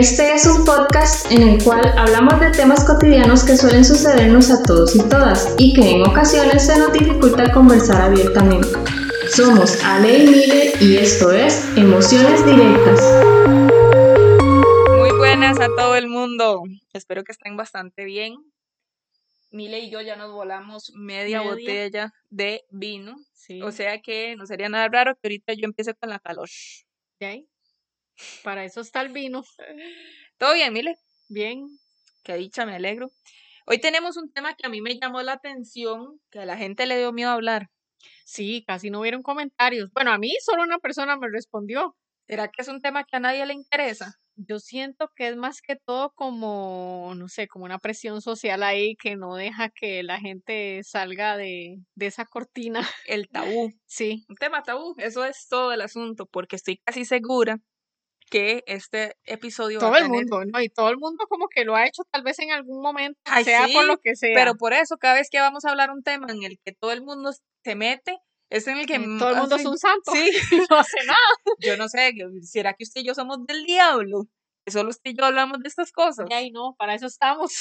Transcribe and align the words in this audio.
Este 0.00 0.32
es 0.32 0.46
un 0.46 0.64
podcast 0.64 1.30
en 1.30 1.46
el 1.46 1.62
cual 1.62 1.86
hablamos 1.98 2.40
de 2.40 2.50
temas 2.52 2.86
cotidianos 2.86 3.44
que 3.44 3.54
suelen 3.54 3.84
sucedernos 3.84 4.50
a 4.50 4.62
todos 4.62 4.96
y 4.96 5.06
todas 5.10 5.54
y 5.58 5.74
que 5.74 5.90
en 5.90 6.08
ocasiones 6.08 6.64
se 6.64 6.78
nos 6.78 6.90
dificulta 6.94 7.52
conversar 7.52 8.00
abiertamente. 8.10 8.66
Somos 9.28 9.84
Ale 9.84 10.20
y 10.20 10.26
Mile 10.26 10.72
y 10.80 10.96
esto 10.96 11.30
es 11.32 11.76
Emociones 11.76 12.46
Directas. 12.46 12.98
Muy 14.96 15.12
buenas 15.18 15.60
a 15.60 15.66
todo 15.66 15.94
el 15.94 16.08
mundo. 16.08 16.62
Espero 16.94 17.22
que 17.22 17.32
estén 17.32 17.58
bastante 17.58 18.06
bien. 18.06 18.36
Mile 19.50 19.80
y 19.80 19.90
yo 19.90 20.00
ya 20.00 20.16
nos 20.16 20.32
volamos 20.32 20.92
media, 20.94 21.40
Media. 21.40 21.50
botella 21.50 22.14
de 22.30 22.64
vino. 22.70 23.16
Sí. 23.34 23.60
O 23.60 23.70
sea 23.70 24.00
que 24.00 24.34
no 24.36 24.46
sería 24.46 24.70
nada 24.70 24.88
raro 24.88 25.14
que 25.16 25.28
ahorita 25.28 25.52
yo 25.52 25.66
empiece 25.66 25.92
con 25.92 26.08
la 26.08 26.18
calor. 26.20 26.48
¿de 27.20 27.26
ahí? 27.26 27.49
Para 28.42 28.64
eso 28.64 28.80
está 28.80 29.00
el 29.00 29.10
vino. 29.10 29.42
¿Todo 30.38 30.54
bien, 30.54 30.72
Mile? 30.72 30.96
Bien. 31.28 31.66
Qué 32.22 32.34
dicha, 32.36 32.66
me 32.66 32.74
alegro. 32.74 33.10
Hoy 33.66 33.78
tenemos 33.78 34.16
un 34.16 34.32
tema 34.32 34.54
que 34.54 34.66
a 34.66 34.70
mí 34.70 34.80
me 34.80 34.98
llamó 34.98 35.22
la 35.22 35.34
atención, 35.34 36.20
que 36.30 36.40
a 36.40 36.46
la 36.46 36.56
gente 36.56 36.86
le 36.86 36.98
dio 36.98 37.12
miedo 37.12 37.30
hablar. 37.30 37.68
Sí, 38.24 38.64
casi 38.66 38.90
no 38.90 39.00
hubieron 39.00 39.22
comentarios. 39.22 39.90
Bueno, 39.92 40.12
a 40.12 40.18
mí 40.18 40.32
solo 40.44 40.62
una 40.62 40.78
persona 40.78 41.16
me 41.16 41.28
respondió. 41.28 41.96
¿Será 42.26 42.48
que 42.48 42.62
es 42.62 42.68
un 42.68 42.80
tema 42.80 43.04
que 43.04 43.16
a 43.16 43.20
nadie 43.20 43.44
le 43.44 43.54
interesa? 43.54 44.14
Yo 44.36 44.58
siento 44.58 45.10
que 45.14 45.28
es 45.28 45.36
más 45.36 45.60
que 45.60 45.76
todo 45.76 46.12
como, 46.14 47.12
no 47.16 47.28
sé, 47.28 47.48
como 47.48 47.64
una 47.64 47.78
presión 47.78 48.22
social 48.22 48.62
ahí 48.62 48.96
que 48.96 49.16
no 49.16 49.34
deja 49.34 49.68
que 49.68 50.02
la 50.02 50.18
gente 50.18 50.80
salga 50.84 51.36
de, 51.36 51.78
de 51.94 52.06
esa 52.06 52.24
cortina. 52.24 52.88
El 53.06 53.28
tabú. 53.28 53.70
Sí, 53.86 54.24
Un 54.28 54.36
tema 54.36 54.62
tabú, 54.62 54.94
eso 54.98 55.24
es 55.24 55.48
todo 55.48 55.72
el 55.72 55.80
asunto, 55.80 56.26
porque 56.26 56.56
estoy 56.56 56.78
casi 56.78 57.04
segura 57.04 57.58
que 58.30 58.62
este 58.66 59.16
episodio 59.24 59.78
va 59.80 59.86
todo 59.88 59.94
a 59.94 59.98
el 59.98 60.04
tener- 60.04 60.20
mundo, 60.30 60.44
¿no? 60.44 60.60
Y 60.62 60.68
todo 60.70 60.88
el 60.88 60.96
mundo 60.98 61.26
como 61.28 61.48
que 61.48 61.64
lo 61.64 61.76
ha 61.76 61.86
hecho 61.86 62.04
tal 62.10 62.22
vez 62.22 62.38
en 62.38 62.52
algún 62.52 62.80
momento, 62.80 63.20
Ay, 63.24 63.44
sea 63.44 63.62
por 63.72 63.82
sí, 63.82 63.88
lo 63.88 63.98
que 63.98 64.16
sea. 64.16 64.34
Pero 64.34 64.54
por 64.54 64.72
eso, 64.72 64.96
cada 64.96 65.14
vez 65.14 65.28
que 65.30 65.40
vamos 65.40 65.64
a 65.64 65.70
hablar 65.70 65.90
un 65.90 66.02
tema 66.02 66.28
en 66.30 66.42
el 66.44 66.58
que 66.64 66.72
todo 66.72 66.92
el 66.92 67.02
mundo 67.02 67.32
se 67.64 67.74
mete, 67.74 68.18
es 68.48 68.66
en 68.66 68.78
el 68.78 68.86
que... 68.86 68.98
Mm, 68.98 69.18
todo 69.18 69.30
el 69.30 69.36
mundo 69.36 69.54
así- 69.56 69.62
es 69.64 69.68
un 69.70 69.78
santo. 69.78 70.12
Sí, 70.12 70.30
no 70.70 70.78
hace 70.78 70.96
nada. 71.06 71.18
yo 71.60 71.76
no 71.76 71.88
sé, 71.88 72.12
¿será 72.42 72.72
que 72.74 72.84
usted 72.84 73.02
y 73.02 73.04
yo 73.04 73.14
somos 73.14 73.44
del 73.46 73.64
diablo? 73.64 74.26
Que 74.64 74.72
solo 74.72 74.90
usted 74.90 75.10
y 75.10 75.14
yo 75.16 75.24
hablamos 75.24 75.58
de 75.60 75.68
estas 75.68 75.90
cosas. 75.90 76.26
Y 76.30 76.34
ahí 76.34 76.50
no, 76.50 76.74
para 76.78 76.94
eso 76.94 77.06
estamos. 77.06 77.52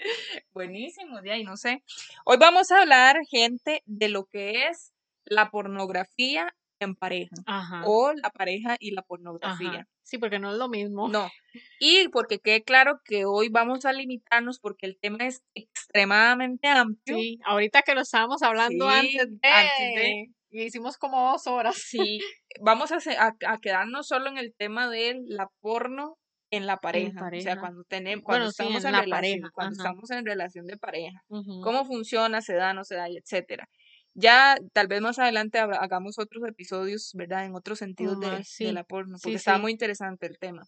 Buenísimo, 0.52 1.20
de 1.20 1.32
ahí 1.32 1.44
no 1.44 1.56
sé. 1.56 1.82
Hoy 2.24 2.36
vamos 2.38 2.70
a 2.70 2.80
hablar, 2.80 3.18
gente, 3.28 3.82
de 3.86 4.08
lo 4.08 4.24
que 4.26 4.66
es 4.68 4.92
la 5.24 5.50
pornografía 5.50 6.54
en 6.84 6.94
pareja. 6.96 7.34
Ajá. 7.46 7.82
O 7.86 8.12
la 8.12 8.30
pareja 8.30 8.76
y 8.80 8.90
la 8.92 9.02
pornografía. 9.02 9.68
Ajá. 9.70 9.88
Sí, 10.02 10.18
porque 10.18 10.38
no 10.38 10.50
es 10.52 10.58
lo 10.58 10.68
mismo. 10.68 11.08
No. 11.08 11.30
Y 11.78 12.08
porque 12.08 12.38
quede 12.40 12.62
claro 12.64 13.00
que 13.04 13.24
hoy 13.24 13.48
vamos 13.48 13.84
a 13.84 13.92
limitarnos 13.92 14.58
porque 14.58 14.86
el 14.86 14.98
tema 14.98 15.26
es 15.26 15.42
extremadamente 15.54 16.68
amplio. 16.68 17.16
Sí, 17.16 17.38
ahorita 17.44 17.82
que 17.82 17.94
lo 17.94 18.00
estábamos 18.02 18.42
hablando 18.42 18.88
Sí, 18.90 18.96
antes 19.18 19.40
de, 19.40 19.48
antes 19.48 19.94
de. 19.94 20.26
y 20.50 20.62
hicimos 20.64 20.96
como 20.98 21.30
dos 21.32 21.46
horas. 21.46 21.76
Sí, 21.76 22.20
vamos 22.60 22.92
a, 22.92 23.00
se- 23.00 23.16
a, 23.16 23.34
a 23.46 23.58
quedarnos 23.58 24.06
solo 24.08 24.28
en 24.28 24.38
el 24.38 24.54
tema 24.56 24.88
de 24.88 25.20
la 25.26 25.48
porno 25.60 26.16
en 26.52 26.66
la 26.66 26.78
pareja. 26.78 27.28
O 27.32 27.40
sea, 27.40 27.60
cuando 27.60 27.84
tenemos, 27.84 28.24
cuando 28.24 28.46
Bueno, 28.46 28.50
sí, 28.52 28.62
estamos 28.62 28.82
en 28.82 28.88
en, 28.88 28.92
la 28.92 29.00
relación, 29.02 29.40
pareja, 29.40 29.50
cuando 29.54 29.80
ajá. 29.80 29.88
estamos 29.88 30.10
en 30.10 30.26
relación 30.26 30.66
de 30.66 30.76
pareja. 30.76 31.22
Cómo 31.28 31.84
funciona, 31.84 32.40
se 32.42 32.54
da, 32.54 32.74
no 32.74 32.82
se 32.82 32.96
da, 32.96 33.06
etcétera. 33.08 33.68
Ya 34.14 34.58
tal 34.72 34.88
vez 34.88 35.00
más 35.00 35.18
adelante 35.18 35.58
haga- 35.58 35.78
hagamos 35.78 36.18
otros 36.18 36.42
episodios, 36.48 37.12
¿verdad? 37.14 37.44
En 37.44 37.54
otros 37.54 37.78
sentidos 37.78 38.18
de, 38.20 38.72
la 38.72 38.84
porno, 38.84 39.16
Sí, 39.18 39.22
porque 39.24 39.36
está 39.36 39.54
sí. 39.56 39.60
muy 39.60 39.72
interesante 39.72 40.26
el 40.26 40.38
tema. 40.38 40.66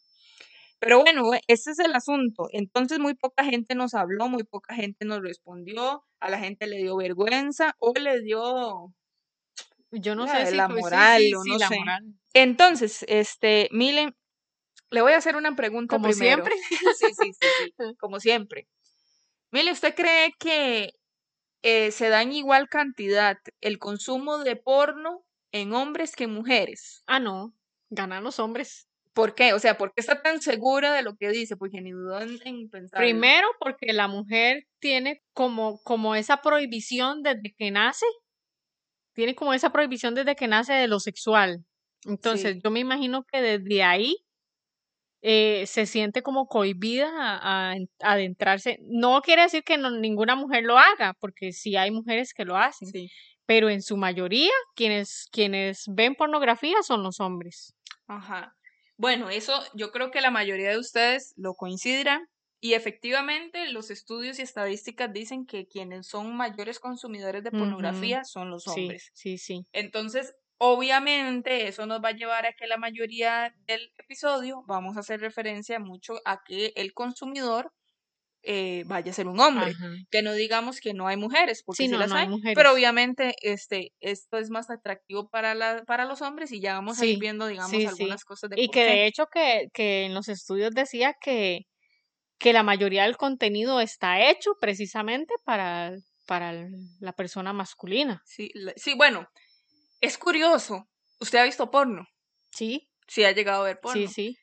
Pero 0.78 1.00
bueno, 1.00 1.30
ese 1.46 1.70
es 1.72 1.78
el 1.78 1.94
asunto. 1.94 2.48
Entonces 2.52 2.98
muy 2.98 3.14
poca 3.14 3.44
gente 3.44 3.74
nos 3.74 3.94
habló, 3.94 4.28
muy 4.28 4.42
poca 4.44 4.74
gente 4.74 5.04
nos 5.04 5.20
respondió, 5.22 6.04
a 6.20 6.30
la 6.30 6.38
gente 6.38 6.66
le 6.66 6.78
dio 6.78 6.96
vergüenza 6.96 7.74
o 7.78 7.92
le 7.94 8.20
dio 8.20 8.92
Yo 9.90 10.14
no 10.16 10.26
la- 10.26 10.44
sé 10.44 10.50
si 10.50 10.56
la 10.56 10.68
moral 10.68 11.22
o 11.36 11.44
no 11.44 11.58
sé. 11.58 11.78
moral. 11.78 12.14
Entonces, 12.34 13.04
este, 13.08 13.68
Milen, 13.72 14.16
le 14.90 15.02
voy 15.02 15.12
a 15.12 15.18
hacer 15.18 15.36
una 15.36 15.54
pregunta 15.54 15.96
Como 15.96 16.08
primero. 16.08 16.44
siempre. 16.44 16.54
Sí, 16.98 17.12
sí, 17.14 17.32
sí, 17.32 17.48
sí, 17.58 17.74
como 17.98 18.18
siempre. 18.20 18.66
Mile, 19.50 19.72
¿usted 19.72 19.94
cree 19.94 20.32
que 20.38 20.92
eh, 21.62 21.90
se 21.90 22.08
da 22.08 22.22
en 22.22 22.32
igual 22.32 22.68
cantidad 22.68 23.38
el 23.60 23.78
consumo 23.78 24.38
de 24.38 24.56
porno 24.56 25.24
en 25.52 25.72
hombres 25.72 26.16
que 26.16 26.24
en 26.24 26.32
mujeres? 26.34 27.02
Ah, 27.06 27.20
no, 27.20 27.54
ganan 27.90 28.24
los 28.24 28.38
hombres. 28.38 28.88
¿Por 29.12 29.34
qué? 29.34 29.52
O 29.52 29.58
sea, 29.58 29.76
¿por 29.76 29.92
qué 29.92 30.00
está 30.00 30.22
tan 30.22 30.40
segura 30.40 30.94
de 30.94 31.02
lo 31.02 31.16
que 31.16 31.28
dice? 31.28 31.56
Porque 31.56 31.82
ni 31.82 31.90
dudó 31.90 32.20
en, 32.20 32.38
en 32.46 32.70
pensar. 32.70 32.98
Primero, 32.98 33.46
porque 33.60 33.92
la 33.92 34.08
mujer 34.08 34.66
tiene 34.78 35.22
como, 35.34 35.82
como 35.82 36.14
esa 36.14 36.38
prohibición 36.40 37.22
desde 37.22 37.54
que 37.56 37.70
nace. 37.70 38.06
Tiene 39.14 39.34
como 39.34 39.52
esa 39.52 39.70
prohibición 39.70 40.14
desde 40.14 40.34
que 40.36 40.48
nace 40.48 40.72
de 40.72 40.88
lo 40.88 40.98
sexual. 40.98 41.64
Entonces, 42.04 42.54
Sí. 42.54 42.60
yo 42.64 42.70
me 42.70 42.80
imagino 42.80 43.24
que 43.24 43.42
desde 43.42 43.82
ahí 43.82 44.16
eh, 45.22 45.64
se 45.66 45.86
siente 45.86 46.22
como 46.22 46.46
cohibida 46.46 47.08
a, 47.16 47.70
a 47.70 47.76
en- 47.76 47.88
adentrarse. 48.00 48.78
No 48.82 49.20
quiere 49.22 49.42
decir 49.42 49.62
que 49.64 49.78
no- 49.78 49.90
ninguna 49.90 50.34
mujer 50.36 50.64
lo 50.64 50.78
haga, 50.78 51.14
porque 51.20 51.52
sí 51.52 51.76
hay 51.76 51.90
mujeres 51.90 52.34
que 52.34 52.44
lo 52.44 52.56
hacen. 52.56 52.88
Sí. 52.88 53.08
pero 53.46 53.68
en 53.70 53.82
su 53.82 53.96
mayoría 53.96 54.52
quienes, 54.76 55.28
quienes 55.32 55.84
ven 55.88 56.14
pornografía 56.14 56.82
son 56.82 57.02
los 57.02 57.18
hombres. 57.20 57.74
Ajá. 58.06 58.54
Bueno, 58.96 59.30
eso 59.30 59.52
yo 59.74 59.90
creo 59.90 60.10
que 60.10 60.20
la 60.20 60.30
mayoría 60.30 60.70
de 60.70 60.78
ustedes 60.78 61.34
lo 61.36 61.54
coincidirán. 61.54 62.28
Y 62.60 62.74
efectivamente, 62.74 63.68
los 63.72 63.90
estudios 63.90 64.38
y 64.38 64.42
estadísticas 64.42 65.12
dicen 65.12 65.44
que 65.46 65.66
quienes 65.66 66.06
son 66.06 66.36
mayores 66.36 66.78
consumidores 66.78 67.42
de 67.42 67.50
pornografía 67.50 68.22
son 68.24 68.50
los 68.50 68.62
Sí, 68.62 68.70
hombres. 68.82 69.10
sí, 69.12 69.36
sí. 69.38 69.66
Entonces, 69.72 70.34
obviamente, 70.64 71.66
eso 71.68 71.86
nos 71.86 72.00
va 72.02 72.10
a 72.10 72.12
llevar 72.12 72.46
a 72.46 72.52
que 72.52 72.66
la 72.68 72.76
mayoría 72.76 73.52
del 73.66 73.92
episodio 73.98 74.62
vamos 74.66 74.96
a 74.96 75.00
hacer 75.00 75.20
referencia 75.20 75.78
mucho 75.80 76.20
a 76.24 76.42
que 76.46 76.72
el 76.76 76.94
consumidor 76.94 77.72
eh, 78.42 78.84
vaya 78.86 79.10
a 79.12 79.14
ser 79.14 79.28
un 79.28 79.40
hombre. 79.40 79.72
Ajá. 79.72 79.88
Que 80.10 80.22
no 80.22 80.34
digamos 80.34 80.80
que 80.80 80.94
no 80.94 81.08
hay 81.08 81.16
mujeres, 81.16 81.62
porque 81.64 81.84
Sí, 81.84 81.88
sí, 81.88 81.92
no, 81.92 82.00
las 82.00 82.10
no 82.10 82.16
hay 82.16 82.28
pero 82.54 82.72
obviamente 82.72 83.34
este, 83.42 83.92
esto 84.00 84.38
es 84.38 84.50
más 84.50 84.70
atractivo 84.70 85.28
para, 85.30 85.54
la, 85.54 85.84
para 85.86 86.04
los 86.04 86.22
hombres 86.22 86.52
y 86.52 86.60
ya 86.60 86.74
vamos 86.74 86.98
a 87.00 87.06
ir 87.06 87.18
viendo, 87.18 87.46
digamos, 87.46 87.72
sí, 87.72 87.86
algunas 87.86 88.24
cosas 88.24 88.50
de 88.50 88.56
Y 88.56 88.68
que 88.68 88.84
de 88.84 89.06
hecho 89.06 89.26
que, 89.32 89.68
que 89.72 90.04
en 90.04 90.14
los 90.14 90.28
estudios 90.28 90.72
decía 90.72 91.14
que, 91.20 91.62
que 92.38 92.52
la 92.52 92.62
mayoría 92.62 93.04
del 93.04 93.16
contenido 93.16 93.80
está 93.80 94.30
hecho 94.30 94.52
precisamente 94.60 95.34
para, 95.44 95.92
para 96.26 96.52
la 97.00 97.12
persona 97.12 97.52
masculina. 97.52 98.22
Sí, 98.24 98.50
la- 98.54 98.72
sí, 98.76 98.94
bueno, 98.94 99.28
es 100.02 100.18
curioso. 100.18 100.90
¿Usted 101.20 101.38
ha 101.38 101.44
visto 101.44 101.70
porno? 101.70 102.06
Sí, 102.50 102.88
Sí, 103.08 103.24
ha 103.24 103.32
llegado 103.32 103.62
a 103.62 103.66
ver 103.66 103.80
porno. 103.80 104.02
sí, 104.04 104.08
sí. 104.08 104.38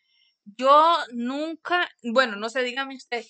Yo 0.46 0.97
nunca, 1.14 1.90
bueno, 2.03 2.38
no 2.38 2.50
sé, 2.50 2.64
dígame 2.64 2.96
usted, 2.97 3.25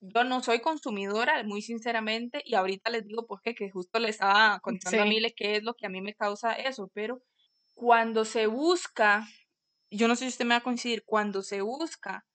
yo 0.00 0.24
no 0.24 0.42
soy 0.42 0.60
consumidora, 0.60 1.42
muy 1.44 1.62
sinceramente, 1.62 2.42
y 2.44 2.54
ahorita 2.56 2.90
les 2.90 3.06
digo 3.06 3.26
por 3.26 3.42
qué, 3.42 3.54
que 3.54 3.70
justo 3.70 3.98
le 4.00 4.10
estaba 4.10 4.60
contando 4.60 5.02
a 5.02 5.06
Sí. 5.06 5.06
Mile 5.06 5.34
qué 5.36 5.56
es 5.56 5.64
lo 5.64 5.74
que 5.74 5.86
a 5.86 5.90
mí 5.90 6.02
me 6.02 6.14
causa 6.14 6.54
eso, 6.54 6.90
pero 6.94 7.22
cuando 7.74 8.24
se 8.24 8.46
busca, 8.48 9.26
yo 9.90 10.08
no 10.08 10.16
sé 10.16 10.24
si 10.26 10.30
usted 10.30 10.46
me 10.46 10.54
va 10.54 10.58
a 10.58 10.64
coincidir, 10.64 11.04
cuando 11.06 11.42
se 11.42 11.62
busca 11.62 12.26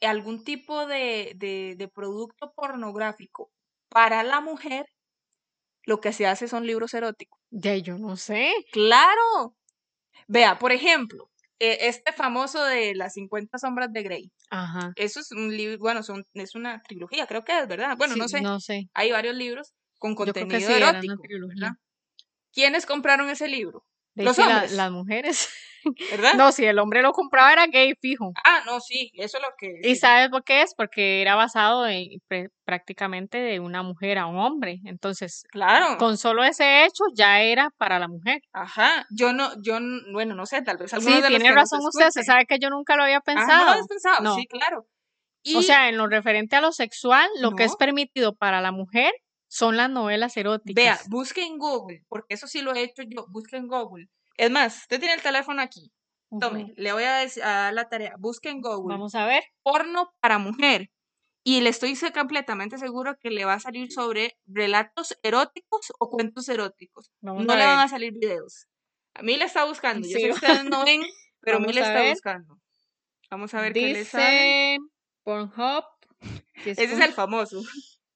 algún 0.00 0.44
tipo 0.44 0.86
de, 0.86 1.32
de, 1.36 1.74
de 1.76 1.88
producto 1.88 2.52
pornográfico 2.54 3.52
para 3.88 4.22
la 4.22 4.40
mujer, 4.40 4.86
lo 5.84 6.00
que 6.00 6.12
se 6.12 6.26
hace 6.26 6.48
son 6.48 6.66
libros 6.66 6.94
eróticos. 6.94 7.38
Ya 7.50 7.76
yo 7.76 7.98
no 7.98 8.16
sé. 8.16 8.52
Claro. 8.72 9.56
Vea, 10.28 10.58
por 10.58 10.72
ejemplo, 10.72 11.30
eh, 11.58 11.78
este 11.88 12.12
famoso 12.12 12.62
de 12.64 12.94
las 12.94 13.14
50 13.14 13.58
sombras 13.58 13.92
de 13.92 14.02
Grey. 14.02 14.32
Ajá. 14.50 14.92
Eso 14.96 15.20
es 15.20 15.32
un 15.32 15.56
libro, 15.56 15.78
bueno, 15.78 16.02
son, 16.02 16.24
es 16.34 16.54
una 16.54 16.80
trilogía, 16.82 17.26
creo 17.26 17.44
que 17.44 17.58
es, 17.58 17.66
¿verdad? 17.68 17.96
Bueno, 17.96 18.14
Sí, 18.14 18.20
no 18.20 18.28
sé. 18.28 18.40
No 18.40 18.60
sé. 18.60 18.88
Hay 18.94 19.10
varios 19.12 19.34
libros 19.34 19.72
con 19.98 20.12
Yo 20.12 20.16
creo 20.16 20.34
que 20.34 20.40
contenido 20.40 20.70
era 20.70 20.90
una 20.90 20.98
erótico, 20.98 21.22
trilogía. 21.22 21.54
¿verdad? 21.60 21.76
¿Quiénes 22.52 22.86
compraron 22.86 23.28
ese 23.30 23.48
libro? 23.48 23.84
De 24.14 24.24
Los 24.24 24.38
la- 24.38 24.46
hombres. 24.48 24.72
las 24.72 24.90
mujeres. 24.90 25.48
¿Verdad? 26.10 26.34
No, 26.34 26.52
si 26.52 26.64
el 26.64 26.78
hombre 26.78 27.02
lo 27.02 27.12
compraba 27.12 27.52
era 27.52 27.66
gay, 27.66 27.94
fijo. 28.00 28.32
Ah, 28.44 28.62
no, 28.66 28.80
sí, 28.80 29.10
eso 29.14 29.38
es 29.38 29.42
lo 29.42 29.48
que... 29.58 29.80
¿Y 29.82 29.94
sí. 29.94 30.00
sabes 30.00 30.28
por 30.30 30.44
qué 30.44 30.62
es? 30.62 30.74
Porque 30.74 31.22
era 31.22 31.34
basado 31.34 31.86
en 31.86 32.08
prácticamente 32.64 33.38
de 33.38 33.60
una 33.60 33.82
mujer 33.82 34.18
a 34.18 34.26
un 34.26 34.38
hombre. 34.38 34.80
Entonces, 34.84 35.44
Claro. 35.50 35.96
con 35.98 36.16
solo 36.16 36.44
ese 36.44 36.84
hecho 36.84 37.04
ya 37.14 37.40
era 37.42 37.70
para 37.78 37.98
la 37.98 38.08
mujer. 38.08 38.42
Ajá. 38.52 39.06
Yo 39.10 39.32
no, 39.32 39.50
yo, 39.62 39.78
bueno, 40.12 40.34
no 40.34 40.46
sé, 40.46 40.62
tal 40.62 40.76
vez 40.78 40.90
Sí, 40.90 40.96
algunos 40.96 41.22
de 41.22 41.28
tiene 41.28 41.52
razón 41.52 41.80
usted. 41.84 42.10
Se 42.10 42.22
sabe 42.24 42.46
que 42.46 42.58
yo 42.58 42.70
nunca 42.70 42.96
lo 42.96 43.02
había 43.04 43.18
Ah, 43.18 43.22
¿no 43.26 43.32
lo 43.34 43.40
pensado. 43.46 43.70
habías 43.70 43.88
pensado? 43.88 44.22
No. 44.22 44.34
Sí, 44.36 44.46
claro. 44.46 44.86
Y, 45.42 45.56
O 45.56 45.62
sea, 45.62 45.88
en 45.88 45.96
lo 45.96 46.06
referente 46.06 46.56
a 46.56 46.60
lo 46.60 46.70
sexual, 46.70 47.28
lo 47.40 47.52
que 47.52 47.64
es 47.64 47.74
permitido 47.76 48.34
para 48.36 48.60
la 48.60 48.72
mujer 48.72 49.12
son 49.48 49.76
las 49.76 49.88
novelas 49.90 50.34
vea, 50.34 50.40
eróticas. 50.42 51.08
busque 51.08 51.42
en 51.44 51.58
Google, 51.58 52.04
porque 52.08 52.34
eso 52.34 52.46
sí 52.46 52.60
lo 52.62 52.72
he 52.74 52.82
hecho 52.82 53.02
yo, 53.02 53.24
busque 53.30 53.56
en 53.56 53.66
Google. 53.66 54.06
Es 54.40 54.50
más, 54.50 54.74
usted 54.78 54.98
tiene 54.98 55.12
el 55.16 55.20
teléfono 55.20 55.60
aquí. 55.60 55.92
Tome, 56.40 56.72
le 56.76 56.94
voy 56.94 57.02
a, 57.02 57.26
dar 57.26 57.74
la 57.74 57.90
tarea. 57.90 58.14
Busque 58.18 58.48
en 58.48 58.62
Google 58.62 58.94
Vamos 58.94 59.14
a 59.14 59.26
ver. 59.26 59.44
porno 59.62 60.14
para 60.20 60.38
mujer. 60.38 60.90
Y 61.44 61.60
le 61.60 61.68
estoy 61.68 61.94
completamente 62.14 62.78
seguro 62.78 63.18
que 63.20 63.28
le 63.28 63.44
va 63.44 63.54
a 63.54 63.60
salir 63.60 63.92
sobre 63.92 64.38
relatos 64.46 65.14
eróticos 65.22 65.92
o 65.98 66.08
cuentos 66.08 66.48
eróticos. 66.48 67.10
Vamos 67.20 67.44
no 67.44 67.54
le 67.54 67.66
van 67.66 67.80
a 67.80 67.88
salir 67.88 68.14
videos. 68.14 68.66
A 69.12 69.22
mí 69.22 69.36
le 69.36 69.44
está 69.44 69.66
buscando. 69.66 70.08
Yo 70.08 70.14
sé 70.14 70.20
Sí, 70.20 70.24
que 70.24 70.32
ustedes 70.32 70.64
no 70.64 70.86
ven, 70.86 71.02
pero 71.40 71.58
a 71.58 71.60
mí 71.60 71.66
Vamos 71.66 71.74
le 71.74 71.80
está 71.82 72.00
ver. 72.00 72.10
buscando. 72.14 72.58
Vamos 73.30 73.52
a 73.52 73.60
ver 73.60 73.74
qué 73.74 73.92
le 73.92 74.04
sale. 74.06 74.78
Dice 74.78 74.78
Pornhub. 75.22 75.84
es 76.64 76.78
Ese 76.78 76.84
es 76.94 77.00
el 77.00 77.12
famoso. 77.12 77.60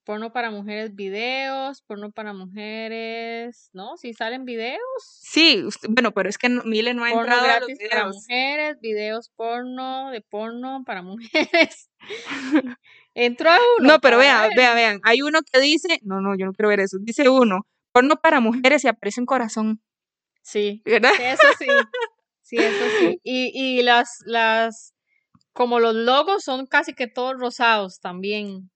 Porno 0.05 0.33
para 0.35 0.51
mujeres, 0.51 0.95
videos, 0.95 1.81
porno 1.83 2.12
para 2.12 2.35
mujeres, 2.35 3.71
¿no? 3.73 3.97
Si 3.97 4.12
salen 4.12 4.45
videos, 4.45 4.81
Sí, 5.23 5.62
usted- 5.65 5.89
bueno, 5.91 6.12
pero 6.12 6.29
es 6.29 6.37
que 6.37 6.51
no- 6.51 6.62
Mile 6.65 6.93
no 6.93 7.05
ha 7.05 7.09
porno 7.09 7.23
entrado 7.23 7.43
a 7.45 7.61
los 7.61 7.69
gratis 7.69 7.79
para 7.89 8.03
videos. 8.03 8.17
mujeres, 8.17 8.81
videos 8.81 9.31
porno, 9.35 10.11
de 10.11 10.21
porno 10.21 10.83
para 10.85 11.01
mujeres. 11.03 11.89
Entró 13.15 13.51
a 13.51 13.56
uno 13.79 13.89
No, 13.95 14.01
pero 14.01 14.19
para 14.19 14.43
vean, 14.49 14.51
vean, 14.55 14.75
vean. 14.77 15.01
Hay 15.05 15.23
uno 15.23 15.41
que 15.43 15.59
dice, 15.61 16.01
no, 16.03 16.21
no, 16.21 16.37
yo 16.37 16.45
no 16.47 16.53
quiero 16.53 16.69
ver 16.69 16.81
eso. 16.81 16.99
Dice 17.01 17.29
uno, 17.31 17.67
porno 17.93 18.17
para 18.17 18.41
mujeres 18.41 18.85
y 18.85 18.89
aparece 18.89 19.21
un 19.21 19.27
corazón, 19.27 19.81
Sí, 20.43 20.83
¿verdad? 20.85 21.12
sí, 21.17 21.23
eso 21.23 21.47
sí. 21.59 21.67
Sí, 22.47 22.56
eso 22.59 22.85
sí. 23.01 23.21
Y, 23.25 23.53
y 23.79 23.83
las, 23.83 24.19
las, 24.27 24.93
como 25.55 25.81
los 25.81 25.95
logos 25.95 26.45
son 26.45 26.67
casi 26.67 26.93
que 26.93 27.06
todos 27.06 27.39
rosados 27.39 28.01
también. 28.01 28.71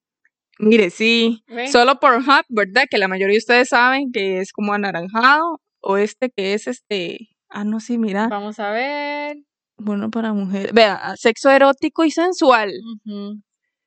Mire, 0.59 0.91
sí. 0.91 1.43
¿ve? 1.47 1.69
Solo 1.69 1.99
Pornhub, 2.01 2.45
¿verdad? 2.49 2.85
Que 2.91 2.99
la 2.99 3.09
mayoría 3.09 3.35
de 3.35 3.39
ustedes 3.39 3.69
saben 3.69 4.11
que 4.13 4.41
es 4.41 4.53
como 4.53 4.73
anaranjado. 4.73 5.61
O 5.81 5.97
este 5.97 6.31
que 6.31 6.55
es 6.55 6.67
este. 6.67 7.29
Ah, 7.49 7.65
no, 7.65 7.81
sí, 7.81 7.99
mira. 7.99 8.29
Vamos 8.29 8.59
a 8.59 8.71
ver. 8.71 9.37
Bueno, 9.77 10.11
para 10.11 10.33
mujeres. 10.33 10.73
Vea, 10.73 11.15
sexo 11.17 11.51
erótico 11.51 12.05
y 12.05 12.11
sensual. 12.11 12.73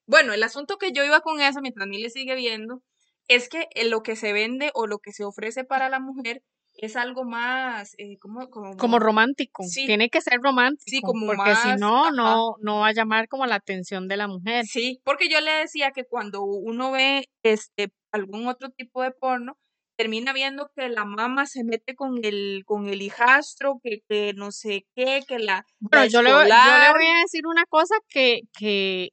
Bueno, 0.07 0.33
el 0.33 0.43
asunto 0.43 0.77
que 0.77 0.93
yo 0.93 1.03
iba 1.03 1.19
con 1.21 1.41
eso, 1.41 1.61
mientras 1.61 1.87
Mile 1.87 2.09
sigue 2.09 2.35
viendo, 2.35 2.81
es 3.27 3.49
que 3.49 3.67
eh, 3.75 3.87
lo 3.87 4.01
que 4.01 4.15
se 4.15 4.33
vende 4.33 4.71
o 4.73 4.87
lo 4.87 4.99
que 4.99 5.11
se 5.11 5.25
ofrece 5.25 5.63
para 5.63 5.89
la 5.89 5.99
mujer 5.99 6.43
es 6.81 6.95
algo 6.95 7.23
más, 7.23 7.93
eh, 7.99 8.17
como, 8.19 8.49
como, 8.49 8.75
Como 8.75 8.97
romántico. 8.99 9.63
Sí. 9.63 9.85
Tiene 9.85 10.09
que 10.09 10.19
ser 10.19 10.39
romántico. 10.41 11.05
como 11.11 11.27
porque 11.27 11.55
si 11.55 11.67
más, 11.69 11.79
no, 11.79 12.05
ajá. 12.05 12.11
no, 12.11 12.55
no 12.59 12.79
va 12.79 12.87
a 12.87 12.93
llamar 12.93 13.27
como 13.27 13.45
la 13.45 13.55
atención 13.55 14.07
de 14.07 14.17
la 14.17 14.27
mujer. 14.27 14.65
Sí, 14.65 14.99
porque 15.05 15.29
yo 15.29 15.39
le 15.41 15.51
decía 15.51 15.91
que 15.91 16.05
cuando 16.05 16.41
uno 16.43 16.91
ve 16.91 17.29
este 17.43 17.93
algún 18.11 18.47
otro 18.47 18.69
tipo 18.71 19.03
de 19.03 19.11
porno, 19.11 19.57
termina 19.95 20.33
viendo 20.33 20.71
que 20.75 20.89
la 20.89 21.05
mamá 21.05 21.45
se 21.45 21.63
mete 21.63 21.95
con 21.95 22.19
el, 22.25 22.63
con 22.65 22.87
el 22.87 23.03
hijastro, 23.03 23.79
que, 23.83 23.99
que 24.09 24.33
no 24.35 24.51
sé 24.51 24.87
qué, 24.95 25.21
que 25.27 25.37
la, 25.37 25.65
Bueno, 25.79 26.05
yo 26.07 26.23
le, 26.23 26.33
voy- 26.33 26.49
yo 26.49 26.77
le 26.79 26.91
voy 26.91 27.05
a 27.05 27.19
decir 27.21 27.45
una 27.45 27.65
cosa 27.67 27.93
que, 28.09 28.41
que, 28.57 29.09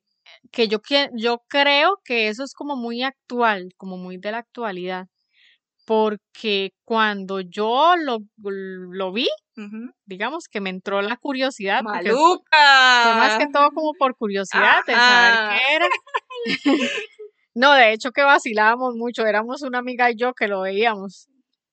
que 0.50 0.68
yo, 0.68 0.78
yo 1.14 1.42
creo 1.48 2.00
que 2.02 2.28
eso 2.28 2.42
es 2.44 2.54
como 2.54 2.76
muy 2.76 3.02
actual, 3.02 3.74
como 3.76 3.98
muy 3.98 4.16
de 4.16 4.32
la 4.32 4.38
actualidad. 4.38 5.06
Porque 5.88 6.74
cuando 6.84 7.40
yo 7.40 7.94
lo, 7.96 8.18
lo 8.36 9.10
vi, 9.10 9.26
digamos 10.04 10.44
que 10.46 10.60
me 10.60 10.68
entró 10.68 11.00
la 11.00 11.16
curiosidad, 11.16 11.82
fue 11.82 11.92
¡Maluca! 11.92 13.14
más 13.16 13.38
que 13.38 13.46
todo 13.50 13.70
como 13.70 13.94
por 13.94 14.14
curiosidad 14.14 14.80
de 14.86 14.92
saber 14.92 15.58
qué 15.58 15.76
era. 15.76 15.86
No, 17.54 17.72
de 17.72 17.92
hecho 17.92 18.12
que 18.12 18.22
vacilábamos 18.22 18.94
mucho, 18.96 19.26
éramos 19.26 19.62
una 19.62 19.78
amiga 19.78 20.10
y 20.10 20.16
yo 20.16 20.34
que 20.34 20.46
lo 20.46 20.60
veíamos. 20.60 21.28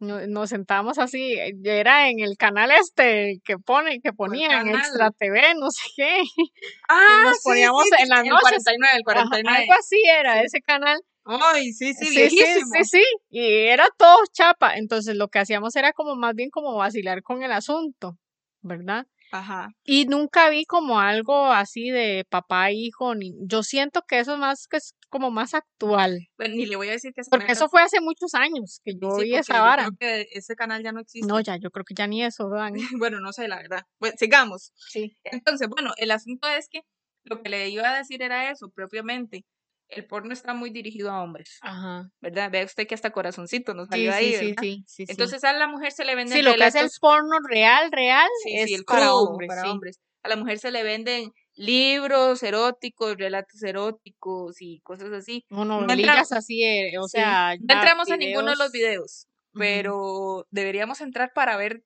No- 0.05 0.27
Nos 0.27 0.49
sentábamos 0.49 0.97
así, 0.99 1.33
eh, 1.33 1.53
era 1.63 2.09
en 2.09 2.19
el 2.19 2.37
canal 2.37 2.71
este 2.71 3.39
que 3.43 3.57
pone, 3.57 3.99
que 4.01 4.13
ponían? 4.13 4.67
Extra 4.69 5.11
TV, 5.11 5.55
no 5.55 5.69
sé 5.71 5.83
qué. 5.95 6.23
Ah, 6.89 7.21
nos 7.23 7.37
sí, 7.37 7.41
poníamos 7.43 7.83
sí, 7.83 7.89
en 7.99 8.05
sí, 8.05 8.09
las 8.09 8.23
el 8.23 8.29
noches. 8.29 8.63
49, 8.63 8.93
el 8.97 9.03
Ajá, 9.05 9.23
49. 9.29 9.57
algo 9.59 9.73
así 9.79 10.01
era 10.07 10.39
Sí. 10.39 10.45
ese 10.45 10.61
canal. 10.61 10.99
Ay, 11.25 11.73
sí, 11.73 11.93
sí, 11.95 12.05
Sí, 12.05 12.29
sí, 12.29 12.37
sí, 12.71 12.83
sí. 12.83 13.03
Y 13.31 13.41
era 13.67 13.87
todo 13.97 14.17
chapa. 14.31 14.75
Entonces 14.75 15.15
lo 15.15 15.27
que 15.29 15.39
hacíamos 15.39 15.75
era 15.75 15.91
como 15.93 16.15
más 16.15 16.35
bien 16.35 16.51
como 16.51 16.75
vacilar 16.75 17.23
con 17.23 17.41
el 17.41 17.51
asunto, 17.51 18.17
¿verdad? 18.61 19.07
Ajá. 19.39 19.69
Y 19.83 20.05
nunca 20.05 20.49
vi 20.49 20.65
como 20.65 20.99
algo 20.99 21.51
así 21.51 21.89
de 21.89 22.25
papá 22.29 22.71
hijo, 22.71 23.15
ni 23.15 23.33
yo 23.45 23.63
siento 23.63 24.01
que 24.07 24.19
eso 24.19 24.33
es 24.33 24.39
más 24.39 24.67
que 24.67 24.77
es 24.77 24.93
como 25.09 25.31
más 25.31 25.53
actual, 25.53 26.27
Bueno, 26.37 26.55
ni 26.55 26.65
le 26.65 26.75
voy 26.75 26.89
a 26.89 26.91
decir 26.91 27.13
que 27.13 27.23
se 27.23 27.29
porque 27.29 27.51
eso 27.53 27.69
fue 27.69 27.81
hace 27.81 28.01
muchos 28.01 28.33
años 28.33 28.81
que 28.83 28.93
yo 29.01 29.11
sí, 29.11 29.25
vi 29.25 29.35
esa 29.35 29.57
yo 29.57 29.61
vara. 29.61 29.83
creo 29.85 29.97
que 29.97 30.27
ese 30.33 30.55
canal 30.55 30.83
ya 30.83 30.91
no 30.91 30.99
existe. 30.99 31.27
No, 31.27 31.39
ya, 31.39 31.57
yo 31.57 31.69
creo 31.71 31.85
que 31.85 31.93
ya 31.95 32.07
ni 32.07 32.23
eso, 32.23 32.49
Dan. 32.49 32.73
Bueno, 32.99 33.19
no 33.19 33.31
sé, 33.31 33.47
la 33.47 33.57
verdad. 33.57 33.83
Bueno, 33.99 34.15
sigamos. 34.17 34.71
Sí. 34.75 35.15
Entonces, 35.23 35.67
bueno, 35.69 35.93
el 35.97 36.11
asunto 36.11 36.47
es 36.49 36.67
que 36.69 36.81
lo 37.23 37.41
que 37.41 37.49
le 37.49 37.69
iba 37.69 37.89
a 37.89 37.97
decir 37.97 38.21
era 38.21 38.51
eso, 38.51 38.69
propiamente. 38.69 39.45
El 39.87 40.05
porno 40.07 40.33
está 40.33 40.53
muy 40.53 40.71
dirigido 40.71 41.11
a 41.11 41.21
hombres, 41.21 41.59
Ajá. 41.61 42.09
¿verdad? 42.19 42.49
Ve 42.51 42.63
usted 42.65 42.87
que 42.87 42.95
hasta 42.95 43.11
corazoncito 43.11 43.73
nos 43.73 43.85
Sí, 43.87 43.91
salió 43.91 44.13
ahí, 44.13 44.33
sí, 44.33 44.45
¿verdad? 44.47 44.61
sí, 44.63 44.83
sí, 44.87 45.05
sí. 45.05 45.11
Entonces 45.11 45.43
a 45.43 45.53
la 45.53 45.67
mujer 45.67 45.91
se 45.91 46.05
le 46.05 46.15
venden 46.15 46.37
Sí, 46.37 46.41
lo 46.43 46.55
que 46.55 46.65
es 46.65 46.75
el 46.75 46.81
relatos- 46.81 46.99
porno 46.99 47.37
real, 47.47 47.91
real, 47.91 48.27
sí, 48.43 48.55
es 48.55 48.71
el 48.71 48.83
para 48.85 49.13
hombres, 49.13 49.47
para 49.47 49.71
hombres. 49.71 49.99
A 50.23 50.29
la 50.29 50.35
mujer 50.37 50.57
se 50.57 50.71
le 50.71 50.81
venden 50.83 51.31
libros 51.53 52.41
eróticos, 52.43 53.15
relatos 53.17 53.61
eróticos 53.63 54.55
y 54.59 54.79
cosas 54.81 55.11
así. 55.11 55.45
O 55.51 55.57
No 55.63 55.81
novelillas 55.81 56.07
entramos- 56.31 56.31
así, 56.31 56.63
eh, 56.63 56.97
o 56.99 57.07
sea, 57.07 57.55
No 57.61 57.75
entramos 57.75 58.09
a 58.09 58.17
ninguno 58.17 58.49
de 58.51 58.57
los 58.57 58.71
videos. 58.71 59.27
videos, 59.27 59.27
pero 59.53 60.47
deberíamos 60.49 60.99
entrar 61.01 61.31
para 61.33 61.57
ver 61.57 61.83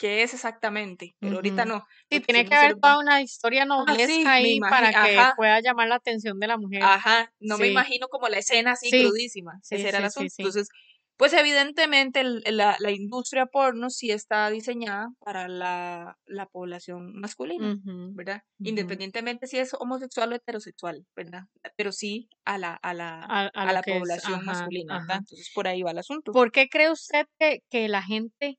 qué 0.00 0.22
es 0.24 0.34
exactamente. 0.34 1.16
Pero 1.20 1.36
ahorita 1.36 1.64
no. 1.66 1.86
Sí, 2.10 2.20
tiene 2.20 2.44
que 2.44 2.54
haber 2.54 2.76
toda 2.76 2.98
una 2.98 3.22
historia 3.22 3.64
sí, 3.64 3.66
novelesca 3.66 4.32
me 4.38 4.48
ahí 4.48 4.60
para 4.68 4.94
que 4.94 5.26
ajá. 5.26 5.34
pueda 5.34 5.60
llamar 5.60 5.88
la 5.88 5.96
atención 5.96 6.38
de 6.40 6.46
la 6.48 6.56
mujer. 6.58 6.82
Ajá, 6.82 7.32
no 7.40 7.58
me 7.58 7.66
imagino 7.68 8.08
como 8.08 8.28
la 8.28 8.38
escena 8.38 8.72
así 8.72 8.88
Sí, 8.90 8.96
crudísima. 8.96 9.60
sí, 9.62 9.76
Ese 9.76 9.88
era 9.88 9.98
el 9.98 10.04
asunto. 10.04 10.34
Entonces, 10.38 10.68
pues 11.16 11.32
evidentemente 11.34 12.20
el- 12.20 12.42
la, 12.56 12.76
la 12.80 12.90
industria 12.90 13.46
porno 13.46 13.90
sí 13.90 14.10
está 14.10 14.48
diseñada 14.50 15.08
para 15.18 15.46
la, 15.48 16.18
la 16.24 16.46
población 16.46 17.12
masculina, 17.20 17.76
¿verdad? 18.14 18.42
Independientemente 18.62 19.46
si 19.46 19.58
es 19.58 19.74
homosexual 19.78 20.32
o 20.32 20.36
heterosexual, 20.36 21.06
¿verdad? 21.14 21.42
Pero 21.76 21.92
sí 21.92 22.30
a 22.46 22.56
la, 22.58 22.74
a 22.74 22.94
la, 22.94 23.34
A, 23.36 23.50
a 23.54 23.62
a 23.62 23.72
lo 23.72 23.74
la 23.74 23.82
población 23.82 24.44
ajá, 24.46 24.46
masculina, 24.46 24.94
¿verdad? 25.00 25.18
Entonces 25.18 25.50
por 25.54 25.68
ahí 25.68 25.82
va 25.82 25.90
el 25.90 25.98
asunto. 25.98 26.32
¿Por 26.32 26.50
qué 26.52 26.68
cree 26.68 26.90
usted 26.90 27.26
que, 27.38 27.60
que 27.70 27.88
la 27.88 28.02
gente, 28.02 28.58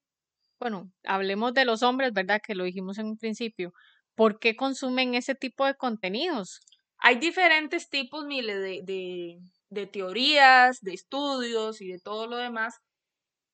bueno, 0.62 0.91
hablemos 1.03 1.53
de 1.53 1.65
los 1.65 1.82
hombres, 1.84 2.13
¿verdad? 2.13 2.39
Que 2.46 2.56
lo 2.56 2.63
dijimos 2.63 3.00
en 3.00 3.08
un 3.08 3.18
principio. 3.18 3.74
¿Por 4.15 4.39
qué 4.39 4.56
consumen 4.56 5.15
ese 5.15 5.36
tipo 5.36 5.65
de 5.65 5.75
contenidos? 5.75 6.60
Hay 7.00 7.15
diferentes 7.15 7.89
tipos, 7.89 8.25
Mile, 8.25 8.56
de, 8.56 8.82
de, 8.84 9.39
de 9.70 9.88
teorías, 9.88 10.80
de 10.82 10.94
estudios 10.94 11.82
y 11.82 11.88
de 11.88 12.00
todo 12.00 12.27
lo 12.27 12.38
demás 12.38 12.75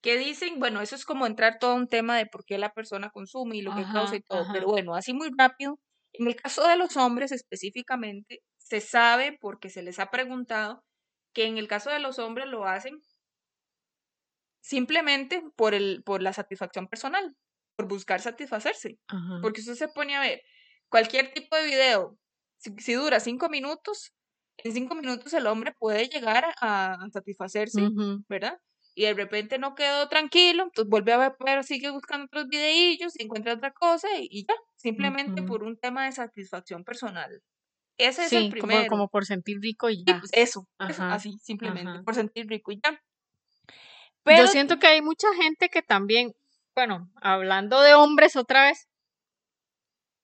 que 0.01 0.17
dicen, 0.17 0.59
bueno, 0.59 0.81
eso 0.81 0.95
es 0.95 1.05
como 1.05 1.25
entrar 1.25 1.57
todo 1.59 1.75
un 1.75 1.87
tema 1.87 2.17
de 2.17 2.25
por 2.27 2.45
qué 2.45 2.57
la 2.57 2.73
persona 2.73 3.09
consume 3.09 3.57
y 3.57 3.61
lo 3.61 3.75
que 3.75 3.83
causa 3.83 4.15
y 4.15 4.21
todo, 4.21 4.41
ajá. 4.41 4.53
pero 4.53 4.67
bueno, 4.67 4.95
así 4.95 5.13
muy 5.13 5.29
rápido, 5.37 5.79
en 6.13 6.27
el 6.27 6.35
caso 6.35 6.67
de 6.67 6.77
los 6.77 6.97
hombres 6.97 7.31
específicamente, 7.31 8.41
se 8.57 8.81
sabe 8.81 9.37
porque 9.39 9.69
se 9.69 9.81
les 9.81 9.99
ha 9.99 10.11
preguntado 10.11 10.83
que 11.33 11.45
en 11.45 11.57
el 11.57 11.67
caso 11.67 11.89
de 11.89 11.99
los 11.99 12.19
hombres 12.19 12.47
lo 12.47 12.65
hacen 12.65 13.01
simplemente 14.67 15.41
por 15.55 15.73
el 15.73 16.03
por 16.05 16.21
la 16.21 16.33
satisfacción 16.33 16.87
personal, 16.87 17.35
por 17.77 17.87
buscar 17.87 18.19
satisfacerse. 18.21 18.99
Ajá. 19.07 19.39
Porque 19.41 19.61
usted 19.61 19.75
se 19.75 19.87
pone 19.87 20.15
a 20.15 20.21
ver 20.21 20.41
cualquier 20.89 21.33
tipo 21.33 21.55
de 21.55 21.65
video, 21.65 22.17
si, 22.57 22.71
si 22.79 22.93
dura 22.93 23.19
cinco 23.19 23.49
minutos, 23.49 24.13
en 24.57 24.73
cinco 24.73 24.95
minutos 24.95 25.33
el 25.33 25.47
hombre 25.47 25.73
puede 25.79 26.07
llegar 26.09 26.45
a, 26.61 26.93
a 26.95 27.09
satisfacerse, 27.11 27.81
¿verdad? 28.29 28.57
Y 28.95 29.03
de 29.03 29.13
repente 29.13 29.59
no 29.59 29.75
quedó 29.75 30.09
tranquilo, 30.09 30.63
entonces 30.63 30.89
vuelve 30.89 31.13
a 31.13 31.17
ver, 31.17 31.35
pero 31.39 31.61
sigue 31.63 31.91
buscando 31.91 32.25
otros 32.25 32.47
videillos 32.49 33.13
encuentra 33.19 33.53
otra 33.53 33.71
cosa 33.71 34.07
y, 34.19 34.27
y 34.31 34.45
ya, 34.47 34.55
simplemente 34.75 35.43
por 35.43 35.63
un 35.63 35.77
tema 35.77 36.05
de 36.05 36.11
satisfacción 36.13 36.83
personal. 36.83 37.41
Ese 37.97 38.25
es 38.25 38.33
el 38.33 38.43
Sí, 38.45 38.49
como, 38.59 38.61
primero. 38.67 38.89
como 38.89 39.07
por 39.09 39.25
sentir 39.25 39.57
rico 39.61 39.89
y 39.89 39.97
Sí, 39.97 40.03
ya. 40.07 40.19
pues 40.19 40.31
eso, 40.33 40.67
así, 40.79 41.37
simplemente, 41.43 41.89
ajá. 41.89 42.03
por 42.03 42.15
sentir 42.15 42.47
rico 42.47 42.71
y 42.71 42.79
ya. 42.83 42.99
Yo 44.35 44.47
siento 44.47 44.79
que 44.79 44.87
hay 44.87 45.01
mucha 45.01 45.27
gente 45.41 45.69
que 45.69 45.81
también, 45.81 46.33
bueno, 46.75 47.09
hablando 47.21 47.81
de 47.81 47.93
hombres 47.93 48.35
otra 48.35 48.63
vez, 48.65 48.87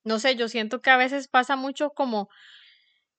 no 0.03 0.19
sé, 0.19 0.35
yo 0.35 0.47
siento 0.49 0.81
que 0.81 0.89
a 0.89 0.97
veces 0.97 1.27
pasa 1.27 1.55
mucho 1.55 1.91
como 1.91 2.29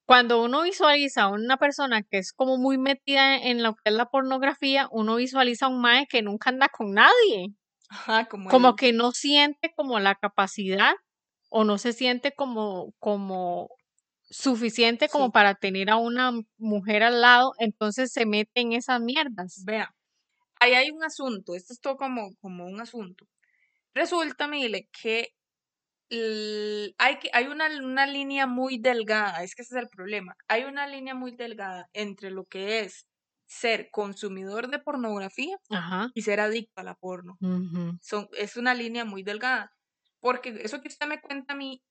cuando 0.06 0.42
uno 0.42 0.62
visualiza 0.62 1.22
a 1.24 1.28
una 1.30 1.56
persona 1.56 2.02
que 2.02 2.18
es 2.18 2.32
como 2.32 2.58
muy 2.58 2.76
metida 2.76 3.36
en 3.36 3.62
lo 3.62 3.74
que 3.74 3.82
es 3.86 3.94
la 3.94 4.06
pornografía, 4.06 4.88
uno 4.90 5.16
visualiza 5.16 5.66
a 5.66 5.68
un 5.70 5.80
mae 5.80 6.06
que 6.06 6.20
nunca 6.22 6.50
anda 6.50 6.68
con 6.68 6.92
nadie, 6.92 7.54
ajá, 7.88 8.26
como, 8.26 8.50
como 8.50 8.68
el- 8.70 8.76
que 8.76 8.92
no 8.92 9.12
siente 9.12 9.72
como 9.74 9.98
la 10.00 10.14
capacidad 10.14 10.92
o 11.48 11.64
no 11.64 11.78
se 11.78 11.92
siente 11.94 12.32
como, 12.34 12.92
como 12.98 13.70
suficiente 14.28 15.08
como 15.08 15.26
Sí. 15.26 15.30
para 15.32 15.54
tener 15.54 15.88
a 15.90 15.96
una 15.96 16.32
mujer 16.58 17.02
al 17.02 17.20
lado, 17.22 17.52
entonces 17.58 18.12
se 18.12 18.26
mete 18.26 18.60
en 18.60 18.72
esas 18.72 19.00
mierdas. 19.00 19.62
Vea, 19.64 19.94
ahí 20.60 20.74
hay 20.74 20.90
un 20.90 21.02
asunto, 21.04 21.54
esto 21.54 21.72
es 21.72 21.80
todo 21.80 21.96
como, 21.96 22.34
como 22.40 22.66
un 22.66 22.80
asunto. 22.80 23.26
Resulta, 23.94 24.48
Mile, 24.48 24.88
que 25.02 25.30
hay, 26.98 27.18
que, 27.18 27.30
hay 27.32 27.46
una, 27.46 27.66
una 27.82 28.06
línea 28.06 28.46
muy 28.46 28.78
delgada, 28.78 29.42
es 29.42 29.54
que 29.54 29.62
ese 29.62 29.76
es 29.76 29.82
el 29.82 29.88
problema. 29.88 30.36
Hay 30.48 30.64
una 30.64 30.86
línea 30.86 31.14
muy 31.14 31.32
delgada 31.32 31.88
entre 31.92 32.30
lo 32.30 32.44
que 32.44 32.80
es 32.80 33.06
ser 33.46 33.90
consumidor 33.90 34.68
de 34.68 34.78
pornografía 34.78 35.56
Ajá. 35.70 36.10
y 36.14 36.22
ser 36.22 36.40
adicto 36.40 36.80
a 36.80 36.84
la 36.84 36.94
porno. 36.94 37.36
Son, 38.00 38.28
es 38.36 38.56
una 38.56 38.74
línea 38.74 39.04
muy 39.04 39.22
delgada. 39.22 39.72
Porque 40.20 40.60
eso 40.62 40.80
que 40.80 40.88
usted 40.88 41.06
me 41.06 41.20
cuenta 41.20 41.52
a 41.52 41.56
mí 41.56 41.82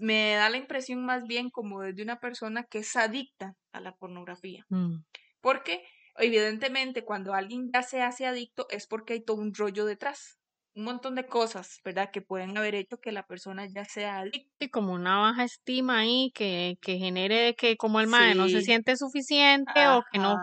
me 0.00 0.34
da 0.34 0.50
la 0.50 0.58
impresión 0.58 1.04
más 1.04 1.26
bien 1.26 1.48
como 1.50 1.80
de 1.80 2.02
una 2.02 2.20
persona 2.20 2.64
que 2.64 2.78
es 2.80 2.94
adicta 2.96 3.54
a 3.72 3.80
la 3.80 3.96
pornografía. 3.96 4.64
mm, 4.68 4.96
Porque 5.40 5.82
evidentemente 6.18 7.04
cuando 7.04 7.34
alguien 7.34 7.70
ya 7.72 7.82
se 7.82 8.02
hace 8.02 8.26
adicto 8.26 8.66
es 8.70 8.86
porque 8.86 9.14
hay 9.14 9.24
todo 9.24 9.38
un 9.38 9.54
rollo 9.54 9.84
detrás. 9.86 10.38
Un 10.74 10.84
montón 10.84 11.14
de 11.16 11.26
cosas, 11.26 11.80
¿verdad? 11.84 12.10
Que 12.12 12.22
pueden 12.22 12.56
haber 12.56 12.74
hecho 12.76 12.98
que 13.00 13.12
la 13.12 13.26
persona 13.26 13.66
ya 13.66 13.84
sea 13.84 14.18
adicta. 14.20 14.50
Sí, 14.60 14.68
como 14.68 14.92
una 14.92 15.18
baja 15.18 15.44
estima 15.44 16.00
ahí 16.00 16.30
que, 16.34 16.76
que 16.82 16.98
genere 16.98 17.54
que 17.56 17.76
como 17.76 17.98
el 18.00 18.06
mae 18.06 18.34
no 18.34 18.48
se 18.50 18.60
siente 18.62 18.96
suficiente 18.96 19.88
o 19.88 20.02
que 20.10 20.18
no, 20.18 20.36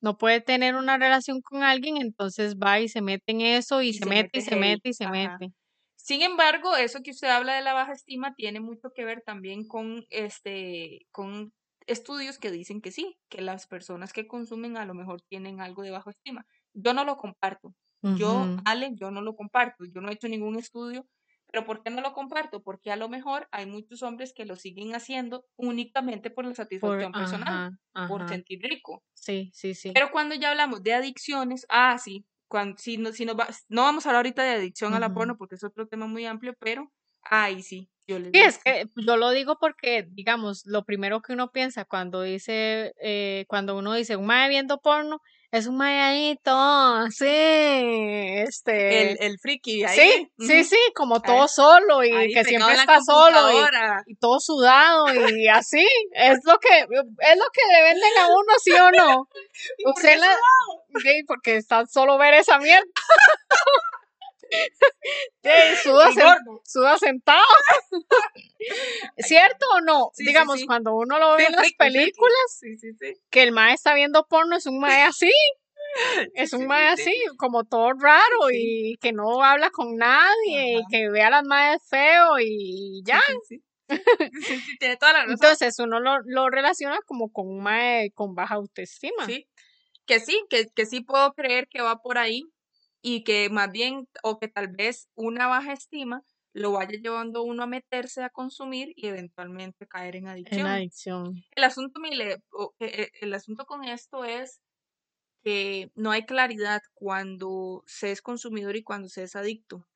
no 0.00 0.16
puede 0.16 0.40
tener 0.40 0.74
una 0.74 0.96
relación 0.98 1.40
con 1.42 1.62
alguien, 1.62 1.98
entonces 1.98 2.56
va 2.56 2.80
y 2.80 2.88
se 2.88 3.02
mete 3.02 3.32
en 3.32 3.42
eso 3.42 3.82
y, 3.82 3.92
y 3.92 4.00
se, 4.00 4.06
mete 4.06 4.38
y 4.38 4.42
se 4.42 4.56
mete 4.56 4.88
y 4.90 4.94
se 4.94 5.06
Ajá. 5.06 5.08
mete. 5.08 5.52
Sin 5.96 6.22
embargo, 6.22 6.76
eso 6.76 7.00
que 7.02 7.12
usted 7.12 7.28
habla 7.28 7.56
de 7.56 7.62
la 7.62 7.74
baja 7.74 7.92
estima 7.92 8.34
tiene 8.34 8.60
mucho 8.60 8.90
que 8.94 9.04
ver 9.04 9.22
también 9.22 9.66
con 9.68 10.04
este, 10.10 11.06
con 11.12 11.52
estudios 11.88 12.38
que 12.38 12.50
dicen 12.50 12.80
que 12.80 12.90
sí, 12.92 13.18
que 13.28 13.40
las 13.42 13.66
personas 13.66 14.12
que 14.12 14.26
consumen 14.28 14.76
a 14.76 14.84
lo 14.86 14.94
mejor 14.94 15.22
tienen 15.22 15.60
algo 15.60 15.82
de 15.82 15.90
baja 15.90 16.10
estima. 16.10 16.46
Yo 16.74 16.94
no 16.94 17.04
lo 17.04 17.16
comparto. 17.16 17.74
Yo, 18.06 18.54
Ale, 18.64 18.92
yo 18.94 19.10
no 19.10 19.22
lo 19.22 19.36
comparto. 19.36 19.84
Yo 19.84 20.00
no 20.00 20.08
he 20.10 20.14
hecho 20.14 20.28
ningún 20.28 20.56
estudio. 20.58 21.06
Pero 21.46 21.64
¿por 21.64 21.82
qué 21.82 21.90
no 21.90 22.00
lo 22.02 22.12
comparto? 22.12 22.62
Porque 22.62 22.90
a 22.92 22.96
lo 22.96 23.08
mejor 23.08 23.48
hay 23.52 23.66
muchos 23.66 24.02
hombres 24.02 24.32
que 24.34 24.44
lo 24.46 24.56
siguen 24.56 24.94
haciendo 24.94 25.46
únicamente 25.56 26.30
por 26.30 26.44
la 26.46 26.54
Por, 26.78 26.94
satisfacción 26.94 27.14
personal, 27.14 27.46
ajá, 27.46 27.78
por 28.06 28.26
sentir 28.26 28.60
rico. 28.62 29.04
Sí, 29.14 29.50
sí, 29.54 29.74
sí. 29.74 29.92
Pero 29.92 30.10
cuando 30.12 30.34
ya 30.34 30.50
hablamos 30.50 30.82
de 30.82 30.94
adicciones, 30.94 31.66
ah, 31.68 31.98
sí, 31.98 32.26
cuando, 32.48 32.78
si 32.78 32.98
no, 32.98 33.12
si 33.12 33.24
no, 33.26 33.36
va- 33.36 33.48
no 33.68 33.82
vamos 33.82 34.06
a 34.06 34.10
hablar 34.10 34.20
ahorita 34.20 34.42
de 34.42 34.50
adicción 34.54 34.94
a 34.94 35.00
la 35.00 35.12
porno 35.12 35.36
porque 35.36 35.56
es 35.56 35.64
otro 35.64 35.86
tema 35.88 36.06
muy 36.06 36.26
amplio, 36.26 36.54
pero 36.60 36.92
ahí 37.22 37.62
sí, 37.62 37.90
yo 38.08 38.18
les 38.18 38.32
Sí, 38.32 38.40
es 38.40 38.58
que 38.58 38.86
yo 38.96 39.16
lo 39.16 39.30
digo 39.30 39.58
porque, 39.60 40.06
digamos, 40.10 40.62
lo 40.66 40.84
primero 40.84 41.20
que 41.20 41.34
uno 41.34 41.52
piensa 41.52 41.84
cuando 41.84 42.22
dice, 42.22 42.94
eh, 43.00 43.44
cuando 43.48 43.76
uno 43.76 43.94
dice 43.94 44.16
un 44.16 44.26
mae 44.26 44.48
viendo 44.48 44.78
porno, 44.78 45.20
es 45.50 45.66
un 45.66 45.78
maeadito, 45.78 47.06
sí, 47.10 47.24
este, 47.26 49.12
El, 49.12 49.18
el 49.20 49.38
friki 49.38 49.82
ahí, 49.82 49.98
sí, 49.98 50.30
sí, 50.46 50.64
sí, 50.64 50.78
como 50.94 51.16
ahí, 51.16 51.22
todo 51.24 51.48
solo 51.48 52.04
y 52.04 52.34
que 52.34 52.44
siempre 52.44 52.74
está 52.74 53.00
solo 53.00 53.38
y, 54.06 54.14
todo 54.16 54.40
sudado 54.40 55.06
y 55.34 55.48
así, 55.48 55.86
es 56.12 56.40
lo 56.44 56.58
que, 56.58 56.80
es 56.80 56.86
lo 57.38 57.46
que 57.50 57.62
le 57.72 57.82
venden 57.82 58.18
a 58.18 58.26
uno, 58.26 58.52
¿sí 58.62 58.72
o 58.72 58.90
no? 58.90 59.28
¿Y 59.78 59.84
por 59.84 59.94
Usted 59.94 60.10
qué 60.10 60.16
la, 60.18 60.26
sudado? 60.26 61.02
sí, 61.02 61.22
porque 61.26 61.56
está 61.56 61.86
solo 61.86 62.18
ver 62.18 62.34
esa 62.34 62.58
mierda, 62.58 62.84
suda, 65.82 66.10
suda 66.64 66.98
sentado. 66.98 67.44
¿Cierto 69.18 69.66
o 69.74 69.80
no? 69.80 70.10
Sí, 70.14 70.26
Digamos, 70.26 70.60
sí. 70.60 70.66
cuando 70.66 70.94
uno 70.94 71.18
lo 71.18 71.36
ve 71.36 71.44
en 71.44 71.52
las 71.52 71.72
películas, 71.72 72.60
que 73.30 73.42
el 73.42 73.52
mae 73.52 73.74
está 73.74 73.94
viendo 73.94 74.26
porno, 74.26 74.56
es 74.56 74.66
un 74.66 74.80
mae 74.80 75.02
así, 75.02 75.32
es 76.34 76.52
un 76.52 76.66
mae 76.66 76.96
sí, 76.96 77.02
así, 77.02 77.10
sí. 77.12 77.36
como 77.36 77.64
todo 77.64 77.92
raro 77.98 78.50
y 78.52 78.96
que 79.00 79.12
no 79.12 79.42
habla 79.42 79.70
con 79.70 79.96
nadie 79.96 80.78
y 80.78 80.82
que 80.90 81.10
ve 81.10 81.22
a 81.22 81.30
las 81.30 81.44
maes 81.44 81.82
feo 81.88 82.38
y 82.40 83.02
ya. 83.04 83.20
tiene 84.78 84.96
toda 84.96 85.12
la 85.12 85.18
razón. 85.20 85.32
Entonces 85.32 85.78
uno 85.78 86.00
lo, 86.00 86.18
lo 86.24 86.50
relaciona 86.50 86.98
como 87.06 87.30
con 87.32 87.48
un 87.48 87.62
mae 87.62 88.10
con 88.12 88.34
baja 88.34 88.56
autoestima. 88.56 89.24
Sí, 89.26 89.48
que 90.06 90.20
sí, 90.20 90.44
que, 90.50 90.66
que 90.74 90.86
sí 90.86 91.00
puedo 91.00 91.32
creer 91.32 91.68
que 91.68 91.80
va 91.80 91.96
por 92.02 92.18
ahí 92.18 92.44
y 93.02 93.24
que 93.24 93.50
más 93.50 93.70
bien, 93.72 94.08
o 94.22 94.38
que 94.38 94.48
tal 94.48 94.68
vez 94.68 95.08
una 95.14 95.46
baja 95.48 95.72
estima 95.72 96.22
lo 96.54 96.72
vaya 96.72 96.98
llevando 97.00 97.42
uno 97.44 97.62
a 97.64 97.66
meterse 97.66 98.22
a 98.24 98.30
consumir 98.30 98.92
y 98.96 99.06
eventualmente 99.08 99.86
caer 99.86 100.16
en 100.16 100.26
En 100.44 100.66
adicción. 100.66 101.44
El 101.52 101.64
asunto, 101.64 102.00
Mile, 102.00 102.42
o- 102.52 102.74
eh, 102.80 103.02
eh, 103.04 103.10
el 103.22 103.34
asunto 103.34 103.66
con 103.66 103.84
esto 103.84 104.24
es 104.24 104.60
que 105.44 105.90
no 105.94 106.10
hay 106.10 106.26
claridad 106.26 106.82
cuando 106.94 107.82
se 107.86 108.10
es 108.12 108.22
consumidor 108.22 108.76
y 108.76 108.82
cuando 108.84 109.08
se 109.08 109.22
es 109.24 109.36
adicto. 109.36 109.86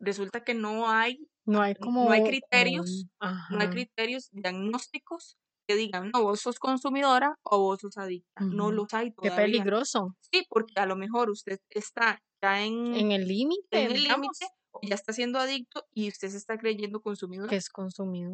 Resulta 0.00 0.44
que 0.44 0.54
no 0.54 0.90
hay, 0.90 1.28
No 1.46 1.62
hay 1.62 1.74
como, 1.76 2.04
no 2.06 2.12
hay 2.12 2.22
criterios, 2.22 3.06
no 3.48 3.60
hay 3.60 3.68
criterios 3.68 4.28
diagnósticos 4.32 5.38
que 5.68 5.76
digan, 5.76 6.10
no, 6.12 6.22
vos 6.22 6.40
sos 6.40 6.58
consumidora 6.58 7.36
o 7.42 7.58
vos 7.60 7.80
sos 7.80 7.98
adicta. 7.98 8.46
No 8.50 8.72
los 8.72 8.92
hay 8.94 9.12
Qué 9.20 9.30
todavía. 9.30 9.42
peligroso. 9.42 10.16
Sí, 10.20 10.46
porque 10.48 10.74
a 10.80 10.86
lo 10.86 10.96
mejor 10.96 11.30
usted 11.30 11.60
está 11.70 12.22
ya 12.42 12.64
en, 12.64 12.94
En 12.94 13.12
el 13.12 13.26
límite, 13.26 13.84
en 13.84 13.92
el 13.92 14.02
límite 14.04 14.46
ya 14.82 14.94
está 14.94 15.12
siendo 15.12 15.38
adicto 15.38 15.84
y 15.92 16.08
usted 16.08 16.28
se 16.28 16.36
está 16.36 16.58
creyendo 16.58 17.00
consumidor. 17.00 17.48
que 17.48 17.56
es 17.56 17.70
consumido. 17.70 18.32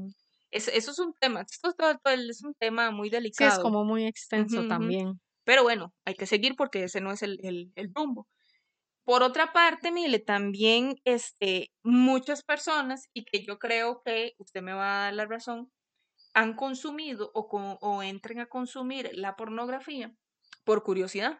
Es- 0.50 0.68
eso 0.68 0.90
es 0.92 0.98
un 0.98 1.12
tema, 1.14 1.42
esto 1.42 1.68
es, 1.68 1.76
todo- 1.76 1.98
todo 2.02 2.14
el- 2.14 2.30
es 2.30 2.42
un 2.42 2.54
tema 2.54 2.90
muy 2.90 3.08
Sí, 3.10 3.16
es 3.16 3.22
delicado. 3.22 3.62
como 3.62 3.84
muy 3.84 4.06
extenso 4.06 4.66
también. 4.66 5.20
Pero 5.44 5.62
bueno, 5.62 5.92
hay 6.06 6.14
que 6.14 6.26
seguir 6.26 6.56
porque 6.56 6.84
ese 6.84 7.00
no 7.00 7.12
es 7.12 7.22
el, 7.22 7.38
el, 7.42 7.70
el 7.74 7.90
rumbo. 7.94 8.26
Por 9.04 9.22
otra 9.22 9.52
parte, 9.54 9.90
Mile, 9.90 10.18
también 10.18 10.96
este, 11.04 11.70
muchas 11.82 12.42
personas, 12.42 13.04
y 13.14 13.24
que 13.24 13.42
yo 13.44 13.58
creo 13.58 14.02
que 14.04 14.34
usted 14.38 14.60
me 14.62 14.72
va 14.74 14.84
a 14.84 15.04
dar 15.04 15.14
la 15.14 15.26
razón, 15.26 15.70
han 16.34 16.54
consumido 16.54 17.30
o, 17.34 17.48
co- 17.48 17.78
o 17.80 18.02
entran 18.02 18.40
a 18.40 18.46
consumir 18.46 19.10
la 19.14 19.34
pornografía 19.36 20.14
por 20.64 20.82
curiosidad. 20.82 21.38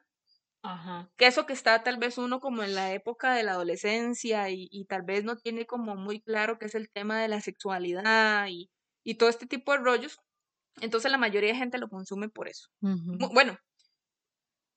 Ajá. 0.72 1.10
que 1.16 1.26
eso 1.26 1.46
que 1.46 1.52
está 1.52 1.82
tal 1.82 1.98
vez 1.98 2.18
uno 2.18 2.40
como 2.40 2.62
en 2.62 2.74
la 2.74 2.92
época 2.92 3.34
de 3.34 3.42
la 3.42 3.52
adolescencia 3.52 4.50
y, 4.50 4.68
y 4.70 4.84
tal 4.86 5.02
vez 5.02 5.24
no 5.24 5.36
tiene 5.36 5.66
como 5.66 5.96
muy 5.96 6.20
claro 6.22 6.58
qué 6.58 6.66
es 6.66 6.74
el 6.74 6.90
tema 6.90 7.20
de 7.20 7.28
la 7.28 7.40
sexualidad 7.40 8.46
y, 8.48 8.70
y 9.04 9.14
todo 9.16 9.28
este 9.28 9.46
tipo 9.46 9.72
de 9.72 9.78
rollos, 9.78 10.18
entonces 10.80 11.10
la 11.12 11.18
mayoría 11.18 11.52
de 11.52 11.58
gente 11.58 11.78
lo 11.78 11.88
consume 11.88 12.28
por 12.30 12.48
eso. 12.48 12.68
Bueno, 12.80 13.58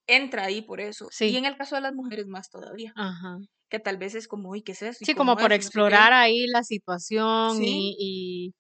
entra 0.08 0.46
ahí 0.46 0.62
por 0.62 0.82
eso. 0.82 1.10
Y 1.20 1.38
en 1.38 1.46
el 1.46 1.56
caso 1.58 1.76
de 1.76 1.82
las 1.82 1.94
mujeres 1.94 2.28
más 2.28 2.50
todavía, 2.50 2.94
Ajá. 2.96 3.38
que 3.70 3.80
tal 3.80 3.98
vez 3.98 4.16
es 4.16 4.28
como, 4.28 4.50
uy, 4.50 4.62
¿qué 4.64 4.74
es 4.74 4.82
eso? 4.82 4.98
¿Y 5.02 5.06
Sí, 5.06 5.16
como 5.16 5.36
por 5.36 5.52
es? 5.52 5.58
Y 5.58 5.64
no 5.66 5.72
sé 5.72 5.84
qué. 5.88 5.96
explorar 5.96 6.14
ahí 6.14 6.48
la 6.48 6.64
situación 6.64 7.58
Sí, 7.58 7.68
y, 7.68 7.96
y, 8.00 8.54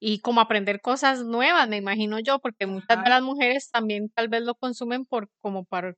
y 0.00 0.20
como 0.20 0.40
aprender 0.40 0.80
cosas 0.80 1.24
nuevas, 1.24 1.68
me 1.68 1.76
imagino 1.78 2.18
yo, 2.20 2.38
porque 2.40 2.66
muchas 2.66 3.02
de 3.04 3.10
las 3.10 3.22
mujeres 3.22 3.70
también 3.70 4.10
tal 4.10 4.28
vez 4.28 4.42
lo 4.42 4.54
consumen 4.54 5.04
por 5.06 5.28
como 5.40 5.64
para, 5.64 5.94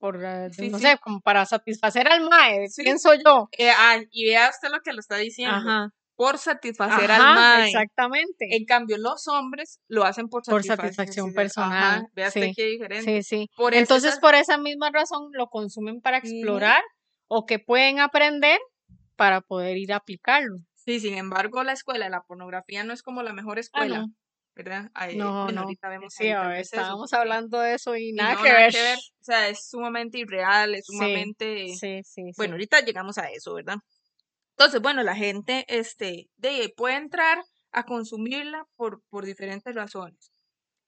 por, 0.00 0.18
sí, 0.52 0.68
no 0.70 0.78
sí, 0.78 0.84
sé, 0.84 0.98
como 1.00 1.20
para 1.20 1.46
satisfacer 1.46 2.08
al 2.08 2.28
mae, 2.28 2.68
sí. 2.68 2.82
pienso 2.82 3.14
yo. 3.14 3.48
Eh, 3.56 3.70
ah, 3.70 3.98
y 4.10 4.26
vea 4.26 4.48
usted 4.50 4.70
lo 4.70 4.80
que 4.80 4.92
lo 4.92 5.00
está 5.00 5.16
diciendo, 5.16 5.54
Ajá, 5.54 5.90
por 6.16 6.38
satisfacer 6.38 7.10
al 7.10 7.34
mae. 7.34 7.66
exactamente, 7.66 8.48
En 8.56 8.64
cambio, 8.64 8.96
los 8.98 9.28
hombres 9.28 9.78
lo 9.88 10.04
hacen 10.04 10.28
por 10.28 10.42
por 10.42 10.64
satisfacción. 10.64 11.32
personal, 11.34 11.98
Ajá, 12.00 12.06
vea 12.14 12.28
usted 12.28 12.50
qué 12.56 12.66
diferente. 12.66 13.22
sí, 13.22 13.22
sí. 13.22 13.50
Por 13.56 13.74
Entonces, 13.74 14.18
por 14.18 14.34
esa 14.34 14.58
misma 14.58 14.90
razón 14.90 15.28
lo 15.32 15.46
consumen 15.48 16.00
para 16.00 16.16
explorar 16.18 16.82
o 17.28 17.46
que 17.46 17.58
pueden 17.58 18.00
aprender 18.00 18.58
para 19.16 19.42
poder 19.42 19.76
ir 19.76 19.92
a 19.92 19.96
aplicarlo. 19.96 20.56
Sí, 20.74 20.98
sin 20.98 21.14
embargo, 21.14 21.62
la 21.62 21.72
escuela 21.74 22.06
de 22.06 22.10
la 22.10 22.22
pornografía 22.22 22.84
no 22.84 22.94
es 22.94 23.02
como 23.02 23.22
la 23.22 23.34
mejor 23.34 23.58
Ah, 23.58 23.60
escuela, 23.60 23.98
no, 23.98 24.06
¿verdad? 24.62 24.90
Ay, 24.94 25.16
no, 25.16 25.44
bueno, 25.44 25.52
no. 25.52 25.60
ahorita 25.62 25.88
vemos 25.88 26.14
Sí, 26.14 26.28
ahí 26.28 26.60
eso, 26.60 26.76
estábamos 26.76 27.12
hablando 27.12 27.58
de 27.60 27.74
eso 27.74 27.96
y 27.96 28.10
Y 28.10 28.12
nada 28.12 28.34
no, 28.34 28.42
que 28.42 28.48
nada 28.48 28.60
ver. 28.60 28.72
que 28.72 28.82
ver. 28.82 28.98
O 29.20 29.22
sea, 29.24 29.48
es 29.48 29.68
sumamente 29.68 30.18
irreal, 30.18 30.74
es 30.74 30.86
sumamente... 30.86 31.68
sí, 31.78 32.00
sí, 32.04 32.32
Bueno, 32.36 32.54
ahorita 32.54 32.80
llegamos 32.80 33.18
a 33.18 33.30
eso, 33.30 33.54
¿verdad? 33.54 33.76
Entonces, 34.56 34.80
bueno, 34.80 35.02
la 35.02 35.14
gente 35.14 35.64
este, 35.68 36.30
de, 36.36 36.72
puede 36.76 36.96
entrar 36.96 37.38
a 37.72 37.84
consumirla 37.84 38.64
por, 38.76 39.02
por 39.10 39.24
diferentes 39.26 39.74
razones. 39.74 40.32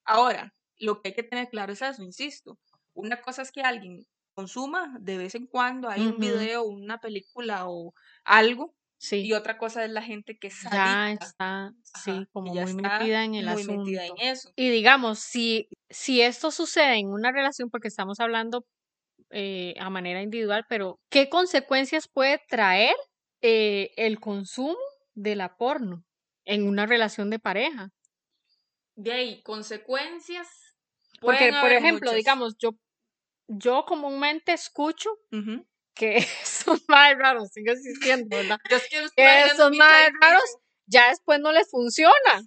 Ahora, 0.04 0.52
lo 0.78 1.00
que 1.00 1.10
hay 1.10 1.14
que 1.14 1.22
tener 1.22 1.48
claro 1.48 1.72
es 1.72 1.82
eso, 1.82 2.02
insisto. 2.02 2.58
Una 2.94 3.20
cosa 3.20 3.42
es 3.42 3.52
que 3.52 3.62
alguien 3.62 4.04
consuma 4.34 4.96
de 5.00 5.18
vez 5.18 5.34
en 5.34 5.46
cuando, 5.46 5.88
hay 5.88 6.06
un 6.06 6.18
video, 6.18 6.64
una 6.64 6.98
película 6.98 7.68
o 7.68 7.92
algo, 8.24 8.74
y 9.10 9.32
otra 9.32 9.58
cosa 9.58 9.84
es 9.84 9.90
la 9.90 10.02
gente 10.02 10.36
que 10.38 10.48
es 10.48 10.62
ya 10.70 11.06
adicta, 11.06 11.24
está, 11.24 11.66
ajá, 11.66 11.72
sí, 12.04 12.26
como 12.32 12.54
muy 12.54 12.74
metida 12.74 13.24
en 13.24 13.34
el 13.34 13.46
muy 13.46 13.64
metida 13.64 14.06
en 14.06 14.12
asunto. 14.12 14.22
eso. 14.22 14.52
Y 14.56 14.70
digamos, 14.70 15.18
si, 15.18 15.68
si 15.90 16.20
esto 16.22 16.50
sucede 16.50 16.98
en 16.98 17.08
una 17.08 17.32
relación, 17.32 17.68
porque 17.70 17.88
estamos 17.88 18.20
hablando 18.20 18.64
eh, 19.30 19.74
a 19.80 19.90
manera 19.90 20.22
individual, 20.22 20.64
pero 20.68 21.00
¿qué 21.10 21.28
consecuencias 21.28 22.08
puede 22.12 22.40
traer 22.48 22.94
eh, 23.42 23.90
el 23.96 24.20
consumo 24.20 24.76
de 25.14 25.36
la 25.36 25.56
porno 25.56 26.04
en 26.44 26.66
una 26.68 26.86
relación 26.86 27.30
de 27.30 27.38
pareja? 27.38 27.88
De 28.96 29.12
ahí, 29.12 29.42
consecuencias 29.42 30.48
Porque, 31.20 31.52
por 31.60 31.72
ejemplo, 31.72 32.10
muchas. 32.10 32.16
digamos, 32.16 32.54
yo, 32.58 32.70
yo 33.48 33.84
comúnmente 33.86 34.52
escucho. 34.52 35.10
Que 35.94 36.16
esos 36.42 36.82
más 36.88 37.16
raros 37.18 37.50
siguen 37.52 37.76
existiendo, 37.76 38.36
¿verdad? 38.36 38.58
Es 38.70 38.88
que 38.88 39.06
Que 39.16 39.70
mi 39.70 39.78
más 39.78 40.10
raros 40.20 40.56
ya 40.86 41.10
después 41.10 41.40
no 41.40 41.52
les 41.52 41.70
funciona. 41.70 42.42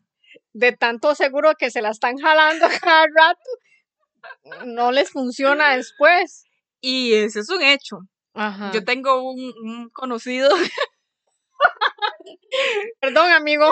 De 0.53 0.71
tanto 0.71 1.15
seguro 1.15 1.53
que 1.57 1.69
se 1.71 1.81
la 1.81 1.89
están 1.89 2.17
jalando 2.17 2.67
cada 2.81 3.05
rato, 3.13 4.65
no 4.65 4.91
les 4.91 5.09
funciona 5.09 5.75
después. 5.75 6.45
Y 6.81 7.13
ese 7.13 7.41
es 7.41 7.49
un 7.49 7.61
hecho. 7.61 7.99
Ajá. 8.33 8.71
Yo 8.73 8.83
tengo 8.83 9.31
un, 9.31 9.53
un 9.63 9.89
conocido, 9.89 10.49
Perdón, 12.99 13.31
amigo. 13.31 13.69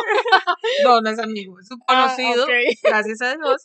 no, 0.84 1.02
no 1.02 1.10
es 1.10 1.20
amigo, 1.20 1.60
es 1.60 1.70
un 1.72 1.80
Ah, 1.88 2.16
conocido, 2.16 2.48
gracias 2.84 3.22
a 3.22 3.36
Dios. 3.36 3.62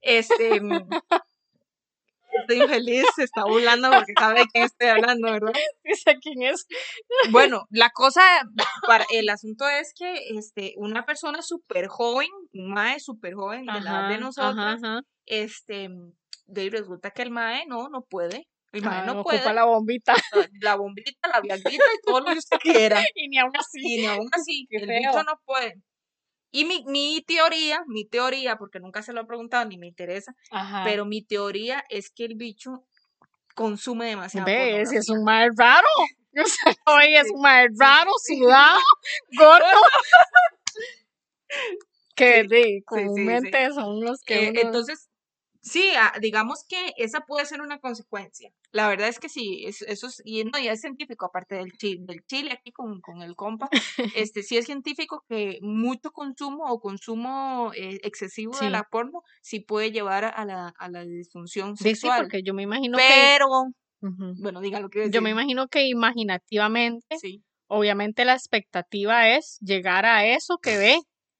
Este, 0.00 0.60
estoy 2.40 2.62
infeliz, 2.62 3.04
se 3.16 3.24
está 3.24 3.44
burlando 3.44 3.90
porque 3.90 4.12
sabe 4.18 4.40
de 4.40 4.46
quién 4.52 4.64
estoy 4.64 4.88
hablando, 4.88 5.30
¿verdad? 5.30 5.52
Dice 5.84 6.16
quién 6.20 6.42
es. 6.42 6.66
Bueno, 7.30 7.66
la 7.70 7.90
cosa, 7.90 8.22
para, 8.86 9.04
el 9.12 9.28
asunto 9.28 9.68
es 9.68 9.92
que 9.98 10.12
este, 10.38 10.74
una 10.76 11.04
persona 11.04 11.42
súper 11.42 11.88
joven, 11.88 12.28
un 12.52 12.72
mae 12.72 13.00
súper 13.00 13.34
joven, 13.34 13.66
de 13.66 13.80
la 13.80 13.90
edad 13.90 14.08
de 14.08 14.18
nosotros, 14.18 14.80
este, 15.26 15.88
de 16.46 16.70
resulta 16.70 17.10
que 17.10 17.22
el 17.22 17.30
mae 17.30 17.66
no, 17.66 17.88
no 17.88 18.02
puede. 18.02 18.46
El 18.72 18.82
mae 18.82 19.00
Ah, 19.00 19.04
no 19.06 19.12
ocupa 19.20 19.36
puede. 19.42 19.54
la 19.54 19.64
bombita. 19.64 20.14
La 20.60 20.76
bombita, 20.76 21.28
la 21.32 21.40
viaguita 21.40 21.70
y 21.94 22.00
todo 22.04 22.20
lo 22.20 22.26
que 22.32 22.38
usted 22.38 22.58
quiera. 22.58 23.00
Y 23.14 23.28
ni 23.28 23.38
aún 23.38 23.52
así. 23.56 23.80
Y 23.80 24.00
ni 24.00 24.06
aún 24.06 24.28
así, 24.32 24.66
Qué 24.68 24.76
el 24.78 24.86
feo. 24.86 24.98
bicho 24.98 25.22
no 25.24 25.40
puede. 25.44 25.74
Y 26.50 26.64
mi, 26.64 26.84
mi 26.86 27.22
teoría, 27.26 27.82
mi 27.86 28.04
teoría, 28.06 28.56
porque 28.56 28.80
nunca 28.80 29.02
se 29.02 29.12
lo 29.12 29.20
he 29.22 29.26
preguntado 29.26 29.64
ni 29.66 29.76
me 29.78 29.86
interesa, 29.86 30.34
Ajá. 30.50 30.82
pero 30.84 31.04
mi 31.04 31.22
teoría 31.22 31.84
es 31.90 32.10
que 32.10 32.24
el 32.24 32.34
bicho 32.34 32.84
consume 33.54 34.06
demasiado. 34.06 34.46
¿Ves? 34.46 34.92
Es 34.92 35.08
un 35.08 35.24
mal 35.24 35.50
raro. 35.56 35.86
Oye, 36.86 37.18
es 37.18 37.30
un 37.32 37.40
mal 37.40 37.68
raro, 37.78 38.10
sudado, 38.22 38.78
gordo. 39.36 39.64
que 42.14 42.42
sí, 42.42 42.48
sí. 42.50 42.82
comúnmente 42.86 43.70
son 43.72 44.00
los 44.04 44.22
que 44.22 44.44
Eh, 44.46 44.50
uno- 44.50 44.60
entonces, 44.60 45.08
sí, 45.68 45.90
ah, 45.98 46.12
digamos 46.20 46.64
que 46.68 46.92
esa 46.96 47.20
puede 47.22 47.44
ser 47.46 47.60
una 47.60 47.78
consecuencia. 47.80 48.50
La 48.72 48.88
verdad 48.88 49.08
es 49.08 49.18
que 49.18 49.28
sí, 49.28 49.64
es- 49.66 49.82
eso 49.82 50.06
es, 50.06 50.22
y 50.24 50.44
no, 50.44 50.58
ya 50.58 50.72
es 50.72 50.80
científico, 50.80 51.26
aparte 51.26 51.56
del 51.56 51.72
chile, 51.72 52.04
del 52.06 52.24
chile 52.26 52.52
aquí 52.52 52.70
con, 52.72 53.00
con 53.00 53.22
el 53.22 53.34
compa, 53.34 53.68
este 54.28 54.42
sí 54.42 54.56
es 54.56 54.66
científico 54.66 55.24
que 55.28 55.58
mucho 55.62 56.10
consumo 56.12 56.64
o 56.66 56.80
consumo 56.80 57.72
eh, 57.74 57.98
excesivo 58.02 58.54
Sí. 58.54 58.64
de 58.66 58.70
la 58.70 58.84
porno 58.84 59.22
sí 59.42 59.60
puede 59.60 59.90
llevar 59.92 60.24
a 60.24 60.44
la, 60.44 60.68
a 60.78 60.88
la 60.88 61.04
disfunción 61.04 61.76
Sí, 61.76 61.84
sí, 61.90 61.90
sexual. 62.00 62.22
porque 62.22 62.42
yo 62.44 62.54
me 62.54 62.62
imagino 62.62 62.96
que. 62.98 63.04
pero, 63.08 63.46
Ujú. 64.02 64.34
bueno, 64.38 64.60
diga 64.60 64.80
lo 64.80 64.88
que 64.88 65.10
Yo 65.10 65.20
me 65.22 65.30
imagino 65.30 65.68
que 65.68 65.86
imaginativamente, 65.88 67.16
Sí, 67.20 67.42
obviamente 67.68 68.24
la 68.24 68.34
expectativa 68.34 69.28
es 69.36 69.58
llegar 69.60 70.04
a 70.06 70.26
eso 70.26 70.58
que 70.58 70.76
ve, 70.76 70.98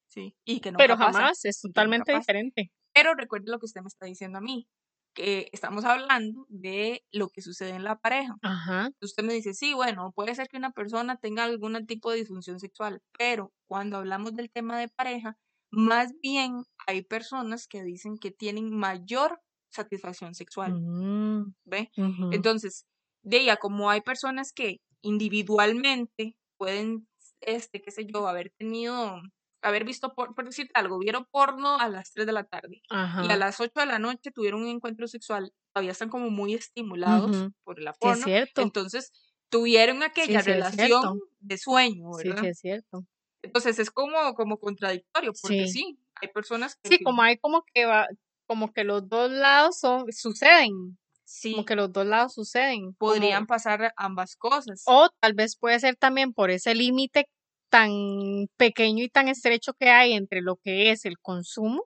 sí, 0.08 0.34
y 0.44 0.60
que 0.60 0.72
no 0.72 0.78
pero 0.78 0.96
pasa. 0.96 1.12
jamás 1.12 1.44
es 1.44 1.60
totalmente 1.60 2.12
diferente. 2.12 2.70
Pero 2.96 3.14
recuerde 3.16 3.52
lo 3.52 3.60
que 3.60 3.66
usted 3.66 3.82
me 3.82 3.88
está 3.88 4.06
diciendo 4.06 4.38
a 4.40 4.42
mí, 4.42 4.68
que 5.14 5.50
estamos 5.52 5.84
hablando 5.86 6.46
de 6.50 7.04
lo 7.12 7.28
que 7.30 7.42
sucede 7.42 7.72
en 7.72 7.84
la 7.84 7.98
pareja. 8.00 8.36
Ajá. 8.42 8.90
Usted 9.02 9.24
me 9.24 9.34
dice, 9.34 9.54
sí, 9.54 9.74
bueno, 9.74 10.12
puede 10.14 10.34
ser 10.34 10.48
que 10.48 10.56
una 10.58 10.72
persona 10.72 11.16
tenga 11.18 11.44
algún 11.44 11.86
tipo 11.86 12.10
de 12.10 12.18
disfunción 12.18 12.60
sexual, 12.60 13.02
pero 13.18 13.52
cuando 13.68 13.98
hablamos 13.98 14.34
del 14.34 14.50
tema 14.50 14.78
de 14.80 14.88
pareja, 14.88 15.36
más 15.70 16.12
bien 16.22 16.64
hay 16.86 17.02
personas 17.04 17.68
que 17.68 17.82
dicen 17.84 18.18
que 18.18 18.30
tienen 18.32 18.70
mayor 18.76 19.40
satisfacción 19.70 20.34
sexual, 20.34 20.76
Mm, 20.76 21.54
¿ve? 21.64 21.92
ujú. 21.96 22.30
Entonces, 22.30 22.86
de 23.22 23.38
ella, 23.38 23.56
como 23.56 23.90
hay 23.90 24.00
personas 24.02 24.52
que 24.52 24.78
individualmente 25.02 26.36
pueden, 26.58 27.08
este, 27.40 27.82
qué 27.82 27.90
sé 27.90 28.06
yo, 28.06 28.28
haber 28.28 28.50
tenido, 28.58 29.20
haber 29.62 29.84
visto, 29.84 30.14
por, 30.14 30.34
por 30.34 30.44
decirte 30.44 30.72
algo, 30.74 30.98
vieron 30.98 31.26
porno 31.30 31.78
a 31.78 31.88
las 31.88 32.12
3 32.12 32.26
de 32.26 32.32
la 32.32 32.44
tarde 32.44 32.82
y 32.90 32.90
a 32.96 33.02
Ajá. 33.04 33.36
las 33.36 33.60
8 33.60 33.80
de 33.80 33.86
la 33.86 33.98
noche 33.98 34.30
tuvieron 34.32 34.62
un 34.62 34.68
encuentro 34.68 35.08
sexual, 35.08 35.52
todavía 35.72 35.92
están 35.92 36.08
como 36.08 36.30
muy 36.30 36.54
estimulados 36.54 37.36
Ujú. 37.36 37.52
por 37.64 37.80
la 37.80 37.92
Sí, 37.92 37.96
es 38.00 38.00
porno, 38.00 38.24
cierto. 38.24 38.62
entonces 38.62 39.12
tuvieron 39.50 40.02
aquella 40.02 40.26
sí 40.42 40.50
es 40.50 40.56
relación 40.56 41.20
de 41.40 41.58
sueño, 41.58 42.12
Sí, 42.14 42.28
¿verdad? 42.28 42.42
sí, 42.42 42.48
es 42.48 42.58
cierto. 42.60 43.04
Entonces 43.42 43.78
es 43.78 43.90
como, 43.90 44.34
como 44.34 44.58
contradictorio, 44.58 45.32
porque 45.40 45.66
Sí. 45.66 45.72
sí, 45.72 45.98
hay 46.20 46.28
personas 46.28 46.76
que 46.82 46.88
Sí, 46.90 47.02
como 47.02 47.22
hay 47.22 47.38
como 47.38 47.62
que 47.74 47.86
va, 47.86 48.08
como 48.46 48.72
que 48.72 48.84
los 48.84 49.08
dos 49.08 49.30
lados 49.30 49.78
son, 49.78 50.04
suceden, 50.12 50.98
sí 51.24 51.52
como 51.52 51.64
que 51.64 51.76
los 51.76 51.92
dos 51.92 52.06
lados 52.06 52.34
suceden. 52.34 52.92
como- 52.92 53.12
podrían 53.12 53.46
pasar 53.46 53.92
ambas 53.96 54.36
cosas. 54.36 54.82
o 54.86 55.08
tal 55.20 55.34
vez 55.34 55.56
puede 55.56 55.78
ser 55.80 55.96
también 55.96 56.32
por 56.32 56.50
ese 56.50 56.74
límite 56.74 57.28
tan 57.70 58.48
pequeño 58.56 59.04
y 59.04 59.08
tan 59.08 59.28
estrecho 59.28 59.74
que 59.74 59.88
hay 59.90 60.12
entre 60.14 60.40
lo 60.42 60.56
que 60.56 60.90
es 60.92 61.04
el 61.04 61.18
consumo 61.18 61.84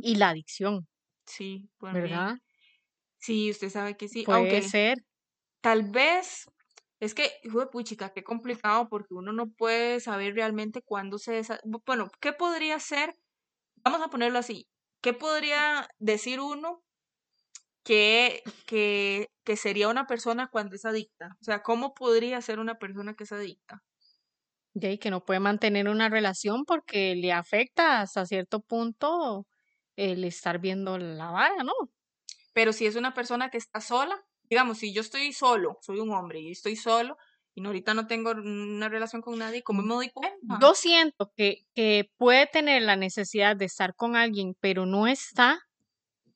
y 0.00 0.16
la 0.16 0.30
adicción, 0.30 0.88
Sí, 1.26 1.70
también. 1.80 2.26
¿verdad? 2.26 2.38
Sí, 3.18 3.50
usted 3.50 3.70
sabe 3.70 3.96
que 3.96 4.08
sí, 4.08 4.26
Puede 4.26 4.30
aunque 4.30 4.62
ser. 4.62 4.98
tal 5.62 5.84
vez 5.90 6.46
es 7.00 7.14
que, 7.14 7.32
hijo 7.44 7.60
de 7.60 7.66
puchica, 7.68 8.12
qué 8.12 8.24
complicado 8.24 8.88
porque 8.90 9.14
uno 9.14 9.32
no 9.32 9.50
puede 9.52 10.00
saber 10.00 10.34
realmente 10.34 10.82
cuándo 10.82 11.18
se 11.18 11.34
desa- 11.40 11.60
bu- 11.64 11.82
Bueno, 11.86 12.10
¿qué 12.20 12.32
podría 12.34 12.80
ser? 12.80 13.14
Vamos 13.84 14.02
a 14.02 14.10
ponerlo 14.10 14.38
así. 14.40 14.68
¿Qué 15.02 15.14
podría 15.14 15.88
decir 16.00 16.40
uno 16.40 16.84
que, 17.84 18.42
que, 18.66 19.28
que 19.44 19.56
sería 19.56 19.88
una 19.88 20.06
persona 20.06 20.48
cuando 20.50 20.76
es 20.76 20.84
adicta? 20.84 21.36
O 21.40 21.44
sea, 21.44 21.62
¿cómo 21.62 21.94
podría 21.94 22.40
ser 22.42 22.58
una 22.58 22.78
persona 22.78 23.14
que 23.14 23.24
es 23.24 23.32
adicta? 23.32 23.82
Y 24.74 24.98
que 24.98 25.10
no 25.10 25.24
puede 25.24 25.40
mantener 25.40 25.88
una 25.88 26.08
relación 26.08 26.64
porque 26.64 27.14
le 27.16 27.32
afecta 27.32 28.00
hasta 28.00 28.26
cierto 28.26 28.60
punto 28.60 29.46
el 29.96 30.24
estar 30.24 30.60
viendo 30.60 30.98
la 30.98 31.30
vara, 31.30 31.64
¿no? 31.64 31.72
Pero 32.52 32.72
si 32.72 32.86
es 32.86 32.96
una 32.96 33.14
persona 33.14 33.50
que 33.50 33.58
está 33.58 33.80
sola, 33.80 34.22
digamos, 34.50 34.78
si 34.78 34.92
yo 34.92 35.00
estoy 35.00 35.32
solo, 35.32 35.78
soy 35.80 35.98
un 36.00 36.10
hombre 36.12 36.40
y 36.40 36.50
estoy 36.50 36.76
solo 36.76 37.16
y 37.54 37.60
no- 37.60 37.70
ahorita 37.70 37.94
no 37.94 38.06
tengo 38.06 38.30
una 38.32 38.88
relación 38.88 39.22
con 39.22 39.38
nadie, 39.38 39.62
¿cómo 39.62 39.82
me 39.82 39.94
doy 39.94 40.10
cuenta? 40.10 40.58
Yo 40.60 40.74
siento 40.74 41.32
que, 41.36 41.62
que 41.74 42.10
puede 42.16 42.46
tener 42.46 42.82
la 42.82 42.96
necesidad 42.96 43.56
de 43.56 43.66
estar 43.66 43.94
con 43.94 44.16
alguien, 44.16 44.54
pero 44.60 44.86
no 44.86 45.06
está, 45.06 45.58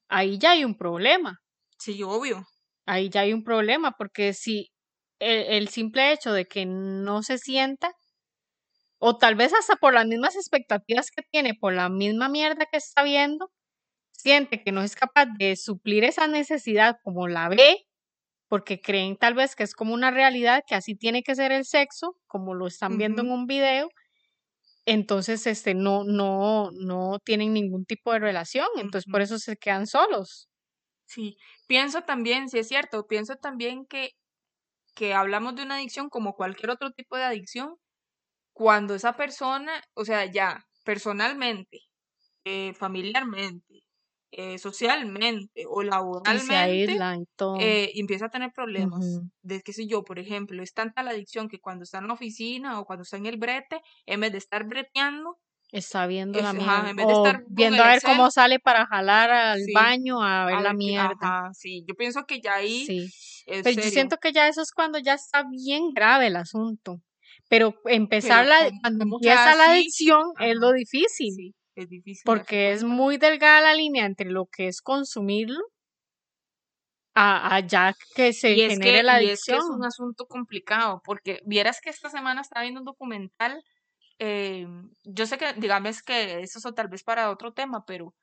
ahí 0.08 0.38
ya 0.38 0.52
hay 0.52 0.64
un 0.64 0.76
problema. 0.76 1.40
Sí, 1.78 2.02
obvio. 2.02 2.46
Ahí 2.86 3.08
ya 3.10 3.22
hay 3.22 3.32
un 3.32 3.44
problema, 3.44 3.92
porque 3.98 4.32
si 4.34 4.70
el, 5.18 5.38
el 5.54 5.68
simple 5.68 6.12
hecho 6.12 6.32
de 6.32 6.46
que 6.46 6.66
no 6.66 7.22
se 7.22 7.38
sienta, 7.38 7.92
o 9.04 9.16
tal 9.18 9.34
vez 9.34 9.52
hasta 9.52 9.74
por 9.74 9.94
las 9.94 10.06
mismas 10.06 10.36
expectativas 10.36 11.10
que 11.10 11.22
tiene, 11.28 11.54
por 11.54 11.72
la 11.74 11.88
misma 11.88 12.28
mierda 12.28 12.66
que 12.70 12.76
está 12.76 13.02
viendo, 13.02 13.50
siente 14.12 14.62
que 14.62 14.70
no 14.70 14.82
es 14.82 14.94
capaz 14.94 15.26
de 15.38 15.56
suplir 15.56 16.04
esa 16.04 16.28
necesidad 16.28 16.98
como 17.02 17.26
la 17.26 17.48
ve, 17.48 17.84
porque 18.48 18.80
creen 18.80 19.16
tal 19.16 19.34
vez 19.34 19.56
que 19.56 19.64
es 19.64 19.74
como 19.74 19.94
una 19.94 20.12
realidad, 20.12 20.62
que 20.68 20.76
así 20.76 20.94
tiene 20.94 21.24
que 21.24 21.34
ser 21.34 21.50
el 21.52 21.64
sexo, 21.64 22.16
como 22.28 22.54
lo 22.54 22.68
están 22.68 22.96
viendo 22.96 23.22
en 23.22 23.32
un 23.32 23.46
video, 23.46 23.88
entonces 24.86 25.48
este 25.48 25.74
no, 25.74 26.04
no, 26.04 26.70
no 26.72 27.18
tienen 27.24 27.52
ningún 27.54 27.84
tipo 27.84 28.12
de 28.12 28.20
relación, 28.20 28.68
entonces 28.76 29.10
por 29.10 29.20
eso 29.20 29.38
se 29.40 29.56
quedan 29.56 29.88
solos. 29.88 30.48
Sí, 31.06 31.36
pienso 31.66 32.02
también, 32.02 32.48
si 32.48 32.60
es 32.60 32.68
cierto, 32.68 33.08
pienso 33.08 33.34
también 33.34 33.84
que, 33.84 34.10
que 34.94 35.14
hablamos 35.14 35.56
de 35.56 35.64
una 35.64 35.76
adicción 35.76 36.08
como 36.08 36.34
cualquier 36.34 36.70
otro 36.70 36.92
tipo 36.92 37.16
de 37.16 37.24
adicción, 37.24 37.76
cuando 38.52 38.94
esa 38.94 39.14
persona, 39.16 39.82
o 39.94 40.04
sea, 40.04 40.26
ya 40.26 40.64
personalmente, 40.84 41.80
eh, 42.44 42.74
familiarmente, 42.74 43.84
eh, 44.32 44.58
socialmente 44.58 45.64
o 45.68 45.82
laboralmente, 45.82 46.96
todo. 47.36 47.56
eh, 47.60 47.92
empieza 47.96 48.26
a 48.26 48.30
tener 48.30 48.52
problemas. 48.54 49.20
Ujú. 49.20 49.30
De 49.42 49.62
qué 49.62 49.72
sé 49.72 49.86
yo, 49.88 50.04
por 50.04 50.18
ejemplo, 50.18 50.62
es 50.62 50.74
tanta 50.74 51.02
la 51.02 51.10
adicción 51.12 51.48
que 51.48 51.60
cuando 51.60 51.84
está 51.84 51.98
en 51.98 52.08
la 52.08 52.14
oficina 52.14 52.80
o 52.80 52.84
cuando 52.86 53.02
está 53.04 53.16
en 53.18 53.26
el 53.26 53.38
brete, 53.38 53.82
en 54.06 54.20
vez 54.20 54.32
de 54.32 54.38
estar 54.38 54.64
breteando, 54.66 55.38
Está 55.72 56.06
viendo 56.06 56.38
la 56.40 56.52
es- 56.52 56.58
ajá, 56.60 56.76
mierda. 56.80 56.90
en 56.90 56.96
vez 56.96 57.06
de 57.06 57.12
O 57.14 57.16
estar 57.26 57.44
viendo 57.48 57.82
a 57.82 57.88
ver 57.88 58.02
cómo 58.02 58.30
sale 58.30 58.58
para 58.60 58.86
jalar 58.86 59.30
al 59.30 59.58
Sí, 59.64 59.72
baño 59.74 60.22
a 60.22 60.44
ver 60.46 60.56
a 60.56 60.60
la 60.62 60.68
ver 60.70 60.76
mierda. 60.76 61.16
ajá, 61.20 61.50
sí, 61.54 61.84
yo 61.88 61.94
pienso 61.94 62.24
que 62.26 62.40
ya 62.40 62.54
ahí 62.56 62.86
Sí. 62.86 63.10
Pero 63.46 63.70
yo 63.70 63.74
serio. 63.74 63.90
siento 63.90 64.16
que 64.18 64.32
ya 64.32 64.48
eso 64.48 64.62
es 64.62 64.72
cuando 64.72 64.98
ya 64.98 65.14
está 65.14 65.44
bien 65.50 65.92
grave 65.94 66.26
el 66.28 66.36
asunto. 66.36 67.00
Pero 67.52 67.74
Pero 67.76 67.94
empezar 67.98 68.46
la, 68.46 68.56
¿cómo, 68.56 68.80
cuando 68.80 69.04
empieza 69.04 69.54
la 69.54 69.70
adicción 69.72 70.22
es 70.40 70.56
lo 70.56 70.72
difícil, 70.72 71.34
sí, 71.34 71.54
es 71.74 71.88
difícil 71.88 72.32
darse 72.32 72.58
porque 72.58 72.72
es 72.72 72.82
muy 72.84 73.18
delgada 73.18 73.60
la 73.60 73.74
línea 73.74 74.06
entre 74.06 74.30
lo 74.30 74.46
que 74.46 74.68
es 74.68 74.80
consumirlo 74.80 75.60
a, 77.14 77.54
a 77.56 77.60
ya 77.60 77.94
que 78.14 78.32
se 78.32 78.54
Y 78.54 78.62
genere 78.68 78.98
que, 78.98 79.02
la 79.02 79.22
y 79.22 79.30
es 79.30 79.44
que 79.44 79.56
es 79.56 79.68
un 79.68 79.82
adicción. 79.82 79.84
asunto 79.84 80.26
complicado, 80.26 81.02
porque 81.04 81.40
vieras 81.44 81.80
que 81.80 81.90
esta 81.90 82.08
semana 82.10 82.40
estaba 82.40 82.62
viendo 82.62 82.80
un 82.80 82.86
documental, 82.86 83.62
eh, 84.18 84.66
yo 85.04 85.26
sé 85.26 85.38
que, 85.38 85.52
digamos 85.54 86.02
que 86.02 86.40
eso 86.40 86.58
es 86.58 86.74
tal 86.74 86.88
vez 86.88 87.02
para 87.04 87.30
otro 87.30 87.52
tema, 87.52 87.84
pero 87.86 88.14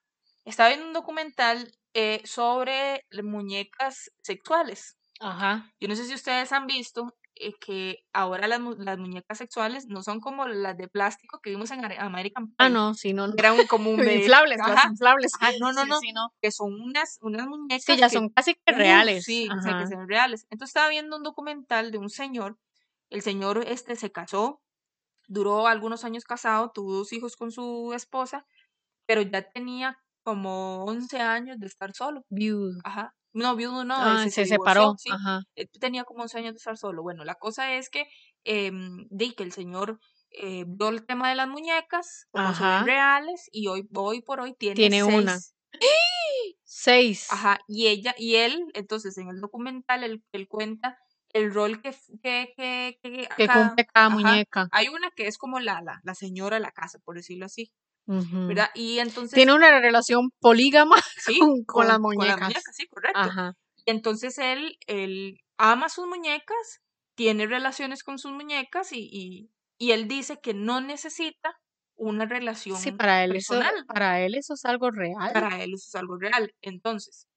estaba 0.45 0.69
viendo 0.69 0.87
un 0.87 0.93
documental 0.93 1.71
eh, 1.93 2.21
sobre 2.25 3.05
muñecas 3.23 4.11
sexuales. 4.23 4.97
Ajá. 5.19 5.71
Yo 5.79 5.87
no 5.87 5.95
sé 5.95 6.05
si 6.05 6.13
ustedes 6.13 6.51
han 6.51 6.65
visto 6.67 7.15
eh, 7.39 7.53
que 7.59 7.99
ahora 8.13 8.47
las, 8.47 8.59
mu- 8.59 8.75
las 8.77 8.97
muñecas 8.97 9.37
sexuales 9.37 9.87
no 9.87 10.03
son 10.03 10.19
como 10.19 10.45
las 10.47 10.77
de 10.77 10.87
plástico 10.87 11.39
que 11.41 11.49
vimos 11.51 11.71
en 11.71 11.83
American 11.85 12.47
Pie. 12.47 12.55
Ah, 12.59 12.69
no, 12.69 12.93
sí, 12.93 13.13
no, 13.13 13.27
no. 13.27 13.33
que 13.35 13.39
Eran 13.39 13.65
como 13.67 13.89
un 13.91 13.99
inflables, 14.11 14.59
las 14.59 14.85
inflables. 14.85 15.31
Ajá, 15.39 15.51
no, 15.59 15.71
no, 15.73 15.83
Sí, 15.83 15.89
no, 15.89 15.99
sí, 15.99 16.11
no. 16.13 16.33
que 16.41 16.51
son 16.51 16.73
unas, 16.81 17.17
unas 17.21 17.47
muñecas 17.47 17.83
Sí, 17.85 17.95
ya 17.97 18.09
que- 18.09 18.15
son 18.15 18.29
casi 18.29 18.55
que 18.55 18.71
reales. 18.73 19.23
Sí, 19.25 19.47
o 19.49 19.61
sea, 19.61 19.77
que 19.79 19.95
ven 19.95 20.07
reales. 20.07 20.45
Entonces 20.49 20.69
estaba 20.71 20.89
viendo 20.89 21.15
un 21.17 21.23
documental 21.23 21.91
de 21.91 21.97
un 21.97 22.09
señor. 22.09 22.57
El 23.09 23.21
señor 23.21 23.63
este 23.67 23.95
se 23.95 24.11
casó, 24.11 24.61
duró 25.27 25.67
algunos 25.67 26.03
años 26.05 26.23
casado, 26.25 26.71
tuvo 26.73 26.93
dos 26.93 27.13
hijos 27.13 27.35
con 27.35 27.51
su 27.51 27.93
esposa, 27.93 28.45
pero 29.07 29.21
ya 29.21 29.41
tenía 29.49 29.97
como 30.23 30.83
11 30.85 31.19
años 31.19 31.57
de 31.59 31.67
estar 31.67 31.93
solo. 31.93 32.23
Viudo. 32.29 32.79
Ajá. 32.83 33.15
No, 33.39 33.55
viudo 33.55 33.83
no, 33.85 33.95
Ah, 33.97 34.27
se 34.29 34.45
separó. 34.45 34.95
sí. 34.97 35.09
Ajá. 35.11 35.41
Él 35.55 35.69
tenía 35.79 36.03
como 36.03 36.23
11 36.23 36.37
años 36.37 36.53
de 36.53 36.57
estar 36.57 36.77
solo. 36.77 37.01
Bueno, 37.03 37.23
la 37.25 37.35
cosa 37.35 37.73
es 37.73 37.89
que, 37.89 38.05
em, 38.43 39.07
de 39.09 39.33
que 39.35 39.43
el 39.43 39.51
señor 39.51 39.99
eh, 40.31 40.63
vio 40.67 40.89
el 40.89 41.05
tema 41.07 41.29
de 41.29 41.35
las 41.35 41.47
muñecas, 41.47 42.27
como 42.31 42.49
Ajá. 42.49 42.83
reales, 42.83 43.49
y 43.51 43.67
hoy, 43.67 43.87
hoy 43.95 44.21
por 44.21 44.39
hoy 44.41 44.53
tiene, 44.53 44.75
Tiene 44.75 45.03
una. 45.03 45.39
seis. 45.39 45.55
Seis. 46.63 47.27
Ajá, 47.31 47.59
y 47.67 47.87
ella, 47.87 48.13
y 48.17 48.35
él, 48.35 48.63
entonces 48.73 49.17
en 49.17 49.29
el 49.29 49.39
documental, 49.41 50.03
él, 50.03 50.23
él 50.31 50.47
cuenta 50.47 50.97
el 51.33 51.53
rol 51.53 51.81
que, 51.81 51.95
que, 52.23 52.53
que, 52.55 52.99
que 53.01 53.27
Que 53.37 53.47
cada- 53.47 53.67
cumple 53.69 53.85
cada 53.85 54.05
ajá. 54.07 54.15
muñeca. 54.15 54.67
Hay 54.71 54.87
una 54.89 55.09
que 55.11 55.27
es 55.27 55.37
como 55.37 55.59
la, 55.59 55.81
la, 55.81 55.99
la 56.03 56.15
señora 56.15 56.57
de 56.57 56.61
la 56.61 56.71
casa, 56.71 56.99
por 57.03 57.15
decirlo 57.15 57.45
así, 57.45 57.71
Ujú. 58.09 58.47
¿verdad? 58.47 58.69
Y 58.73 58.99
entonces, 58.99 59.37
Tiene 59.37 59.53
una 59.53 59.79
relación 59.79 60.31
polígama 60.39 60.95
sí, 61.19 61.39
con, 61.39 61.63
con 61.63 61.87
las 61.87 61.99
muñecas. 61.99 62.53
sí, 62.73 62.87
correcto. 62.87 63.19
Ajá. 63.19 63.53
Y 63.85 63.91
entonces 63.91 64.37
él, 64.39 64.77
él 64.87 65.37
ama 65.57 65.89
sus 65.89 66.07
muñecas, 66.07 66.81
tiene 67.15 67.45
relaciones 67.47 68.03
con 68.03 68.17
sus 68.17 68.31
muñecas 68.31 68.91
y, 68.91 69.07
y, 69.11 69.51
y 69.77 69.91
él 69.91 70.07
dice 70.07 70.39
que 70.41 70.53
no 70.53 70.81
necesita 70.81 71.55
una 71.95 72.25
relación 72.25 72.79
Sí, 72.81 72.91
para 72.91 73.23
él 73.23 73.35
eso, 73.35 73.53
personal. 73.53 73.85
para 73.87 74.21
él 74.21 74.35
eso 74.35 74.53
es 74.53 74.65
algo 74.65 74.89
real. 74.89 75.31
Para 75.33 75.63
él 75.63 75.73
eso 75.73 75.85
es 75.89 75.95
algo 75.95 76.17
real. 76.17 76.53
Entonces, 76.61 77.27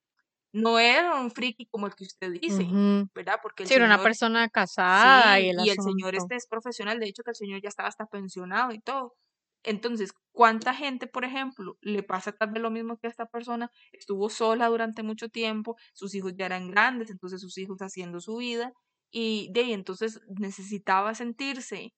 no 0.52 0.78
era 0.78 1.16
un 1.20 1.30
friki 1.30 1.66
como 1.66 1.86
el 1.86 1.94
que 1.94 2.04
usted 2.04 2.32
dice. 2.32 2.66
¿verdad? 3.14 3.38
Porque 3.42 3.64
el 3.64 3.68
Sí, 3.68 3.74
era 3.74 3.84
una 3.86 3.98
persona 4.02 4.48
casada 4.48 5.38
Sí, 5.40 5.46
y 5.46 5.50
el 5.50 5.58
y 5.58 5.70
el 5.70 5.76
señor 5.80 6.14
este 6.14 6.36
es 6.36 6.46
profesional, 6.46 6.98
de 7.00 7.06
hecho 7.06 7.22
que 7.22 7.30
el 7.30 7.36
señor 7.36 7.60
ya 7.62 7.68
estaba 7.68 7.88
hasta 7.88 8.06
pensionado 8.06 8.72
y 8.72 8.80
todo. 8.80 9.14
Entonces, 9.64 10.12
¿cuánta 10.32 10.74
gente, 10.74 11.06
por 11.06 11.24
ejemplo, 11.24 11.76
le 11.80 12.02
pasa 12.02 12.32
tal 12.32 12.50
vez 12.52 12.62
lo 12.62 12.70
mismo 12.70 12.96
que 12.98 13.06
a 13.06 13.10
esta 13.10 13.26
persona? 13.26 13.70
Estuvo 13.92 14.28
sola 14.30 14.68
durante 14.68 15.02
mucho 15.02 15.28
tiempo, 15.28 15.76
sus 15.94 16.14
hijos 16.14 16.34
ya 16.36 16.46
eran 16.46 16.70
grandes, 16.70 17.10
entonces 17.10 17.40
sus 17.40 17.58
hijos 17.58 17.78
haciendo 17.82 18.20
su 18.20 18.36
vida 18.36 18.72
y 19.10 19.50
de 19.52 19.60
ahí 19.60 19.72
entonces 19.72 20.20
necesitaba 20.38 21.14
sentirse, 21.14 21.92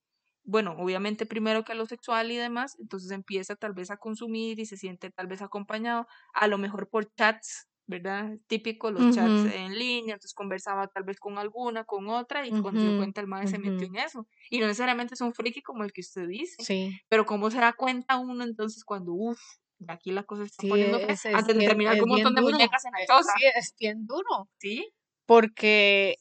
bueno, 0.44 0.74
obviamente 0.78 1.26
primero 1.26 1.64
que 1.64 1.74
lo 1.74 1.86
sexual 1.86 2.30
y 2.30 2.36
demás, 2.36 2.76
entonces 2.78 3.10
empieza 3.12 3.56
tal 3.56 3.72
vez 3.74 3.90
a 3.90 3.96
consumir 3.96 4.58
y 4.60 4.66
se 4.66 4.76
siente 4.76 5.10
tal 5.10 5.26
vez 5.26 5.40
acompañado, 5.42 6.06
a 6.34 6.46
lo 6.48 6.58
mejor 6.58 6.88
por 6.90 7.12
chats, 7.14 7.68
¿verdad? 7.86 8.38
Típico 8.46 8.90
los 8.90 9.08
chats 9.08 9.44
en 9.44 9.78
línea, 9.78 10.14
entonces 10.14 10.34
conversaba 10.34 10.88
tal 10.88 11.04
vez 11.04 11.18
con 11.20 11.38
alguna, 11.38 11.84
con 11.84 12.08
otra 12.08 12.46
y 12.46 12.54
cuando 12.54 12.80
se 12.80 12.86
dio 12.88 12.94
cuenta 12.94 13.20
el 13.20 13.26
madre 13.28 13.46
se 13.48 13.58
metió 13.58 13.86
en 13.86 13.96
eso. 13.96 14.26
Y 14.50 14.58
no 14.60 14.66
necesariamente 14.66 15.14
es 15.14 15.20
un 15.20 15.34
friki 15.34 15.62
como 15.62 15.84
el 15.84 15.92
que 15.92 16.00
usted 16.02 16.26
dice, 16.28 16.68
Sí, 16.68 17.00
pero 17.08 17.26
¿cómo 17.26 17.50
se 17.50 17.58
da 17.60 17.72
cuenta 17.74 18.18
uno 18.18 18.44
entonces 18.44 18.84
cuando, 18.84 19.12
uff, 19.14 19.40
aquí 19.88 20.12
la 20.12 20.24
cosa 20.24 20.42
se 20.44 20.48
está 20.50 20.62
sí, 20.62 20.68
poniendo 20.68 21.02
es, 21.08 21.24
es 21.26 21.30
antes 21.32 21.56
de 21.56 21.62
bien, 21.62 21.64
terminar 21.64 21.96
es 21.96 21.98
con 21.98 22.08
un 22.10 22.10
montón 22.10 22.34
de 22.34 22.42
duro. 22.42 22.42
muñecas 22.42 22.84
en 22.84 22.92
la 22.92 23.04
choza? 23.04 23.32
Sí, 23.32 23.40
es 23.56 23.74
bien 23.78 24.06
duro. 24.06 24.48
¿Sí? 24.58 24.90
Porque 25.26 26.16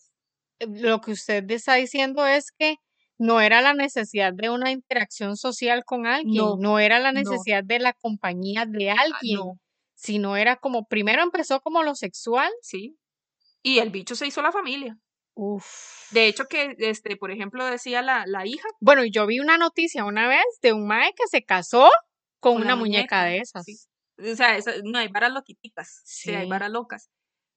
eh, 0.60 0.68
lo 0.70 1.02
que 1.02 1.12
usted 1.14 1.50
está 1.52 1.76
diciendo 1.76 2.26
es 2.28 2.52
que 2.58 2.78
no 3.20 3.42
era 3.42 3.62
la 3.62 3.74
necesidad 3.74 4.34
de 4.34 4.50
una 4.52 4.72
interacción 4.72 5.38
social 5.38 5.84
con 5.86 6.08
alguien, 6.08 6.56
No, 6.56 6.58
no 6.60 6.80
era 6.80 7.00
la 7.00 7.12
no. 7.14 7.44
necesidad 7.44 7.64
de 7.64 7.80
la 7.80 7.94
compañía 7.94 8.66
de 8.68 8.92
Ah, 9.12 9.22
alguien, 9.22 9.40
no, 9.40 9.60
sino 10.04 10.36
era 10.36 10.58
como, 10.58 10.86
primero 10.86 11.24
empezó 11.24 11.62
como 11.62 11.82
lo 11.82 11.96
sexual. 11.96 12.52
sí. 12.62 12.98
Y 13.66 13.80
el 13.80 13.92
bicho 13.92 14.14
se 14.16 14.28
hizo 14.28 14.42
la 14.42 14.52
familia. 14.52 14.98
Uf. 15.36 16.12
De 16.12 16.28
hecho 16.28 16.48
que, 16.50 16.76
este, 16.80 17.16
por 17.16 17.32
ejemplo, 17.32 17.66
decía 17.66 18.02
la, 18.02 18.26
la 18.28 18.46
hija 18.46 18.68
Bueno, 18.82 19.06
yo 19.06 19.26
vi 19.26 19.40
una 19.40 19.58
noticia 19.58 20.04
una 20.04 20.28
vez 20.28 20.44
de 20.62 20.74
un 20.74 20.86
mae 20.86 21.14
que 21.16 21.24
se 21.28 21.46
casó 21.46 21.90
con, 22.42 22.58
una 22.58 22.76
muñeca 22.76 23.22
muñeca, 23.22 23.24
de 23.24 23.38
esas. 23.38 23.64
sí. 23.64 23.78
O 24.20 24.36
sea, 24.36 24.58
esa- 24.58 24.74
no, 24.84 25.00
hay 25.00 25.08
varas 25.08 25.32
loquiticas, 25.32 26.02
sí, 26.04 26.32
hay 26.36 26.48
varas 26.50 26.72
locas. 26.72 27.10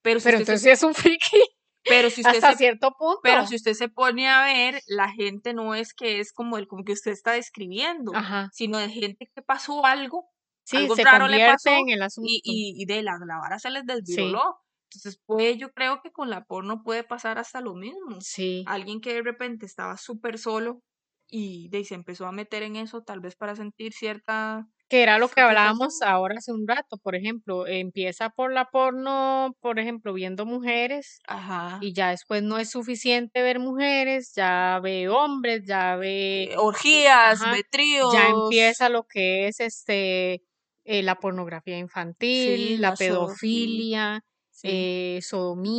Pero 0.03 0.21
si 0.21 0.25
Pero 0.27 0.39
entonces 0.39 0.61
se, 0.63 0.69
sí 0.69 0.73
es 0.73 0.83
un 0.85 0.95
friki 0.95 1.43
pero 1.83 2.09
si 2.09 2.21
usted 2.27 2.35
hasta 2.37 2.53
se 2.53 2.59
cierto 2.59 2.93
punto. 2.97 3.21
Pero 3.25 3.45
si 3.47 3.57
usted 3.57 3.75
se 3.75 3.89
pone 3.89 4.29
a 4.29 4.45
ver, 4.45 4.81
la 4.87 5.11
gente 5.11 5.53
no 5.55 5.75
es 5.75 5.93
que 5.93 6.21
es 6.21 6.33
como 6.33 6.59
el 6.59 6.69
como 6.69 6.85
que 6.85 6.93
usted 6.93 7.11
está 7.11 7.33
describiendo, 7.33 8.15
Ajá. 8.15 8.49
sino 8.53 8.79
de 8.79 8.89
gente 8.91 9.29
que 9.35 9.43
pasó 9.43 9.85
algo, 9.85 10.31
Sí, 10.67 10.77
algo 10.77 10.95
se 10.95 11.05
raro 11.05 11.29
le 11.29 11.41
pasó 11.41 11.71
en 11.71 11.91
el 11.91 12.03
asunto. 12.03 12.29
y, 12.29 12.41
y, 12.45 12.83
y 12.83 12.87
de 12.87 13.03
la, 13.03 13.19
la 13.27 13.39
vara 13.39 13.59
se 13.59 13.71
les 13.71 13.87
Sí, 14.03 14.37
desviroló. 14.37 14.57
Entonces, 14.91 15.21
pues 15.27 15.59
yo 15.59 15.73
creo 15.73 16.01
que 16.03 16.13
con 16.13 16.31
la 16.31 16.45
porno 16.45 16.83
puede 16.83 17.05
pasar 17.05 17.39
hasta 17.39 17.61
lo 17.61 17.75
mismo. 17.75 18.19
sí. 18.19 18.65
Alguien 18.65 19.01
que 19.01 19.15
de 19.15 19.23
repente 19.23 19.67
estaba 19.67 19.97
súper 19.97 20.39
solo 20.39 20.81
y 21.29 21.69
de, 21.71 21.85
se 21.85 21.95
empezó 21.95 22.27
a 22.27 22.33
meter 22.33 22.63
en 22.63 22.77
eso, 22.77 23.03
tal 23.03 23.21
vez 23.21 23.37
para 23.37 23.57
sentir 23.57 23.93
cierta 23.93 24.67
Que 24.89 25.03
era 25.03 25.19
lo 25.19 25.29
que 25.29 25.41
hablábamos 25.41 26.01
ahora 26.03 26.37
hace 26.39 26.53
un 26.53 26.67
rato, 26.69 26.97
por 26.99 27.17
ejemplo, 27.17 27.67
empieza 27.67 28.31
por 28.31 28.53
la 28.53 28.67
porno, 28.71 29.57
por 29.61 29.81
ejemplo, 29.81 30.13
viendo 30.13 30.47
mujeres 30.47 31.23
Ajá. 31.29 31.81
y 31.81 31.93
ya 31.95 32.11
después 32.11 32.43
no 32.45 32.59
es 32.59 32.71
suficiente 32.71 33.43
ver 33.43 33.59
mujeres, 33.61 34.33
ya 34.37 34.81
ve 34.83 35.09
hombres, 35.09 35.63
ya 35.67 35.97
ve, 35.97 36.51
Eh, 36.51 36.57
Orgías, 36.59 37.41
ajá, 37.41 37.51
ve 37.51 37.63
ya 38.01 38.29
tríos, 38.29 38.31
empieza 38.31 38.89
lo 38.89 39.05
que 39.09 39.49
es 39.49 39.61
este 39.61 40.43
eh, 40.87 41.03
la 41.03 41.17
pornografía 41.17 41.79
sí, 41.79 41.79
infantil, 41.79 42.81
la 42.81 42.91
la 42.91 42.97
pedofilia, 42.97 44.21
sí, 44.51 44.69
eh, 44.69 45.21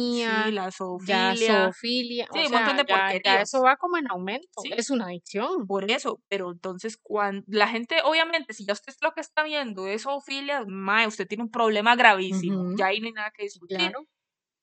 sí, 0.10 0.24
sodomía, 0.24 0.52
la 0.52 0.72
ya 0.98 1.36
zoofilia, 1.36 1.36
zoofilia, 1.36 2.28
sí, 2.32 2.40
o 2.40 2.46
un 2.48 2.52
montón 2.54 2.78
de 2.78 2.86
ya, 2.88 3.14
ya 3.24 3.42
eso 3.42 3.62
va 3.64 3.78
como 3.78 3.98
en 3.98 4.10
aumento, 4.10 4.64
Sí, 4.64 4.72
es 4.76 4.90
una 4.90 5.06
adicción. 5.08 5.68
por 5.68 5.90
eso, 5.92 6.22
pero 6.30 6.52
entonces 6.52 6.98
cuando 7.02 7.44
la 7.48 7.68
gente, 7.68 7.98
obviamente, 8.06 8.54
si 8.54 8.66
ya 8.66 8.74
usted 8.74 8.94
lo 9.02 9.12
que 9.14 9.22
está 9.22 9.44
viendo 9.44 9.88
es 9.88 10.04
zoofilia, 10.04 10.64
mae, 10.68 11.08
usted 11.08 11.28
tiene 11.28 11.44
un 11.44 11.52
problema 11.52 11.96
gravísimo, 11.96 12.66
ya 12.78 12.88
ahí 12.88 13.00
no 13.02 13.08
hay 13.08 13.14
nada 13.14 13.32
que 13.32 13.44
discutir. 13.44 13.92
claro. 13.92 14.08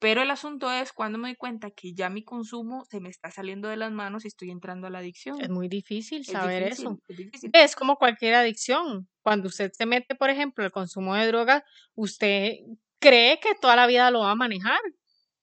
Pero 0.05 0.21
el 0.21 0.31
asunto 0.31 0.71
es 0.71 0.93
cuando 0.93 1.17
me 1.17 1.29
doy 1.29 1.37
cuenta 1.37 1.71
que 1.71 1.95
ya 1.95 2.11
mi 2.11 2.23
consumo 2.25 2.85
se 2.91 3.01
me 3.01 3.09
está 3.09 3.31
saliendo 3.31 3.69
de 3.69 3.79
las 3.79 3.91
manos 3.91 4.27
y 4.27 4.29
estoy 4.29 4.51
entrando 4.51 4.87
a 4.87 4.91
la 4.91 4.99
Es 4.99 5.05
adicción. 5.05 5.39
muy 5.51 5.67
difícil 5.69 6.21
Es 6.21 6.27
saber 6.27 6.65
difícil, 6.65 6.87
eso. 6.89 6.99
es 7.09 7.17
difícil. 7.17 7.51
Es 7.55 7.75
como 7.75 7.97
cualquier 7.97 8.35
adicción. 8.35 9.09
Cuando 9.23 9.49
usted 9.49 9.73
se 9.73 9.87
mete, 9.87 10.15
por 10.15 10.29
ejemplo, 10.29 10.63
el 10.63 10.73
consumo 10.73 11.15
de 11.15 11.27
drogas, 11.27 11.63
usted 11.95 12.53
cree 12.99 13.41
que 13.41 13.55
toda 13.59 13.77
la 13.77 13.87
vida 13.87 14.11
lo 14.11 14.21
va 14.21 14.33
a 14.33 14.35
manejar. 14.35 14.79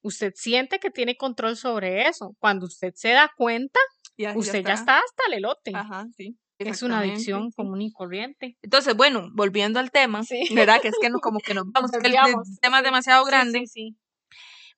Usted 0.00 0.32
siente 0.36 0.78
que 0.78 0.90
tiene 0.90 1.16
control 1.16 1.56
sobre 1.56 2.06
eso. 2.06 2.36
Cuando 2.38 2.66
usted 2.66 2.92
se 2.94 3.08
da 3.10 3.32
cuenta, 3.36 3.80
Ya, 4.16 4.32
usted 4.36 4.64
ya 4.64 4.74
está. 4.74 4.74
está 4.74 4.98
hasta 4.98 5.22
el 5.26 5.34
elote. 5.38 5.72
Ajá, 5.74 6.06
sí, 6.16 6.38
Es 6.58 6.82
una 6.84 7.00
adicción 7.00 7.50
común 7.50 7.82
y 7.82 7.90
corriente. 7.90 8.56
Entonces, 8.62 8.94
bueno, 8.96 9.28
volviendo 9.34 9.80
al 9.80 9.90
tema, 9.90 10.22
Sí. 10.22 10.44
¿verdad? 10.54 10.80
Que 10.80 10.88
es 10.88 10.94
que 11.02 11.10
no, 11.10 11.18
como 11.18 11.40
que 11.40 11.52
nos 11.54 11.64
vamos, 11.72 11.90
el, 11.94 12.12
tema 12.60 12.78
es 12.78 12.84
demasiado 12.84 13.24
grande. 13.24 13.60
sí, 13.60 13.66
sí. 13.66 13.96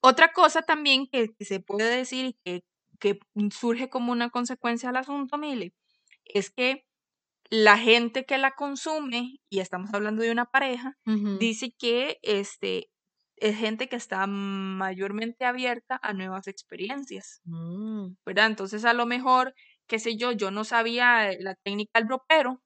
Otra 0.04 0.32
cosa 0.32 0.62
también 0.62 1.06
que, 1.06 1.30
que 1.34 1.44
se 1.46 1.60
puede 1.60 1.96
decir 1.96 2.26
y 2.26 2.34
que, 2.44 2.62
que 3.00 3.18
surge 3.50 3.88
como 3.88 4.12
una 4.12 4.28
consecuencia 4.30 4.90
al 4.90 4.96
asunto, 4.96 5.38
Mile, 5.38 5.72
es 6.26 6.50
que 6.50 6.84
la 7.50 7.78
gente 7.78 8.24
que 8.26 8.38
la 8.38 8.52
consume, 8.52 9.38
y 9.50 9.60
estamos 9.60 9.90
hablando 9.94 10.22
de 10.22 10.32
una 10.32 10.46
pareja, 10.46 10.96
dice 11.38 11.72
que 11.78 12.18
este, 12.22 12.90
es 13.36 13.56
gente 13.56 13.88
que 13.88 13.96
está 13.96 14.26
mayormente 14.26 15.44
abierta 15.44 16.00
a 16.02 16.12
nuevas 16.14 16.48
experiencias, 16.48 17.40
Mm. 17.44 18.16
¿verdad? 18.26 18.46
Entonces, 18.48 18.84
a 18.84 18.94
lo 18.94 19.06
mejor, 19.06 19.54
qué 19.86 19.98
sé 19.98 20.16
yo, 20.16 20.32
yo 20.32 20.50
no 20.50 20.64
sabía 20.64 21.30
eh, 21.30 21.38
la 21.40 21.54
técnica 21.54 22.00
del 22.00 22.08
ropero 22.08 22.62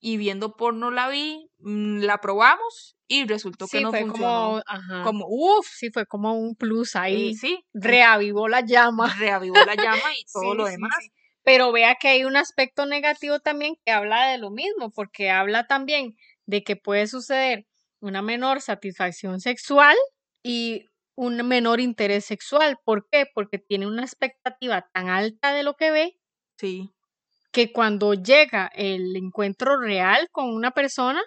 y 0.00 0.16
viendo 0.18 0.56
porno 0.56 0.90
la 0.90 1.08
vi, 1.08 1.48
mm, 1.58 2.00
la 2.00 2.18
probamos 2.20 2.96
y 3.08 3.26
resultó 3.26 3.66
que 3.68 3.80
no 3.80 3.90
fue 3.90 4.00
funcionó. 4.00 4.26
como, 4.28 4.62
ajá. 4.66 5.02
Como, 5.04 5.26
uff, 5.28 5.66
Sí, 5.68 5.90
fue 5.90 6.06
como 6.06 6.34
un 6.34 6.54
plus 6.56 6.96
ahí. 6.96 7.34
sí, 7.34 7.64
Reavivó 7.72 8.48
la 8.48 8.60
llama. 8.60 9.14
reavivó 9.18 9.56
la 9.64 9.74
llama 9.74 10.12
y 10.18 10.24
todo 10.32 10.52
Sí, 10.52 10.56
lo 10.56 10.64
demás. 10.66 10.90
sí. 11.00 11.10
Pero 11.42 11.72
vea 11.72 11.96
que 11.96 12.08
hay 12.08 12.24
un 12.24 12.36
aspecto 12.36 12.86
negativo 12.86 13.38
también 13.40 13.76
que 13.84 13.92
habla 13.92 14.28
de 14.28 14.38
lo 14.38 14.50
mismo, 14.50 14.90
porque 14.90 15.30
habla 15.30 15.66
también 15.66 16.16
de 16.46 16.62
que 16.64 16.76
puede 16.76 17.06
suceder 17.06 17.66
una 18.00 18.22
menor 18.22 18.60
satisfacción 18.62 19.40
sexual 19.40 19.96
y 20.42 20.86
un 21.16 21.36
menor 21.46 21.80
interés 21.80 22.24
sexual. 22.24 22.78
¿Por 22.84 23.06
qué? 23.10 23.26
Porque 23.34 23.58
tiene 23.58 23.86
una 23.86 24.02
expectativa 24.02 24.88
tan 24.92 25.08
alta 25.08 25.52
de 25.52 25.62
lo 25.62 25.74
que 25.76 25.90
ve 25.90 26.18
Sí, 26.58 26.90
que 27.54 27.72
cuando 27.72 28.14
llega 28.14 28.66
el 28.74 29.16
encuentro 29.16 29.78
real 29.80 30.28
con 30.32 30.52
una 30.54 30.72
persona, 30.72 31.22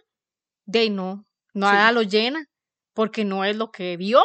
de 0.65 0.89
no, 0.91 1.25
nada 1.53 1.89
Sí. 1.89 1.95
lo 1.95 2.01
llena, 2.03 2.45
porque 2.93 3.25
no 3.25 3.45
es 3.45 3.55
lo 3.57 3.71
que 3.71 3.97
vio. 3.97 4.21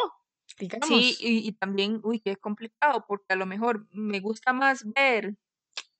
digamos. 0.59 0.87
Sí, 0.89 1.17
y, 1.21 1.47
y 1.47 1.53
también, 1.53 1.99
uy, 2.03 2.19
qué 2.21 2.35
complicado, 2.37 3.05
porque 3.07 3.33
a 3.33 3.37
lo 3.37 3.45
mejor 3.47 3.87
me 3.91 4.19
gusta 4.19 4.53
más 4.53 4.83
ver, 4.95 5.35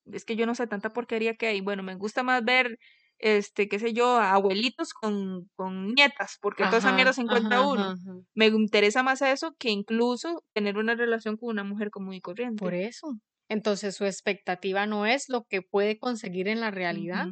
es 0.05 0.25
que 0.25 0.35
yo 0.35 0.45
no 0.45 0.55
sé 0.55 0.67
tanta 0.67 0.91
porquería 0.91 1.35
que 1.35 1.47
hay, 1.47 1.61
bueno, 1.61 1.83
me 1.83 1.95
gusta 1.95 2.23
más 2.23 2.43
ver, 2.43 2.77
este, 3.19 3.69
qué 3.69 3.79
sé 3.79 3.93
yo, 3.93 4.17
abuelitos 4.17 4.93
con, 4.93 5.49
con 5.55 5.93
nietas, 5.95 6.37
porque 6.41 6.65
toda 6.65 6.79
esa 6.79 6.91
mierda 6.93 7.13
se 7.13 7.21
encuentra 7.21 7.59
ajá, 7.59 7.67
uno. 7.67 7.83
ajá. 7.91 8.13
Me 8.35 8.47
interesa 8.47 9.03
más 9.03 9.21
eso 9.21 9.55
que 9.57 9.69
incluso 9.71 10.43
tener 10.53 10.77
una 10.77 10.95
relación 10.95 11.37
con 11.37 11.49
una 11.49 11.63
mujer 11.63 11.89
común 11.89 12.13
y 12.15 12.21
Por 12.21 12.35
corriente. 12.35 12.85
eso. 12.85 13.13
Entonces 13.53 13.95
su 13.95 14.05
expectativa 14.05 14.85
no 14.87 15.05
es 15.05 15.29
lo 15.29 15.45
que 15.45 15.61
puede 15.61 15.99
conseguir 15.99 16.47
en 16.49 16.61
la 16.61 16.71
realidad. 16.71 17.27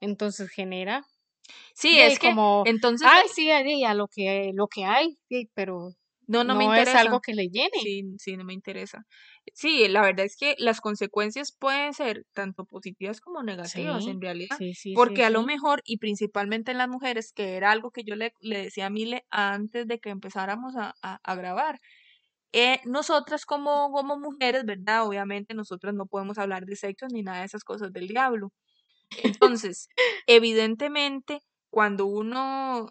Entonces 0.00 0.50
genera 0.50 1.04
Sí, 1.74 2.00
es 2.00 2.18
que 2.18 2.34
como, 2.34 2.64
entonces, 2.64 3.12
ay, 3.12 3.28
sí, 3.34 3.50
a 3.84 3.94
lo 3.94 4.08
que, 4.08 4.52
lo 4.54 4.68
que 4.68 4.84
hay, 4.84 5.18
pero 5.54 5.90
no, 6.26 6.44
no 6.44 6.54
me 6.56 6.64
es 6.76 6.94
interesa. 6.94 6.94
algo 6.94 7.20
que 7.20 7.34
le 7.34 7.48
llene. 7.48 7.70
Sí, 7.72 8.02
sí, 8.18 8.36
no 8.36 8.44
me 8.44 8.54
interesa. 8.54 9.06
Sí, 9.54 9.88
la 9.88 10.02
verdad 10.02 10.26
es 10.26 10.36
que 10.36 10.54
las 10.58 10.80
consecuencias 10.80 11.52
pueden 11.58 11.94
ser 11.94 12.24
tanto 12.34 12.64
positivas 12.66 13.20
como 13.20 13.42
negativas 13.42 14.06
Sí, 14.06 14.08
en 14.08 14.20
realidad. 14.20 14.58
sí, 14.58 14.74
sí, 14.74 14.92
Porque 14.92 15.24
a 15.24 15.30
lo 15.30 15.42
mejor, 15.44 15.82
y 15.84 15.98
principalmente 15.98 16.72
en 16.72 16.78
las 16.78 16.88
mujeres, 16.88 17.32
que 17.32 17.56
era 17.56 17.70
algo 17.72 17.90
que 17.92 18.04
yo 18.04 18.16
le, 18.16 18.34
le 18.40 18.58
decía 18.64 18.86
a 18.86 18.90
Mile 18.90 19.24
antes 19.30 19.86
de 19.88 20.00
que 20.00 20.10
empezáramos 20.10 20.76
a, 20.76 20.94
a- 21.02 21.20
a 21.24 21.34
grabar, 21.36 21.80
eh, 22.52 22.80
nosotras 22.86 23.46
como, 23.46 23.90
como 23.92 24.18
mujeres, 24.18 24.64
¿verdad? 24.64 25.06
Obviamente 25.06 25.54
nosotras 25.54 25.94
no 25.94 26.06
podemos 26.06 26.38
hablar 26.38 26.64
de 26.66 26.76
sexo 26.76 27.06
ni 27.08 27.22
nada 27.22 27.40
de 27.40 27.46
esas 27.46 27.64
cosas 27.64 27.92
del 27.92 28.08
diablo. 28.08 28.50
Entonces, 29.16 29.88
evidentemente, 30.26 31.40
cuando 31.70 32.06
uno 32.06 32.90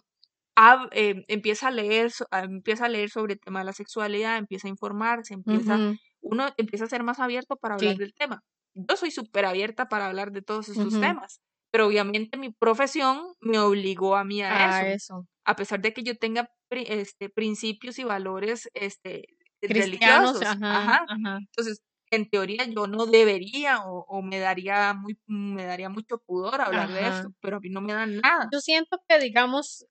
eh, 0.92 1.24
empieza 1.28 1.68
a 1.70 1.72
leer, 1.72 2.12
empieza 2.32 2.86
a 2.86 2.90
leer 2.90 3.10
sobre 3.10 3.34
el 3.34 3.40
tema 3.40 3.60
de 3.60 3.66
la 3.66 3.74
sexualidad, 3.74 4.38
empieza 4.38 4.68
a 4.68 4.72
informarse, 4.72 5.34
empieza, 5.34 5.80
Ujú, 5.80 6.00
uno 6.22 6.50
empieza 6.58 6.86
a 6.86 6.90
ser 6.90 7.04
más 7.04 7.20
abierto 7.20 7.56
para 7.58 7.76
hablar 7.76 7.96
Sí. 7.96 7.98
del 7.98 8.14
tema. 8.14 8.42
Yo 8.74 8.96
soy 8.98 9.12
súper 9.12 9.46
abierta 9.46 9.88
para 9.90 10.06
hablar 10.08 10.32
de 10.32 10.42
todos 10.42 10.70
estos 10.70 10.98
ujú, 10.98 11.00
temas, 11.00 11.42
pero 11.72 11.88
obviamente 11.88 12.38
mi 12.38 12.52
profesión 12.52 13.34
me 13.40 13.60
obligó 13.60 14.16
a 14.16 14.24
mí 14.26 14.42
a 14.42 14.62
A 14.68 14.68
eso, 14.68 14.94
eso. 14.94 15.26
a 15.46 15.56
pesar 15.56 15.82
de 15.82 15.94
que 15.94 16.04
yo 16.04 16.16
tenga 16.18 16.50
pri- 16.70 16.86
este, 16.90 17.30
principios 17.30 18.00
y 18.00 18.04
valores 18.04 18.70
este, 18.74 19.26
Religiosos. 19.68 20.58
ajá, 20.68 21.08
Ajá. 21.08 21.40
Entonces, 21.52 21.82
en 22.12 22.30
teoría 22.30 22.66
yo 22.66 22.88
no 22.88 23.06
debería 23.06 23.84
o, 23.86 24.06
o 24.08 24.22
me 24.22 24.40
daría 24.40 24.94
muy, 24.94 25.20
me 25.28 25.66
daría 25.66 25.90
mucho 25.90 26.20
pudor 26.20 26.62
hablar 26.62 26.92
de 26.92 27.08
esto, 27.08 27.30
pero 27.42 27.58
a 27.58 27.60
mí 27.60 27.70
no 27.70 27.82
me 27.82 27.94
dan 27.94 28.18
nada. 28.18 28.50
Yo 28.52 28.60
siento 28.62 28.98
que, 29.08 29.20
digamos, 29.20 29.86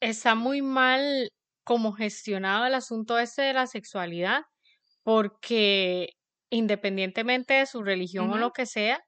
está 0.00 0.34
muy 0.34 0.62
mal 0.62 1.30
como 1.64 1.92
gestionado 1.92 2.66
el 2.66 2.74
asunto 2.74 3.18
este 3.18 3.42
de 3.42 3.54
la 3.54 3.66
sexualidad, 3.68 4.42
porque 5.04 6.10
independientemente 6.50 7.54
de 7.54 7.66
su 7.66 7.82
religión 7.84 8.30
o 8.32 8.38
lo 8.38 8.52
que 8.52 8.66
sea, 8.66 9.00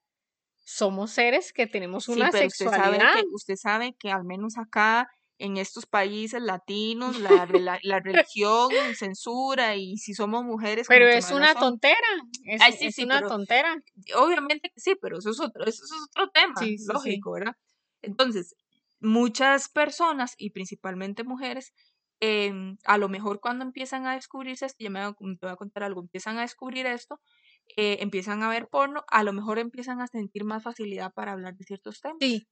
somos 0.64 1.12
seres 1.12 1.53
que 1.53 1.66
tenemos 1.66 2.09
Sí, 2.09 2.11
una 2.11 2.31
pero 2.31 2.47
usted 2.47 2.69
sabe 2.69 3.07
sexualidad. 3.07 3.12
que 3.12 3.23
usted 3.33 3.57
sabe 3.57 3.97
que 3.99 4.11
al 4.11 4.25
menos 4.25 4.57
acá 4.59 5.09
en 5.38 5.57
estos 5.59 5.87
países 5.87 6.42
latinos 6.42 7.16
la, 7.18 7.46
rela- 7.46 7.81
la 7.83 8.01
religión 8.01 8.94
censura 8.94 9.77
y 9.77 9.99
si 9.99 10.14
somos 10.14 10.44
mujeres 10.44 10.88
Pero 10.88 11.07
es 11.07 11.31
una 11.31 11.55
razón. 11.55 11.64
tontera, 11.64 11.96
es, 12.44 12.64
Ay, 12.64 12.72
sí, 12.72 12.90
es 12.90 12.92
sí, 12.92 13.07
una 13.07 13.22
pero 13.22 13.29
tontera. 13.29 13.83
obviamente 14.16 14.70
que 14.75 14.81
sí, 14.81 14.94
pero 15.01 15.18
eso 15.18 15.31
es 15.31 15.40
otro, 15.40 15.64
eso 15.64 15.85
es 15.85 15.90
otro 16.11 16.31
tema, 16.31 16.72
Sí, 16.75 16.77
lógico, 16.81 17.33
¿verdad? 17.33 17.55
Entonces, 18.03 18.57
muchas 19.01 19.68
personas 19.68 20.35
y 20.38 20.51
principalmente 20.51 21.25
mujeres, 21.25 21.72
em, 22.20 22.79
a 22.85 22.99
lo 22.99 23.09
mejor 23.09 23.40
cuando 23.40 23.64
empiezan 23.64 24.07
a 24.07 24.14
descubrirse 24.14 24.66
esto, 24.66 24.79
ya 24.85 24.90
me 24.90 25.01
voy 25.07 25.51
a 25.51 25.57
contar 25.57 25.83
algo, 25.85 26.01
empiezan 26.03 26.38
a 26.38 26.42
descubrir 26.42 26.87
esto, 26.87 27.20
eh, 27.77 27.99
empiezan 28.01 28.42
a 28.42 28.49
ver 28.51 28.68
porno, 28.68 29.05
a 29.09 29.22
lo 29.25 29.33
mejor 29.33 29.59
empiezan 29.59 30.01
a 30.01 30.07
sentir 30.09 30.44
más 30.44 30.62
facilidad 30.64 31.12
para 31.14 31.33
hablar 31.33 31.57
de 31.57 31.64
ciertos 31.64 32.01
temas. 32.01 32.20
Sí. 32.20 32.46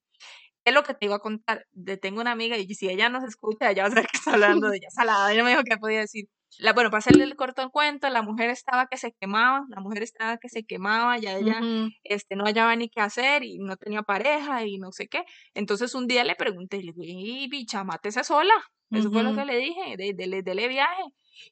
Es 0.64 0.72
lo 0.74 0.82
que 0.82 0.94
te 0.94 1.06
iba 1.06 1.16
a 1.16 1.18
contar. 1.18 1.66
De, 1.72 1.96
tengo 1.96 2.20
una 2.20 2.32
amiga 2.32 2.56
y 2.56 2.66
si 2.74 2.88
ella 2.88 3.08
nos 3.08 3.24
escucha, 3.24 3.70
ella 3.70 3.82
va 3.82 3.88
a 3.88 3.90
saber 3.90 4.06
que 4.06 4.16
está 4.16 4.32
hablando 4.32 4.68
de 4.68 4.78
ella. 4.78 4.88
Salada, 4.90 5.32
ella 5.32 5.44
me 5.44 5.50
dijo 5.50 5.62
que 5.64 5.76
podía 5.76 6.00
decir. 6.00 6.26
La, 6.58 6.72
bueno, 6.72 6.88
para 6.90 7.00
hacerle 7.00 7.24
el 7.24 7.34
corto 7.34 7.62
el 7.62 7.70
cuento, 7.70 8.08
la 8.10 8.22
mujer 8.22 8.48
estaba 8.48 8.86
que 8.86 8.96
se 8.96 9.12
quemaba, 9.20 9.64
la 9.68 9.80
mujer 9.80 10.04
estaba 10.04 10.36
que 10.38 10.48
se 10.48 10.62
quemaba, 10.64 11.18
ya 11.18 11.36
ella 11.36 11.64
este, 12.04 12.36
no 12.36 12.44
hallaba 12.44 12.76
ni 12.76 12.88
qué 12.88 13.00
hacer 13.00 13.42
y 13.42 13.58
no 13.58 13.76
tenía 13.76 14.02
pareja 14.02 14.64
y 14.64 14.78
no 14.78 14.92
sé 14.92 15.08
qué. 15.08 15.24
Entonces 15.54 15.94
un 15.96 16.06
día 16.06 16.22
le 16.24 16.36
pregunté, 16.36 16.76
le 16.82 16.92
dije, 16.92 17.10
"Ey, 17.42 17.48
bicha, 17.48 17.82
mátese 17.82 18.22
sola. 18.22 18.54
Eso 18.92 19.10
fue 19.10 19.24
lo 19.24 19.34
que 19.34 19.44
le 19.44 19.56
dije, 19.56 19.96
de, 19.96 20.12
dele, 20.14 20.42
dele 20.42 20.68
viaje. 20.68 21.02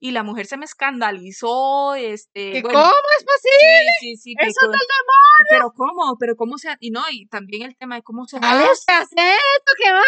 Y 0.00 0.10
la 0.12 0.22
mujer 0.22 0.46
se 0.46 0.56
me 0.56 0.64
escandalizó, 0.64 1.94
este, 1.94 2.52
¿Que 2.52 2.62
bueno, 2.62 2.78
¿Cómo 2.82 2.92
es 3.18 3.24
posible? 3.24 3.92
sí, 4.00 4.16
sí, 4.16 4.16
sí, 4.16 4.34
que 4.36 4.46
¡Eso 4.46 4.60
es 4.64 4.70
del 4.70 4.80
demonio! 4.80 5.46
pero 5.50 5.72
cómo, 5.72 6.16
pero 6.18 6.36
cómo 6.36 6.58
se, 6.58 6.76
y 6.80 6.90
no, 6.90 7.02
y 7.10 7.26
también 7.26 7.62
el 7.62 7.76
tema 7.76 7.96
de 7.96 8.02
cómo 8.02 8.26
se 8.26 8.38
¡Dale 8.38 8.64
hace. 8.64 8.92
esto, 8.92 9.72
qué 9.76 9.90
bárbara! 9.90 10.04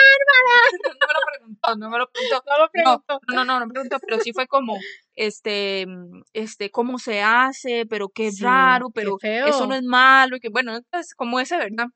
no 1.00 1.06
me 1.08 1.14
lo 1.14 1.20
preguntó, 1.32 1.76
no 1.76 1.90
me 1.90 1.98
lo 1.98 2.06
preguntó. 2.10 2.42
No 2.46 2.58
lo 2.58 2.64
No, 2.64 2.70
preguntó. 2.72 3.20
no, 3.34 3.44
no, 3.44 3.60
no 3.60 3.66
me 3.66 3.72
preguntó, 3.72 3.98
pero 4.00 4.20
sí 4.20 4.32
fue 4.32 4.46
como, 4.46 4.78
este, 5.16 5.86
mm, 5.86 6.22
este, 6.32 6.70
cómo 6.70 6.98
se 6.98 7.22
hace, 7.22 7.86
pero 7.86 8.08
qué 8.08 8.30
Sí, 8.30 8.42
raro, 8.44 8.86
qué 8.88 8.92
pero 8.94 9.18
eso 9.20 9.66
no 9.66 9.74
es 9.74 9.82
malo, 9.82 10.36
y 10.36 10.40
que 10.40 10.48
bueno, 10.50 10.76
entonces, 10.76 11.14
como 11.14 11.40
ese, 11.40 11.56
¿verdad? 11.56 11.86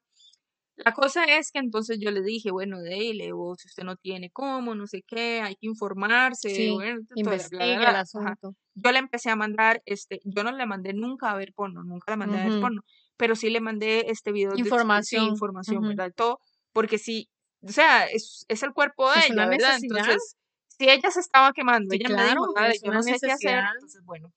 La 0.84 0.92
cosa 0.94 1.24
es 1.24 1.50
que 1.50 1.58
entonces 1.58 1.98
yo 2.00 2.10
le 2.10 2.22
dije, 2.22 2.50
bueno, 2.52 2.80
dele, 2.80 3.32
o 3.34 3.54
si 3.56 3.66
usted 3.68 3.82
no 3.84 3.96
tiene 3.96 4.30
cómo, 4.30 4.74
no 4.74 4.86
sé 4.86 5.02
qué, 5.06 5.40
hay 5.42 5.56
que 5.56 5.66
informarse, 5.66 6.70
Sí, 6.70 6.70
bueno, 6.70 7.00
todo, 7.22 7.48
bla, 7.48 7.66
bla, 7.66 7.66
investigue 7.66 7.88
el 7.88 7.94
bla, 7.94 8.04
ajá. 8.14 8.36
asunto. 8.36 8.54
Yo 8.74 8.92
le 8.92 8.98
empecé 9.00 9.30
a 9.30 9.36
mandar, 9.36 9.82
este, 9.86 10.20
yo 10.24 10.44
no 10.44 10.52
le 10.52 10.66
mandé 10.66 10.92
nunca 10.94 11.30
a 11.32 11.36
ver 11.36 11.52
porno, 11.54 11.82
nunca 11.82 12.12
le 12.12 12.16
mandé 12.16 12.38
a 12.38 12.42
ver 12.44 12.54
porno, 12.58 12.82
pero 13.16 13.34
sí 13.34 13.50
le 13.50 13.60
mandé 13.60 14.10
este 14.10 14.30
video 14.32 14.58
de, 14.58 14.62
Información. 14.62 15.00
sí, 15.00 15.26
información, 15.26 15.84
Ujú. 15.84 15.88
¿verdad? 15.88 16.12
Todo, 16.14 16.38
porque 16.72 16.98
sí, 16.98 17.28
o 17.62 17.68
sea, 17.72 18.06
es, 18.06 18.44
es 18.48 18.62
el 18.62 18.72
cuerpo 18.72 19.10
de 19.10 19.18
Es 19.18 19.28
ella, 19.28 19.46
¿verdad? 19.46 19.76
necesidad. 19.76 20.16
Entonces, 20.16 20.36
si 20.68 20.88
ella 20.88 21.10
se 21.10 21.20
estaba 21.20 21.52
quemando, 21.52 21.92
Sí, 21.92 21.98
ella 21.98 22.08
me 22.10 22.22
claro, 22.22 22.42
dijo, 22.44 22.52
"Dale, 22.54 22.78
es 22.78 22.82
yo 22.84 22.92
no 22.92 23.02
sé 23.02 23.20
qué 23.20 23.32
hacer, 23.32 23.64
entonces, 23.66 24.02
bueno, 24.04 24.32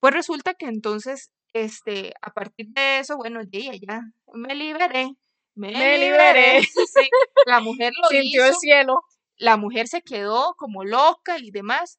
pues 0.00 0.14
resulta 0.14 0.54
que 0.54 0.66
entonces, 0.66 1.30
este, 1.52 2.14
a 2.22 2.30
partir 2.32 2.68
de 2.70 2.98
eso, 3.00 3.16
bueno, 3.16 3.40
ya, 3.42 3.72
ya, 3.76 4.02
me 4.34 4.54
liberé, 4.54 5.10
me, 5.54 5.70
Me 5.72 5.98
liberé, 5.98 6.60
sí, 6.62 7.08
la 7.46 7.60
mujer 7.60 7.92
lo 8.00 8.08
Sintió 8.08 8.46
el 8.46 8.54
cielo. 8.54 9.02
la 9.36 9.56
mujer 9.56 9.88
se 9.88 10.02
quedó 10.02 10.54
como 10.56 10.84
loca 10.84 11.38
y 11.38 11.50
demás, 11.50 11.98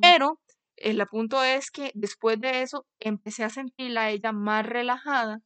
pero 0.00 0.40
el 0.76 1.04
punto 1.06 1.42
es 1.42 1.70
que 1.70 1.90
después 1.94 2.40
de 2.40 2.62
eso 2.62 2.86
empecé 3.00 3.44
a 3.44 3.50
sentirla 3.50 4.02
a 4.02 4.10
ella 4.10 4.32
más 4.32 4.66
relajada 4.66 5.40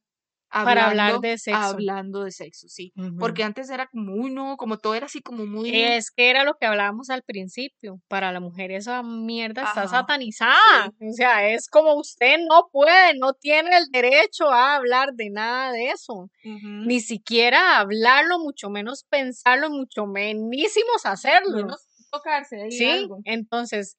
Para 0.51 0.87
hablar 0.87 1.19
de 1.19 1.37
sexo. 1.37 1.59
hablando 1.61 2.23
de 2.23 2.31
sexo, 2.31 2.67
sí, 2.67 2.91
porque 3.19 3.43
antes 3.43 3.69
era 3.69 3.87
como, 3.87 4.13
uy, 4.15 4.31
no, 4.31 4.57
como 4.57 4.77
todo 4.77 4.95
era 4.95 5.05
así 5.05 5.21
como 5.21 5.45
muy, 5.45 5.69
Es 5.73 6.11
que 6.11 6.29
era 6.29 6.43
lo 6.43 6.55
que 6.59 6.65
hablábamos 6.65 7.09
al 7.09 7.23
principio. 7.23 7.99
Para 8.07 8.31
la 8.31 8.39
mujer 8.39 8.71
esa 8.71 9.01
mierda 9.03 9.63
está 9.63 9.87
satanizada. 9.87 10.91
O 10.99 11.13
sea, 11.13 11.47
es 11.49 11.67
como 11.69 11.95
usted 11.95 12.37
no 12.49 12.69
puede, 12.71 13.17
no 13.17 13.33
tiene 13.33 13.77
el 13.77 13.85
derecho 13.91 14.49
a 14.51 14.75
hablar 14.75 15.13
de 15.13 15.29
nada 15.29 15.71
de 15.71 15.89
eso. 15.91 16.29
Ni 16.43 16.99
siquiera 16.99 17.79
hablarlo, 17.79 18.39
mucho 18.39 18.69
menos 18.69 19.05
pensarlo, 19.09 19.69
mucho 19.69 20.05
menísimos 20.05 21.05
hacerlo. 21.05 21.55
menos 21.57 21.81
tocarse 22.11 22.61
ahí 22.61 22.71
Sí, 22.71 22.89
algo. 22.89 23.19
entonces, 23.23 23.95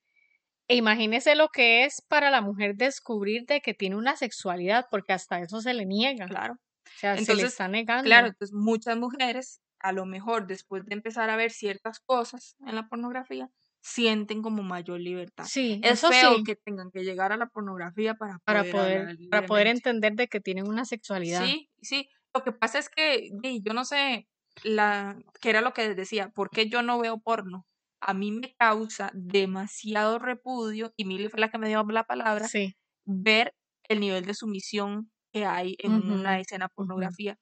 imagínese 0.75 1.35
lo 1.35 1.49
que 1.49 1.85
es 1.85 2.03
para 2.09 2.31
la 2.31 2.41
mujer 2.41 2.75
descubrir 2.77 3.45
de 3.47 3.61
que 3.61 3.75
tiene 3.75 3.97
una 3.97 4.17
sexualidad, 4.17 4.87
porque 4.91 5.13
hasta 5.13 5.41
eso 5.41 5.61
se 5.61 5.75
le 5.75 5.87
niega. 5.87 6.27
Claro. 6.27 6.55
O 6.55 6.59
sea, 6.99 7.19
se 7.19 7.35
le 7.37 7.45
Entonces, 7.45 7.51
está 7.53 7.69
negando. 7.69 8.05
claro, 8.05 8.29
entonces 8.29 8.55
muchas 8.55 8.97
mujeres, 8.97 9.61
a 9.81 9.93
lo 9.93 10.07
mejor 10.07 10.47
después 10.47 10.85
de 10.87 10.95
empezar 10.95 11.31
a 11.31 11.37
ver 11.37 11.51
ciertas 11.53 12.01
cosas 12.01 12.57
en 12.67 12.75
la 12.77 12.89
pornografía, 12.89 13.49
sienten 13.81 14.43
como 14.43 14.63
mayor 14.63 15.01
libertad. 15.01 15.45
Sí, 15.49 15.81
Es 15.83 15.95
eso 15.95 16.09
feo 16.11 16.37
sí, 16.37 16.45
que 16.45 16.57
tengan 16.57 16.91
que 16.93 17.03
llegar 17.03 17.33
a 17.33 17.37
la 17.37 17.47
pornografía 17.49 18.15
para 18.15 18.39
para 18.45 18.65
poder 18.65 18.73
poder, 18.73 19.01
hablar 19.09 19.19
para 19.31 19.47
poder 19.47 19.67
entender 19.69 20.15
de 20.15 20.29
que 20.29 20.41
tienen 20.41 20.69
una 20.69 20.85
sexualidad. 20.85 21.45
Sí, 21.45 21.69
sí. 21.81 22.09
Lo 22.35 22.43
que 22.45 22.53
pasa 22.53 22.79
es 22.79 22.89
que 22.89 23.31
yo 23.65 23.75
no 23.75 23.85
sé, 23.85 24.29
la, 24.63 25.17
que 25.41 25.51
era 25.51 25.61
lo 25.61 25.73
que 25.73 25.95
decía, 25.95 26.29
¿por 26.31 26.51
qué 26.51 26.69
yo 26.69 26.83
no 26.83 26.99
veo 27.01 27.19
porno? 27.21 27.67
A 28.05 28.15
mí 28.15 28.33
me 28.33 28.55
causa 28.59 29.11
demasiado 29.15 30.19
repudio, 30.19 30.93
y 30.97 31.05
Mili 31.05 31.29
fue 31.29 31.41
la 31.41 31.51
que 31.51 31.59
me 31.59 31.69
dio 31.69 31.85
la 31.85 32.05
palabra, 32.05 32.49
Sí. 32.49 32.75
ver 33.07 33.55
el 33.89 34.01
nivel 34.01 34.25
de 34.27 34.35
sumisión 34.35 35.11
que 35.33 35.47
hay 35.47 35.77
en 35.79 35.93
una 36.11 36.41
escena 36.41 36.69
pornografía 36.69 37.37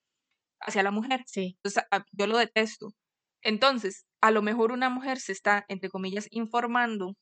hacia 0.61 0.83
la 0.83 0.91
mujer. 0.93 1.25
Sí. 1.27 1.57
Entonces, 1.65 1.85
yo 2.13 2.27
lo 2.27 2.39
detesto. 2.39 2.89
Entonces, 3.43 4.07
a 4.23 4.31
lo 4.33 4.43
mejor 4.43 4.73
una 4.73 4.91
mujer 4.91 5.19
se 5.21 5.33
está, 5.33 5.65
entre 5.69 5.91
comillas, 5.91 6.29
informando 6.31 7.17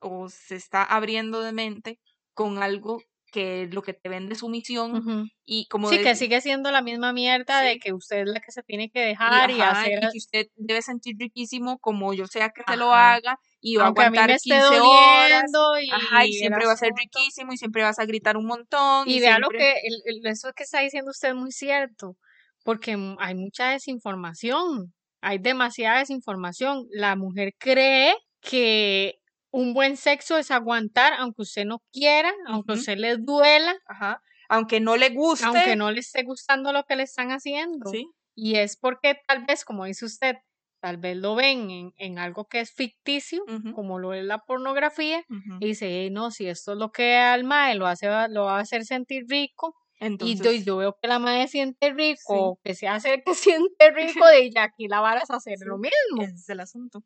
o 0.00 0.28
se 0.28 0.56
está 0.56 0.84
abriendo 0.84 1.42
de 1.42 1.52
mente 1.52 2.00
con 2.34 2.62
algo 2.62 2.98
que 3.32 3.68
lo 3.72 3.82
que 3.82 3.92
te 3.92 4.08
vende 4.08 4.32
es 4.34 4.38
sumisión 4.40 5.28
y 5.44 5.66
como 5.68 5.90
Sí, 5.90 5.98
de- 5.98 6.02
que 6.04 6.14
sigue 6.14 6.40
siendo 6.40 6.70
la 6.70 6.80
misma 6.82 7.12
mierda 7.12 7.60
de 7.60 7.78
que 7.78 7.92
usted 7.92 8.20
es 8.22 8.28
la 8.28 8.40
que 8.40 8.52
se 8.52 8.62
tiene 8.62 8.88
que 8.90 9.00
dejar 9.00 9.50
y, 9.50 9.60
ajá, 9.60 9.80
hacer, 9.82 9.98
y 9.98 10.00
que 10.12 10.18
usted 10.18 10.46
debe 10.56 10.80
sentir 10.82 11.16
riquísimo 11.18 11.78
como 11.78 12.14
yo 12.14 12.26
sea 12.26 12.50
que 12.50 12.62
se 12.66 12.76
lo 12.76 12.92
Ajá. 12.92 13.14
haga 13.14 13.38
y 13.60 13.76
va 13.76 13.84
a 13.84 13.86
aunque 13.88 14.02
a 14.02 14.10
mí 14.10 14.16
aguantar 14.18 14.28
me 14.30 14.36
esté 14.36 14.50
15 14.50 14.80
horas. 14.80 15.50
y, 15.82 15.90
Ajá, 15.90 16.26
y 16.26 16.32
siempre 16.32 16.66
va 16.66 16.72
a 16.72 16.76
ser 16.76 16.92
riquísimo 16.96 17.52
y 17.52 17.56
siempre 17.56 17.82
vas 17.82 17.98
a 17.98 18.04
gritar 18.06 18.36
un 18.36 18.46
montón. 18.46 19.08
Y 19.08 19.20
vea 19.20 19.38
lo 19.38 19.48
que, 19.48 19.72
el- 19.72 20.02
el- 20.04 20.26
eso 20.26 20.52
que 20.54 20.62
está 20.62 20.80
diciendo 20.80 21.10
usted 21.10 21.30
es 21.30 21.34
muy 21.34 21.52
cierto, 21.52 22.16
porque 22.64 22.96
hay 23.18 23.34
mucha 23.34 23.70
desinformación, 23.70 24.94
hay 25.20 25.38
demasiada 25.38 25.98
desinformación. 25.98 26.86
La 26.90 27.16
mujer 27.16 27.54
cree 27.58 28.14
que 28.40 29.14
un 29.52 29.74
buen 29.74 29.96
sexo 29.96 30.36
es 30.38 30.50
aguantar 30.50 31.12
aunque 31.18 31.42
usted 31.42 31.64
no 31.64 31.82
quiera, 31.92 32.32
aunque 32.46 32.72
usted 32.74 32.98
le 32.98 33.16
duela, 33.16 33.74
Ajá. 33.86 34.22
Aunque 34.48 34.80
no 34.80 34.96
le 34.96 35.10
guste. 35.10 35.46
aunque 35.46 35.74
no 35.76 35.90
le 35.90 36.00
esté 36.00 36.22
gustando 36.22 36.72
lo 36.72 36.84
que 36.84 36.96
le 36.96 37.02
están 37.04 37.30
haciendo. 37.32 37.90
Sí. 37.90 38.06
Y 38.36 38.56
es 38.56 38.76
porque 38.76 39.18
tal 39.26 39.44
vez, 39.46 39.64
como 39.64 39.86
dice 39.86 40.04
usted, 40.04 40.36
tal 40.80 40.98
vez 40.98 41.16
lo 41.16 41.34
ven 41.34 41.70
en, 41.70 41.92
en 41.96 42.18
algo 42.18 42.44
que 42.46 42.60
es 42.60 42.70
ficticio, 42.72 43.42
como 43.74 43.98
lo 43.98 44.12
es 44.14 44.24
la 44.24 44.38
pornografía, 44.38 45.24
y 45.60 45.66
dice, 45.68 45.86
"Ey, 46.02 46.10
no, 46.10 46.30
si 46.30 46.46
esto 46.48 46.72
es 46.72 46.78
lo 46.78 46.92
que 46.92 47.16
al 47.16 47.44
mae 47.44 47.74
lo 47.74 47.86
hace, 47.88 48.06
lo 48.28 48.44
va 48.44 48.58
a 48.58 48.60
hacer 48.60 48.84
sentir 48.84 49.24
rico, 49.28 49.74
y 49.98 50.04
yo, 50.04 50.26
y 50.26 50.32
Entonces, 50.32 50.64
yo 50.66 50.76
veo 50.76 50.96
que 51.00 51.08
la 51.08 51.18
madre 51.18 51.48
siente 51.48 51.90
rico, 51.94 52.58
Sí. 52.62 52.68
que 52.68 52.74
se 52.74 52.86
hace 52.88 53.22
que 53.26 53.34
siente 53.34 53.90
rico, 54.24 54.26
de 54.28 54.50
ya 54.50 54.64
aquí 54.64 54.86
la 54.88 55.00
vara 55.00 55.22
es 55.22 55.30
hacer 55.30 55.56
Sí. 55.58 55.64
lo 55.64 55.78
mismo. 55.78 56.22
ese 56.22 56.34
es 56.34 56.48
el 56.50 56.60
asunto. 56.60 57.02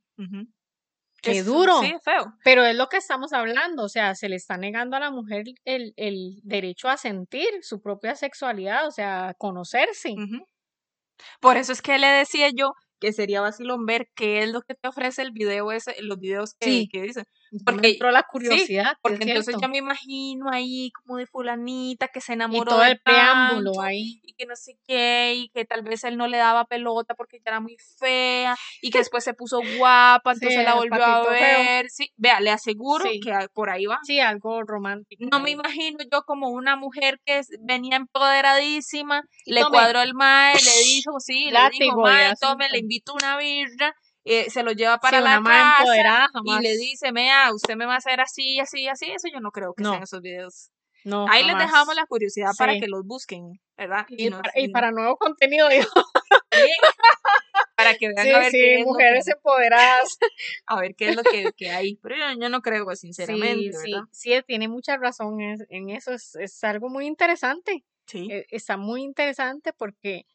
Qué 1.22 1.42
duro. 1.42 1.80
Sí, 1.80 1.94
feo. 2.04 2.34
Pero 2.44 2.64
es 2.64 2.74
lo 2.76 2.86
que 2.88 2.96
estamos 2.98 3.32
hablando, 3.32 3.84
o 3.84 3.88
sea, 3.88 4.14
se 4.14 4.28
le 4.28 4.36
está 4.36 4.56
negando 4.56 4.96
a 4.96 5.00
la 5.00 5.10
mujer 5.10 5.44
el, 5.64 5.92
el 5.96 6.40
derecho 6.42 6.88
a 6.88 6.96
sentir 6.96 7.48
su 7.62 7.80
propia 7.80 8.14
sexualidad, 8.16 8.86
o 8.86 8.90
sea, 8.90 9.28
a 9.28 9.34
conocerse. 9.34 10.14
Por 11.40 11.56
eso 11.56 11.72
es 11.72 11.82
que 11.82 11.98
le 11.98 12.06
decía 12.06 12.48
yo 12.54 12.72
que 13.00 13.12
sería 13.12 13.40
vacilón 13.40 13.86
ver 13.86 14.08
qué 14.14 14.42
es 14.42 14.50
lo 14.50 14.60
que 14.62 14.74
te 14.74 14.88
ofrece 14.88 15.22
el 15.22 15.32
video 15.32 15.72
ese, 15.72 15.94
los 16.02 16.18
videos 16.18 16.54
que, 16.58 16.66
Sí. 16.66 16.88
que 16.92 17.02
dicen. 17.02 17.24
Ya 17.52 17.58
me 17.72 17.72
porque- 17.72 17.88
entró 17.90 18.10
la 18.10 18.20
sí, 18.20 18.26
curiosidad, 18.30 18.96
Porque 19.02 19.16
es 19.16 19.20
entonces 19.22 19.44
cierto. 19.46 19.62
yo 19.62 19.68
me 19.68 19.78
imagino 19.78 20.50
ahí 20.50 20.90
como 20.92 21.16
de 21.18 21.26
fulanita 21.26 22.08
que 22.08 22.20
se 22.20 22.32
y 22.32 22.34
enamoró 22.34 22.70
todo 22.70 22.80
de 22.80 22.92
el 22.92 23.00
preámbulo 23.00 23.72
tanto, 23.72 23.82
ahí. 23.82 24.20
y 24.24 24.34
que 24.34 24.46
no 24.46 24.54
sé 24.56 24.78
qué, 24.86 25.34
y 25.36 25.48
que 25.48 25.64
tal 25.64 25.82
vez 25.82 26.04
él 26.04 26.16
no 26.16 26.28
le 26.28 26.38
daba 26.38 26.64
pelota 26.66 27.14
porque 27.14 27.36
ella 27.38 27.44
era 27.46 27.60
muy 27.60 27.76
fea, 27.98 28.56
y 28.80 28.90
que 28.90 28.98
después 28.98 29.24
se 29.24 29.34
puso 29.34 29.60
guapa, 29.78 30.32
Sí, 30.34 30.38
entonces 30.42 30.64
la 30.64 30.72
el 30.72 30.76
volvió 30.78 31.04
a 31.04 31.22
patito 31.22 31.30
feo. 31.34 31.58
ver. 31.58 31.90
Sí, 31.90 32.10
vea, 32.16 32.40
le 32.40 32.50
aseguro 32.50 33.04
Sí. 33.04 33.20
que 33.20 33.32
por 33.52 33.68
ahí 33.70 33.86
va. 33.86 33.98
Sí, 34.04 34.20
algo 34.20 34.62
romántico. 34.62 35.24
No 35.30 35.40
me 35.40 35.50
imagino 35.50 35.98
yo 36.12 36.22
como 36.22 36.50
una 36.50 36.76
mujer 36.76 37.18
que 37.24 37.40
venía 37.60 37.96
empoderadísima, 37.96 39.22
Y 39.44 39.52
le 39.54 39.60
tome. 39.62 39.76
cuadró 39.76 40.00
el 40.02 40.14
mae, 40.14 40.54
le 40.54 40.84
dijo, 40.84 41.18
sí, 41.20 41.44
le 41.46 41.50
dijo, 41.50 41.52
Látigo 41.62 42.00
y 42.00 42.02
mae, 42.02 42.34
tome, 42.40 42.68
le 42.70 42.78
invito 42.78 43.12
una 43.14 43.36
birra, 43.38 43.94
eh, 44.32 44.48
se 44.50 44.62
lo 44.62 44.72
lleva 44.72 44.94
Sí, 44.94 45.00
para 45.02 45.20
una 45.20 45.40
la 45.40 45.42
casa 45.42 46.28
y 46.44 46.62
le 46.62 46.76
dice, 46.76 47.12
mea, 47.12 47.52
usted 47.52 47.74
me 47.76 47.84
va 47.86 47.94
a 47.94 47.98
hacer 47.98 48.20
así, 48.20 48.60
así, 48.60 48.86
así, 48.88 49.10
eso 49.10 49.28
yo 49.32 49.40
no 49.40 49.50
creo 49.50 49.74
que 49.74 49.82
No. 49.82 49.90
sean 49.90 50.02
esos 50.04 50.20
videos. 50.22 50.70
No, 51.04 51.26
Ahí 51.30 51.44
les 51.44 51.56
dejamos 51.56 51.94
la 51.94 52.04
curiosidad 52.06 52.50
para 52.58 52.74
Sí. 52.74 52.80
que 52.80 52.86
los 52.86 53.04
busquen, 53.06 53.58
¿verdad? 53.76 54.04
Y, 54.10 54.28
no- 54.28 54.42
para, 54.42 54.90
y 54.90 54.92
nuevo 54.92 55.16
contenido, 55.16 55.68
digo. 55.70 55.88
para 57.76 57.94
que 57.94 58.08
vean 58.08 58.26
Sí, 58.26 58.30
a 58.32 58.38
ver 58.38 58.52
qué 58.52 58.76
sí, 58.78 58.84
mujeres 58.84 59.24
que- 59.24 59.32
empoderadas. 59.32 60.18
a 60.66 60.80
ver 60.80 60.94
qué 60.94 61.08
es 61.08 61.16
lo 61.16 61.22
que, 61.22 61.52
que 61.56 61.70
hay. 61.70 61.96
Pero 62.02 62.16
yo, 62.16 62.24
yo 62.40 62.48
no 62.50 62.60
creo, 62.60 62.94
sinceramente, 62.94 63.72
sí, 63.72 63.78
sí, 63.84 63.92
¿verdad? 63.92 64.08
sí, 64.12 64.42
tiene 64.46 64.68
mucha 64.68 64.96
razón 64.98 65.40
en, 65.40 65.66
en 65.70 65.90
eso. 65.90 66.12
Es, 66.12 66.34
es 66.36 66.62
algo 66.64 66.88
muy 66.90 67.06
interesante. 67.06 67.84
Sí. 68.06 68.28
eh, 68.30 68.44
está 68.50 68.76
muy 68.76 69.02
interesante 69.02 69.72
porque 69.72 70.26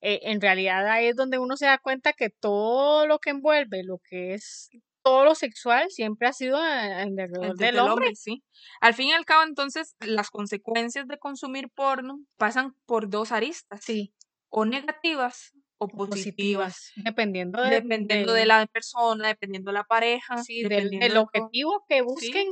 eh, 0.00 0.20
en 0.22 0.40
realidad 0.40 0.86
ahí 0.88 1.06
es 1.06 1.16
donde 1.16 1.38
uno 1.38 1.56
se 1.56 1.66
da 1.66 1.78
cuenta 1.78 2.12
que 2.12 2.30
todo 2.30 3.06
lo 3.06 3.18
que 3.18 3.30
envuelve, 3.30 3.82
lo 3.84 3.98
que 4.08 4.34
es 4.34 4.68
todo 5.02 5.24
lo 5.24 5.34
sexual, 5.36 5.88
siempre 5.90 6.26
ha 6.26 6.32
sido 6.32 6.58
en 6.58 7.20
alrededor 7.20 7.56
del 7.56 7.76
el 7.76 7.78
hombre. 7.78 8.16
sí. 8.16 8.42
Al 8.80 8.92
fin 8.92 9.08
y 9.08 9.12
al 9.12 9.24
cabo, 9.24 9.44
entonces, 9.44 9.94
las 10.00 10.30
consecuencias 10.30 11.06
de 11.06 11.16
consumir 11.16 11.68
porno 11.70 12.18
pasan 12.36 12.74
por 12.86 13.08
dos 13.08 13.30
aristas, 13.30 13.84
Sí, 13.84 14.12
o 14.48 14.64
negativas 14.64 15.52
o 15.78 15.86
positivas, 15.86 16.74
positivas, 16.74 16.92
dependiendo 16.96 17.62
de, 17.62 17.70
dependiendo 17.70 18.32
de 18.32 18.46
la 18.46 18.66
persona, 18.66 19.28
dependiendo 19.28 19.70
de 19.70 19.74
la 19.74 19.84
pareja, 19.84 20.38
sí, 20.38 20.62
del, 20.62 20.70
dependiendo 20.70 21.22
objetivo 21.22 21.84
que 21.88 22.02
busquen 22.02 22.48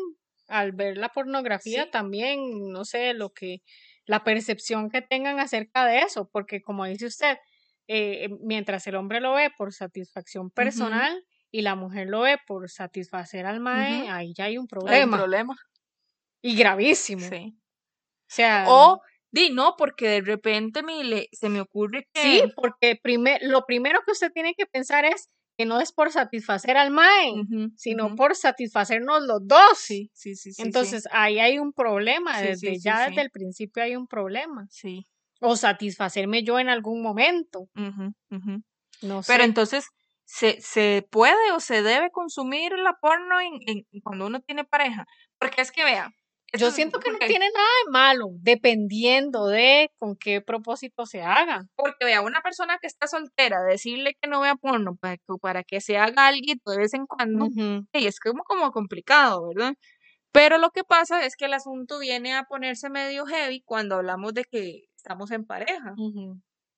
al 0.58 0.72
ver 0.72 0.96
la 0.98 1.08
pornografía 1.10 1.84
Sí. 1.84 1.90
también, 1.90 2.38
no 2.72 2.84
sé, 2.84 3.14
lo 3.14 3.30
que, 3.32 3.62
la 4.06 4.24
percepción 4.24 4.90
que 4.90 5.02
tengan 5.02 5.40
acerca 5.40 5.86
de 5.86 6.00
eso, 6.00 6.28
porque 6.32 6.60
como 6.62 6.84
dice 6.86 7.06
usted, 7.06 7.36
eh, 7.88 8.28
mientras 8.40 8.86
el 8.86 8.96
hombre 8.96 9.20
lo 9.20 9.34
ve 9.34 9.50
por 9.56 9.72
satisfacción 9.74 10.50
personal 10.50 11.24
y 11.50 11.62
la 11.62 11.74
mujer 11.74 12.08
lo 12.08 12.22
ve 12.22 12.38
por 12.46 12.68
satisfacer 12.70 13.46
al 13.46 13.60
mae, 13.60 14.08
ahí 14.08 14.32
ya 14.36 14.44
hay 14.46 14.58
un 14.58 14.64
Hay 14.86 15.04
un 15.04 15.10
problema 15.10 15.16
problema. 15.18 15.54
y 16.42 16.56
gravísimo. 16.56 17.28
Sí. 17.28 17.54
O 17.56 18.34
sea, 18.34 18.64
O, 18.68 19.00
di, 19.30 19.50
no, 19.50 19.74
porque 19.78 20.08
de 20.08 20.20
repente 20.22 20.82
me 20.82 21.04
le, 21.04 21.28
se 21.32 21.48
me 21.48 21.60
ocurre 21.60 22.08
que... 22.12 22.22
sí, 22.22 22.42
porque 22.56 22.96
primer, 23.02 23.40
lo 23.42 23.64
primero 23.66 24.00
que 24.04 24.12
usted 24.12 24.30
tiene 24.32 24.54
que 24.54 24.66
pensar 24.66 25.04
es 25.04 25.30
que 25.56 25.66
no 25.66 25.80
es 25.80 25.92
por 25.92 26.10
satisfacer 26.10 26.76
al 26.76 26.90
mae, 26.90 27.32
sino 27.76 28.14
por 28.16 28.34
satisfacernos 28.34 29.22
los 29.22 29.46
dos. 29.46 29.78
Sí, 29.78 30.10
sí, 30.12 30.34
sí, 30.34 30.50
sí. 30.50 30.54
sí. 30.54 30.62
Entonces 30.62 31.08
ahí 31.12 31.38
hay 31.38 31.58
un 31.58 31.72
problema, 31.72 32.38
Sí, 32.38 32.46
desde 32.48 32.78
ya 32.80 33.08
desde 33.08 33.22
el 33.22 33.30
principio 33.30 33.82
hay 33.82 33.96
un 33.96 34.06
problema. 34.06 34.66
Sí. 34.70 35.06
O 35.40 35.56
satisfacerme 35.56 36.42
yo 36.42 36.58
en 36.58 36.68
algún 36.68 37.02
momento, 37.02 37.68
ujú, 37.76 38.12
ujú. 38.30 38.62
no 39.02 39.22
sé. 39.22 39.32
Pero 39.32 39.44
entonces, 39.44 39.86
¿se, 40.24 40.60
¿se 40.60 41.06
puede 41.10 41.52
o 41.52 41.60
se 41.60 41.82
debe 41.82 42.10
consumir 42.10 42.72
la 42.78 42.94
porno 43.00 43.40
en, 43.40 43.52
en- 43.66 44.00
cuando 44.02 44.26
uno 44.26 44.40
tiene 44.40 44.64
pareja? 44.64 45.06
Porque 45.38 45.60
es 45.62 45.70
que 45.70 45.84
vea. 45.84 46.10
Yo 46.58 46.70
siento 46.70 47.00
que 47.00 47.10
no 47.10 47.18
tiene 47.18 47.46
nada 47.54 47.68
de 47.84 47.90
malo, 47.90 48.26
dependiendo 48.40 49.46
de 49.46 49.90
con 49.98 50.16
qué 50.16 50.40
propósito 50.40 51.06
se 51.06 51.22
haga. 51.22 51.66
Porque 51.76 52.04
vea, 52.04 52.20
una 52.20 52.40
persona 52.42 52.78
que 52.80 52.86
está 52.86 53.06
soltera, 53.06 53.62
decirle 53.62 54.16
que 54.20 54.28
no 54.28 54.40
vea 54.40 54.56
porno 54.56 54.96
para 54.96 55.16
que, 55.16 55.22
para 55.40 55.62
que 55.64 55.80
se 55.80 55.96
haga 55.98 56.28
algo 56.28 56.40
de 56.66 56.78
vez 56.78 56.94
en 56.94 57.06
cuando, 57.06 57.46
y 57.92 58.06
es 58.06 58.20
como, 58.20 58.42
como 58.44 58.70
complicado, 58.72 59.48
¿verdad? 59.48 59.74
Pero 60.32 60.58
lo 60.58 60.70
que 60.70 60.82
pasa 60.84 61.24
es 61.24 61.36
que 61.36 61.44
el 61.44 61.54
asunto 61.54 62.00
viene 62.00 62.34
a 62.34 62.44
ponerse 62.44 62.90
medio 62.90 63.24
heavy 63.24 63.62
cuando 63.64 63.96
hablamos 63.96 64.34
de 64.34 64.44
que 64.44 64.82
estamos 64.96 65.30
en 65.30 65.44
pareja. 65.44 65.94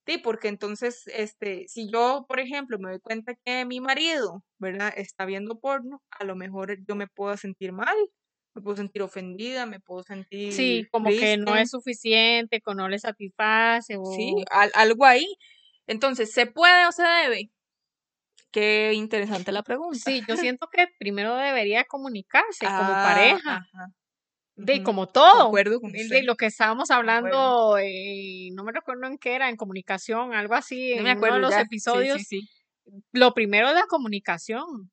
Sí, 0.07 0.19
porque 0.19 0.49
entonces, 0.49 1.03
este, 1.09 1.65
si 1.67 1.91
yo, 1.91 2.27
por 2.29 2.39
ejemplo, 2.39 2.79
me 2.79 2.91
doy 2.91 3.01
cuenta 3.01 3.35
que 3.45 3.65
mi 3.65 3.81
marido, 3.81 4.45
¿verdad? 4.59 4.93
Está 4.97 5.25
viendo 5.25 5.59
porno, 5.59 6.01
a 6.11 6.25
lo 6.25 6.37
mejor 6.37 6.77
yo 6.87 6.95
me 6.95 7.09
puedo 7.09 7.37
sentir 7.37 7.73
mal, 7.73 7.97
me 8.57 8.63
puedo 8.63 8.77
sentir 8.77 9.03
ofendida, 9.03 9.67
me 9.67 9.81
puedo 9.81 10.03
sentir 10.03 10.53
Sí, 10.53 10.87
como 10.91 11.11
que 11.11 11.37
no 11.37 11.57
es 11.57 11.71
suficiente, 11.71 12.61
que 12.61 12.75
no 12.75 12.89
le 12.89 12.99
satisface. 12.99 13.97
O... 13.99 14.03
sí, 14.17 14.45
al- 14.51 14.73
algo 14.75 15.05
ahí. 15.05 15.37
Entonces, 15.87 16.33
¿se 16.33 16.47
puede 16.47 16.87
o 16.87 16.93
se 16.93 17.03
debe? 17.03 17.51
Qué 18.51 18.93
interesante 18.95 19.53
la 19.53 19.63
pregunta. 19.63 19.99
Sí, 19.99 20.23
yo 20.27 20.37
siento 20.49 20.69
que 20.73 20.89
primero 20.99 21.37
debería 21.37 21.85
comunicarse 21.85 22.65
como 22.67 22.93
Ah, 22.93 23.03
pareja, 23.03 23.57
ajá, 23.73 23.93
de 24.57 24.75
ujú, 24.77 24.85
como 24.85 25.07
todo. 25.07 25.43
Concuerdo 25.45 25.81
con 25.81 25.93
de- 25.93 26.09
de 26.09 26.23
lo 26.23 26.37
que 26.37 26.47
estábamos 26.47 26.91
hablando, 26.91 27.77
eh, 27.79 28.49
no 28.55 28.65
me 28.65 28.73
recuerdo 28.73 29.07
en 29.07 29.19
qué 29.19 29.35
era, 29.35 29.51
en 29.51 29.57
comunicación, 29.57 30.33
algo 30.33 30.55
así, 30.55 30.93
No 30.93 30.99
en 30.99 31.05
me 31.05 31.11
uno 31.11 31.17
acuerdo 31.19 31.37
de 31.37 31.43
los 31.43 31.51
ya. 31.51 31.59
Sí, 31.61 31.67
episodios. 31.67 32.19
sí, 32.23 32.41
sí. 32.41 32.49
Lo 33.13 33.35
primero 33.35 33.69
es 33.69 33.75
la 33.75 33.87
comunicación. 33.87 34.91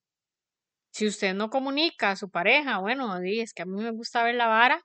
Si 0.93 1.07
usted 1.07 1.33
no 1.33 1.49
comunica 1.49 2.11
a 2.11 2.15
su 2.15 2.29
pareja, 2.29 2.77
bueno, 2.77 3.17
es 3.23 3.53
que 3.55 3.63
a 3.63 3.65
mí 3.65 3.81
me 3.81 3.89
gusta 3.89 4.23
ver 4.23 4.35
la 4.35 4.45
vara, 4.45 4.79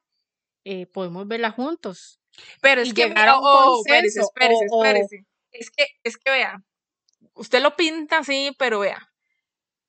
eh, 0.64 0.86
podemos 0.86 1.28
verla 1.28 1.50
juntos. 1.50 2.18
Pero 2.62 2.80
es 2.80 2.88
y 2.88 2.94
que, 2.94 3.12
oh, 3.42 3.82
espérese, 3.86 4.20
espérese, 4.20 4.64
espérese. 4.64 5.26
Es 5.52 5.70
que, 5.70 5.86
es 6.02 6.16
que 6.16 6.30
vea, 6.30 6.62
usted 7.34 7.60
lo 7.62 7.76
pinta 7.76 8.18
así, 8.18 8.52
pero 8.58 8.78
vea, 8.80 9.10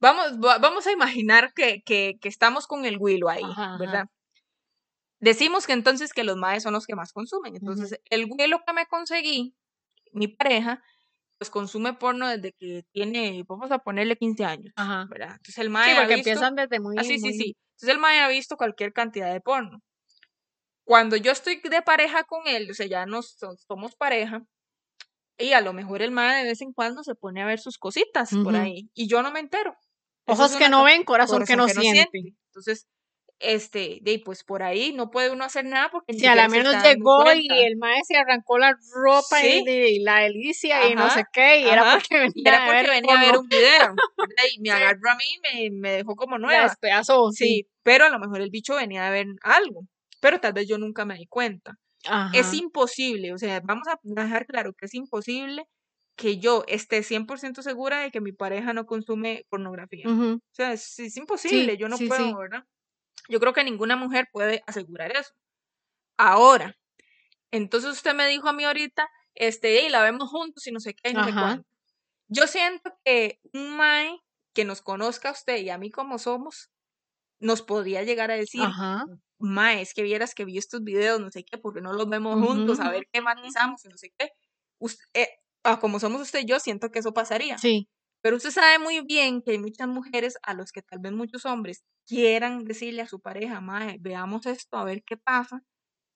vamos, 0.02 0.34
va- 0.44 0.58
vamos 0.58 0.86
a 0.88 0.92
imaginar 0.92 1.54
que, 1.54 1.82
que, 1.86 2.16
que 2.20 2.28
estamos 2.28 2.68
con 2.68 2.84
el 2.86 2.98
Willow 2.98 3.30
ahí, 3.30 3.44
Ajá, 3.44 3.64
ajá. 3.76 3.78
¿verdad? 3.78 4.06
Decimos 5.22 5.68
que 5.68 5.74
entonces 5.74 6.12
que 6.12 6.26
los 6.26 6.36
maes 6.36 6.64
son 6.64 6.74
los 6.74 6.86
que 6.86 6.96
más 6.96 7.14
consumen. 7.14 7.56
Entonces, 7.56 7.98
el 8.10 8.26
Willow 8.30 8.60
que 8.66 8.74
me 8.74 8.86
conseguí, 8.88 9.54
mi 10.12 10.28
pareja, 10.28 10.84
pues 11.40 11.50
consume 11.50 11.94
porno 11.94 12.28
desde 12.28 12.52
que 12.54 12.84
tiene, 12.92 13.44
vamos 13.48 13.72
a 13.72 13.80
ponerle 13.80 14.18
15 14.18 14.44
años, 14.46 14.74
Ajá. 14.76 15.08
¿verdad? 15.10 15.32
Entonces 15.32 15.58
el 15.58 15.68
Sí, 15.68 15.72
mae 15.72 15.94
ha 15.94 16.02
porque 16.02 16.16
visto, 16.18 16.30
empiezan 16.32 16.56
desde 16.56 16.80
muy, 16.80 16.98
Ah, 17.00 17.04
sí, 17.04 17.18
sí, 17.18 17.24
muy- 17.26 17.34
sí. 17.34 17.56
Entonces 17.72 17.96
el 17.96 18.00
mae 18.00 18.20
ha 18.20 18.28
visto 18.28 18.58
cualquier 18.58 18.92
cantidad 18.94 19.32
de 19.32 19.40
porno. 19.42 19.80
Cuando 20.86 21.16
yo 21.16 21.32
estoy 21.32 21.62
de 21.64 21.82
pareja 21.82 22.24
con 22.24 22.48
él, 22.48 22.70
o 22.70 22.74
sea, 22.74 22.88
ya 22.88 23.06
nos 23.06 23.32
so- 23.38 23.56
somos 23.58 23.96
pareja, 23.96 24.44
y 25.38 25.54
a 25.54 25.62
lo 25.62 25.72
mejor 25.72 26.02
el 26.02 26.12
mae 26.12 26.44
de 26.44 26.50
vez 26.50 26.62
en 26.62 26.74
cuando 26.74 27.04
se 27.04 27.16
pone 27.16 27.42
a 27.42 27.46
ver 27.46 27.60
sus 27.60 27.78
cositas 27.78 28.32
por 28.32 28.54
Ujú. 28.54 28.58
ahí, 28.58 28.90
y 28.94 29.08
yo 29.08 29.22
no 29.24 29.32
me 29.32 29.40
entero. 29.40 29.76
Ojos 30.26 30.52
es 30.52 30.58
que 30.58 30.70
no 30.70 30.84
ven, 30.84 31.04
corazón, 31.04 31.46
que 31.46 31.56
no 31.56 31.64
corazón 31.64 31.84
siente. 31.84 32.20
Entonces, 32.48 32.86
este, 33.40 34.00
de 34.02 34.22
pues 34.24 34.44
por 34.44 34.64
ahí 34.64 34.94
no 34.94 35.12
puede 35.12 35.32
uno 35.32 35.44
hacer 35.46 35.66
nada 35.66 35.90
porque 35.92 36.14
ni 36.14 36.20
Si 36.20 36.28
a 36.28 36.36
la 36.36 36.48
menos 36.48 36.76
llegó 36.84 37.24
y 37.34 37.48
el 37.64 37.78
maestro 37.78 38.16
se 38.16 38.18
arrancó 38.18 38.58
la 38.58 38.76
ropa 38.94 39.40
y, 39.46 39.50
Sí. 39.60 39.64
de- 39.66 39.90
y 39.92 40.00
la 40.00 40.20
delicia 40.22 40.88
y 40.90 40.96
no 40.96 41.10
sé 41.10 41.24
qué, 41.32 41.62
y 41.62 41.68
era 41.68 41.92
porque 41.92 42.20
venía, 42.36 42.50
era 42.50 42.58
a 42.64 42.66
porque 42.66 42.82
ver 42.82 42.90
venía 42.90 43.20
a 43.20 43.26
ver 43.26 43.38
un 43.38 43.48
video, 43.48 43.96
¿verdad? 44.18 44.44
Y 44.54 44.60
me 44.62 44.70
Sí. 44.70 44.76
agarró 44.76 45.10
a 45.12 45.16
mí 45.16 45.24
y 45.60 45.70
me, 45.72 45.80
me 45.80 45.92
dejó 45.98 46.16
como 46.16 46.38
La 46.38 46.48
nueva. 46.48 46.64
despedazó, 46.64 47.32
sí. 47.32 47.46
Sí, 47.46 47.68
pero 47.84 48.06
a 48.06 48.10
lo 48.10 48.20
mejor 48.20 48.42
el 48.42 48.50
bicho 48.50 48.76
venía 48.76 49.08
a 49.08 49.12
ver 49.12 49.28
algo, 49.42 49.82
pero 50.22 50.40
tal 50.40 50.54
vez 50.54 50.68
yo 50.68 50.78
nunca 50.78 51.06
me 51.06 51.16
di 51.16 51.26
cuenta. 51.28 51.76
Es 52.34 52.54
imposible, 52.54 53.34
o 53.34 53.38
sea, 53.38 53.62
vamos 53.64 53.88
a 53.88 54.00
dejar 54.04 54.46
claro 54.46 54.74
que 54.74 54.86
es 54.86 54.94
imposible 54.94 55.66
que 56.16 56.38
yo 56.38 56.64
esté 56.68 57.02
100% 57.04 57.62
segura 57.62 58.02
de 58.02 58.12
que 58.12 58.22
mi 58.22 58.32
pareja 58.34 58.74
no 58.74 58.86
consume 58.86 59.46
pornografía. 59.50 60.08
O 60.08 60.40
sea, 60.52 60.74
es, 60.74 61.00
es 61.00 61.16
imposible, 61.18 61.78
yo 61.78 61.88
no 61.90 61.98
puedo. 61.98 62.38
¿verdad? 62.38 62.64
Yo 63.30 63.40
creo 63.42 63.54
que 63.54 63.66
ninguna 63.66 63.98
mujer 63.98 64.28
puede 64.34 64.64
asegurar 64.68 65.16
eso. 65.18 65.32
Ahora, 66.18 66.76
entonces 67.52 67.92
usted 67.92 68.14
me 68.16 68.28
dijo 68.28 68.50
a 68.50 68.54
mí 68.54 68.66
ahorita, 68.66 69.10
este, 69.36 69.84
y 69.86 69.90
la 69.90 70.04
vemos 70.04 70.30
juntos 70.30 70.66
y 70.68 70.72
no 70.72 70.80
sé 70.80 70.94
qué, 70.96 71.12
y 71.12 71.16
no 71.16 71.24
sé 71.24 71.34
Ajá. 71.34 71.38
cuánto. 71.38 71.68
Yo 72.30 72.48
siento 72.48 72.92
que 73.06 73.40
un 73.54 73.78
mae 73.78 74.20
que 74.54 74.66
nos 74.66 74.82
conozca 74.82 75.30
a 75.30 75.34
usted 75.34 75.58
y 75.60 75.70
a 75.72 75.78
mí 75.80 75.92
como 75.92 76.20
somos, 76.20 76.72
nos 77.40 77.62
podría 77.62 78.04
llegar 78.04 78.32
a 78.32 78.36
decir, 78.36 78.68
Ajá. 78.68 79.06
mae, 79.40 79.82
es 79.82 79.94
que 79.94 80.04
vieras 80.04 80.36
que 80.36 80.46
vi 80.46 80.58
estos 80.58 80.84
videos, 80.84 81.20
no 81.22 81.32
sé 81.32 81.44
qué, 81.46 81.58
porque 81.58 81.82
no 81.82 81.94
los 81.94 82.10
vemos 82.10 82.40
juntos, 82.40 82.80
a 82.82 82.90
ver 82.92 83.06
qué 83.12 83.22
matizamos 83.22 83.86
y 83.86 83.90
no 83.90 83.98
sé 83.98 84.12
qué. 84.18 84.30
Us- 84.80 85.00
eh, 85.14 85.30
ah, 85.64 85.80
como 85.80 86.00
somos 86.00 86.22
usted 86.22 86.42
y 86.42 86.46
yo, 86.48 86.60
siento 86.60 86.92
que 86.92 87.00
eso 87.00 87.14
pasaría. 87.14 87.64
Sí. 87.64 87.88
Pero 88.22 88.38
usted 88.38 88.52
sabe 88.52 88.80
muy 88.80 89.02
bien 89.02 89.42
que 89.42 89.52
hay 89.52 89.60
muchas 89.60 89.88
mujeres 89.88 90.38
a 90.44 90.54
los 90.54 90.72
que 90.72 90.82
tal 90.82 91.00
vez 91.00 91.12
muchos 91.14 91.46
hombres 91.46 91.84
quieran 92.08 92.66
decirle 92.66 93.02
a 93.04 93.08
su 93.08 93.20
pareja, 93.22 93.62
mae, 93.62 93.98
veamos 94.00 94.46
esto, 94.46 94.78
a 94.78 94.84
ver 94.86 95.04
qué 95.06 95.18
pasa, 95.18 95.64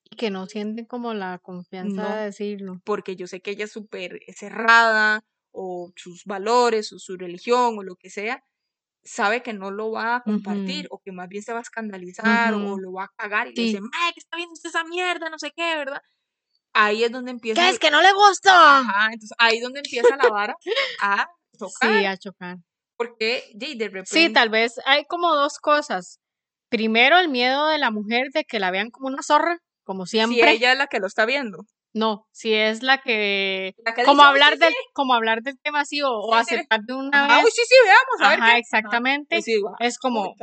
Y 0.10 0.16
que 0.16 0.30
no 0.30 0.46
sienten 0.48 0.86
como 0.86 1.14
la 1.14 1.40
confianza 1.40 2.04
No. 2.04 2.16
de 2.16 2.24
decirlo. 2.26 2.82
porque 2.86 3.16
yo 3.16 3.28
sé 3.28 3.42
que 3.42 3.52
ella 3.52 3.66
es 3.66 3.72
súper 3.74 4.20
cerrada, 4.36 5.22
o 5.52 5.92
sus 5.96 6.26
valores, 6.26 6.92
o 6.94 7.00
su 7.00 7.18
religión, 7.18 7.78
o 7.78 7.84
lo 7.84 7.96
que 7.98 8.10
sea, 8.10 8.44
sabe 9.04 9.44
que 9.44 9.54
no 9.54 9.72
lo 9.72 9.92
va 9.92 10.18
a 10.18 10.22
compartir, 10.24 10.88
o 10.92 11.00
que 11.02 11.12
más 11.14 11.30
bien 11.30 11.44
se 11.44 11.54
va 11.54 11.60
a 11.60 11.64
escandalizar, 11.64 12.56
o 12.56 12.60
Ujú. 12.60 12.80
lo 12.80 12.94
va 12.94 13.06
a 13.06 13.10
cagar, 13.18 13.48
y 13.50 13.56
le 13.56 13.64
Sí. 13.64 13.64
dice, 13.64 13.82
mae, 13.82 14.14
que 14.14 14.20
está 14.22 14.38
viendo 14.38 14.54
usted 14.54 14.70
esa 14.70 14.84
mierda, 14.86 15.30
no 15.30 15.40
sé 15.40 15.52
qué, 15.56 15.76
¿verdad? 15.78 16.02
Ahí 16.74 17.04
es 17.04 17.12
donde 17.12 17.32
empieza. 17.32 17.62
¿Qué 17.62 17.70
el- 17.70 17.76
es 17.76 17.80
que 17.80 17.92
no 17.92 18.02
le 18.02 18.14
gusta? 18.14 18.80
Ajá, 18.80 19.06
entonces 19.14 19.36
ahí 19.40 19.58
es 19.58 19.64
donde 19.64 19.80
empieza 19.82 20.16
la 20.18 20.30
vara 20.30 20.56
a 21.02 21.28
Sí, 21.58 22.06
a 22.06 22.18
chocar. 22.18 22.58
porque 22.98 23.44
de, 23.54 23.76
de 23.76 23.86
repente. 23.86 24.06
Sí, 24.10 24.32
tal 24.34 24.50
vez 24.50 24.74
hay 24.86 25.04
como 25.06 25.34
dos 25.36 25.58
cosas. 25.60 26.20
Primero, 26.70 27.18
el 27.20 27.30
miedo 27.30 27.68
de 27.68 27.78
la 27.78 27.92
mujer 27.92 28.28
de 28.34 28.44
que 28.46 28.60
la 28.60 28.72
vean 28.72 28.90
como 28.90 29.08
una 29.08 29.22
zorra, 29.22 29.60
como 29.84 30.06
si 30.06 30.18
siempre. 30.18 30.52
ella 30.52 30.72
es 30.72 30.78
la 30.78 30.88
que 30.88 31.00
lo 31.00 31.08
está 31.08 31.26
viendo. 31.26 31.60
No, 31.94 32.26
si 32.32 32.54
es 32.56 32.82
la 32.82 32.98
que 33.02 33.74
La 33.86 33.94
que 33.94 34.04
como 34.04 34.24
dice, 34.24 34.26
"Uy, 34.26 34.30
hablar 34.32 34.54
sí, 34.54 34.60
del 34.60 34.70
sí". 34.72 34.76
como 34.94 35.14
hablar 35.14 35.42
del 35.44 35.60
tema 35.60 35.82
así 35.82 36.02
o, 36.02 36.10
o 36.10 36.34
Sí, 36.40 36.46
sí. 36.46 36.56
aceptar 36.56 36.80
de 36.82 36.94
una 36.94 37.26
Ajá, 37.26 37.36
vez. 37.38 37.46
uy, 37.46 37.52
sí, 37.52 37.62
sí, 37.68 37.76
veamos, 37.86 38.22
a 38.22 38.30
ver 38.30 38.40
qué. 38.54 38.60
exactamente. 38.60 39.36
Pues 39.36 39.46
Es 39.80 40.00
como, 40.00 40.34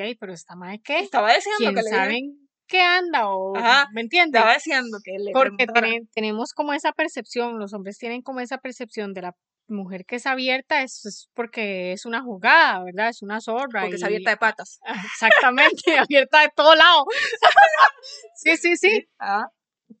ahí, 0.00 0.14
pero 0.14 0.32
esta 0.32 0.54
madre 0.54 0.80
qué? 0.84 1.00
Estaba 1.00 1.34
diciendo 1.34 1.58
¿Quién 1.58 1.74
que 1.74 1.82
le 1.82 1.88
sabe 1.90 2.16
en 2.18 2.48
qué 2.68 2.80
anda 2.80 3.28
o 3.28 3.56
Ajá, 3.56 3.88
me 3.92 4.02
entiendes? 4.02 4.38
estaba 4.40 4.54
diciendo 4.54 4.98
que 5.02 5.12
le 5.18 5.32
Porque 5.32 5.66
tene- 5.66 6.00
tenemos 6.14 6.52
como 6.52 6.72
esa 6.74 6.92
percepción, 6.92 7.58
los 7.58 7.72
hombres 7.74 7.98
tienen 7.98 8.22
como 8.22 8.38
esa 8.38 8.58
percepción 8.58 9.12
de 9.14 9.22
la 9.22 9.32
mujer 9.68 10.04
que 10.06 10.16
es 10.16 10.26
abierta, 10.26 10.82
es, 10.82 11.04
es 11.06 11.28
porque 11.34 11.92
es 11.92 12.04
una 12.06 12.22
jugada, 12.22 12.82
¿verdad? 12.84 13.08
Es 13.08 13.22
una 13.22 13.40
zorra. 13.40 13.80
porque 13.82 13.96
es 13.96 14.02
y- 14.02 14.04
abierta 14.04 14.30
de 14.30 14.36
patas. 14.36 14.80
Exactamente, 15.06 15.98
abierta 15.98 16.40
de 16.40 16.50
todo 16.54 16.74
lado. 16.74 17.04
sí, 18.36 18.56
sí, 18.56 18.76
sí. 18.76 19.06
Ah, 19.18 19.46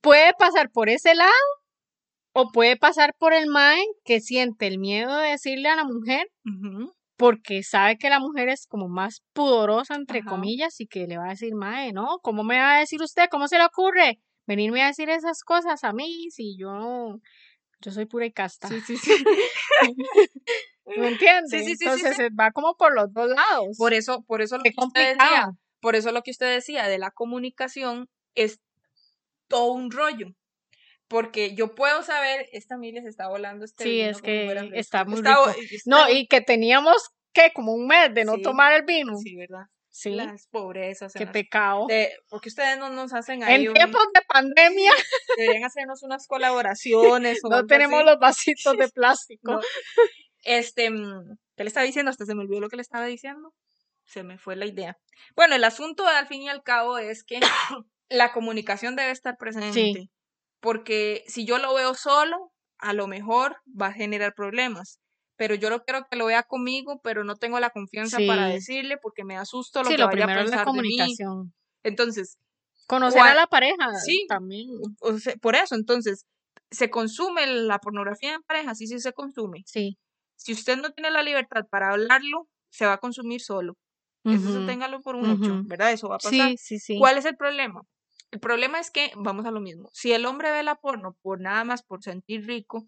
Puede 0.00 0.32
pasar 0.38 0.70
por 0.70 0.88
ese 0.88 1.14
lado 1.14 1.30
o 2.32 2.50
puede 2.50 2.76
pasar 2.76 3.14
por 3.18 3.32
el 3.32 3.46
mae 3.46 3.84
que 4.04 4.20
siente 4.20 4.66
el 4.66 4.78
miedo 4.78 5.16
de 5.18 5.30
decirle 5.30 5.68
a 5.68 5.76
la 5.76 5.84
mujer 5.84 6.26
porque 7.16 7.62
sabe 7.62 7.96
que 7.96 8.08
la 8.10 8.18
mujer 8.18 8.48
es 8.48 8.66
como 8.66 8.88
más 8.88 9.22
pudorosa, 9.32 9.94
entre 9.94 10.18
Ajá. 10.18 10.30
comillas, 10.30 10.80
y 10.80 10.86
que 10.88 11.06
le 11.06 11.16
va 11.16 11.26
a 11.26 11.30
decir, 11.30 11.54
mae, 11.54 11.92
¿no? 11.92 12.18
¿Cómo 12.22 12.42
me 12.42 12.58
va 12.58 12.74
a 12.76 12.80
decir 12.80 13.00
usted? 13.02 13.28
¿Cómo 13.30 13.46
se 13.46 13.56
le 13.58 13.64
ocurre 13.64 14.18
venirme 14.46 14.82
a 14.82 14.88
decir 14.88 15.08
esas 15.10 15.42
cosas 15.44 15.84
a 15.84 15.92
mí 15.92 16.28
si 16.30 16.56
yo 16.58 16.72
no, 16.72 17.20
yo 17.84 17.90
soy 17.92 18.06
pura 18.06 18.26
y 18.26 18.32
casta? 18.32 18.68
Sí, 18.68 18.80
sí, 18.80 18.96
sí. 18.96 19.12
¿Me 20.86 21.08
entiendes? 21.08 21.50
Sí, 21.64 21.76
sí, 21.76 21.84
Entonces 21.84 22.18
eh, 22.18 22.30
va 22.38 22.50
como 22.52 22.76
por 22.76 22.94
los 22.94 23.12
dos 23.12 23.28
lados. 23.30 23.76
Por 23.78 23.94
eso, 23.94 24.22
por 24.22 24.42
eso 24.42 24.56
lo 24.58 24.62
Qué 24.62 24.70
que 24.72 24.84
usted 24.84 25.00
decía, 25.00 25.14
complicado. 25.16 25.58
por 25.80 25.96
eso 25.96 26.12
lo 26.12 26.22
que 26.22 26.30
usted 26.30 26.52
decía 26.54 26.86
de 26.88 26.98
la 26.98 27.10
comunicación 27.10 28.08
es 28.34 28.60
todo 29.48 29.72
un 29.72 29.90
rollo. 29.90 30.28
Porque 31.08 31.54
yo 31.54 31.74
puedo 31.74 32.02
saber, 32.02 32.48
esta 32.52 32.76
Milia 32.76 33.02
se 33.02 33.08
está 33.08 33.28
volando 33.28 33.64
este 33.64 33.84
Sí, 33.84 33.90
vino 33.90 34.10
es 34.10 34.22
que 34.22 34.70
está 34.74 35.04
muy 35.04 35.16
Está- 35.20 35.36
rico. 35.36 35.50
está- 35.70 35.90
No, 35.90 36.08
y 36.10 36.26
que 36.26 36.40
teníamos, 36.40 36.96
¿qué? 37.32 37.50
Como 37.54 37.74
un 37.74 37.86
mes 37.86 38.12
de 38.14 38.24
no 38.24 38.38
tomar 38.38 38.72
el 38.72 38.84
vino. 38.84 39.16
Sí, 39.18 39.36
¿verdad? 39.36 39.66
Sí, 39.96 40.10
Las 40.10 40.48
pobrezas. 40.48 41.12
qué 41.12 41.22
las- 41.24 41.32
pecado. 41.32 41.86
de- 41.86 42.12
porque 42.28 42.48
ustedes 42.48 42.76
no 42.78 42.90
nos 42.90 43.12
hacen 43.12 43.44
ahí 43.44 43.62
En 43.62 43.68
un- 43.68 43.74
tiempos 43.74 44.02
de 44.12 44.22
pandemia 44.26 44.90
deberían 45.36 45.62
hacernos 45.64 46.02
unas 46.02 46.26
colaboraciones 46.26 47.38
o 47.44 47.48
no 47.48 47.64
tenemos 47.64 48.00
así. 48.00 48.06
los 48.10 48.18
vasitos 48.18 48.76
de 48.76 48.88
plástico. 48.88 49.52
No. 49.52 49.60
Este, 50.42 50.90
mm, 50.90 51.36
¿qué 51.56 51.62
le 51.62 51.68
estaba 51.68 51.86
diciendo? 51.86 52.10
Hasta 52.10 52.26
se 52.26 52.34
me 52.34 52.40
olvidó 52.42 52.60
lo 52.60 52.68
que 52.68 52.74
le 52.76 52.82
estaba 52.82 53.06
diciendo. 53.06 53.54
Se 54.04 54.24
me 54.24 54.36
fue 54.36 54.56
la 54.56 54.66
idea. 54.66 54.98
Bueno, 55.36 55.54
el 55.54 55.62
asunto 55.62 56.04
al 56.06 56.26
fin 56.26 56.42
y 56.42 56.48
al 56.48 56.64
cabo 56.64 56.98
es 56.98 57.22
que 57.22 57.38
la 58.08 58.32
comunicación 58.32 58.96
debe 58.96 59.12
estar 59.12 59.36
presente. 59.38 60.10
Porque 60.58 61.22
si 61.28 61.46
yo 61.46 61.58
lo 61.58 61.72
veo 61.72 61.94
solo, 61.94 62.50
a 62.78 62.94
lo 62.94 63.06
mejor 63.06 63.58
va 63.80 63.86
a 63.88 63.92
generar 63.92 64.34
problemas. 64.34 64.98
Pero 65.36 65.54
yo 65.56 65.68
lo 65.70 65.82
quiero 65.84 66.06
que 66.08 66.16
lo 66.16 66.26
vea 66.26 66.44
conmigo, 66.44 67.00
pero 67.02 67.24
no 67.24 67.36
tengo 67.36 67.58
la 67.60 67.70
confianza 67.70 68.18
para 68.20 68.46
decirle 68.48 68.96
porque 68.98 69.24
me 69.24 69.36
asusto 69.36 69.82
lo 69.82 69.90
Sí, 69.90 69.96
que 69.96 70.02
lo 70.02 70.06
vaya 70.06 70.24
a 70.24 70.28
es 70.28 70.34
la 70.34 70.40
pensar 70.40 70.66
de 70.66 70.72
mí. 70.72 70.88
comunicación. 70.88 71.54
Entonces, 71.82 72.38
Conocer 72.86 73.22
a 73.22 73.34
la 73.34 73.46
pareja 73.46 73.90
Sí. 74.04 74.26
también. 74.28 74.68
o 75.00 75.18
sea, 75.18 75.34
por 75.40 75.56
eso, 75.56 75.74
entonces, 75.74 76.24
se 76.70 76.90
consume 76.90 77.46
la 77.46 77.78
pornografía 77.78 78.34
en 78.34 78.42
pareja, 78.42 78.74
sí, 78.74 78.86
sí 78.86 79.00
se 79.00 79.12
consume. 79.12 79.62
Sí. 79.66 79.96
Si 80.36 80.52
usted 80.52 80.76
no 80.78 80.90
tiene 80.92 81.10
la 81.10 81.22
libertad 81.22 81.64
para 81.70 81.90
hablarlo, 81.90 82.48
se 82.70 82.86
va 82.86 82.94
a 82.94 82.98
consumir 82.98 83.40
solo. 83.40 83.74
Eso 84.30 84.46
Ujú. 84.46 84.60
se 84.60 84.66
téngalo 84.66 85.00
por 85.02 85.16
un 85.16 85.30
hecho. 85.30 85.60
¿verdad? 85.64 85.92
Eso 85.92 86.08
va 86.08 86.16
a 86.16 86.18
pasar. 86.18 86.50
Sí, 86.50 86.56
sí, 86.58 86.78
sí. 86.78 86.98
¿Cuál 86.98 87.18
es 87.18 87.24
el 87.24 87.36
problema? 87.36 87.82
El 88.30 88.40
problema 88.40 88.80
es 88.80 88.90
que, 88.90 89.12
vamos 89.16 89.46
a 89.46 89.50
lo 89.52 89.60
mismo, 89.60 89.90
si 89.92 90.12
el 90.12 90.26
hombre 90.26 90.50
ve 90.52 90.62
la 90.62 90.74
porno 90.76 91.16
por 91.22 91.40
nada 91.40 91.64
más 91.64 91.82
por 91.84 92.02
sentir 92.02 92.46
rico, 92.46 92.86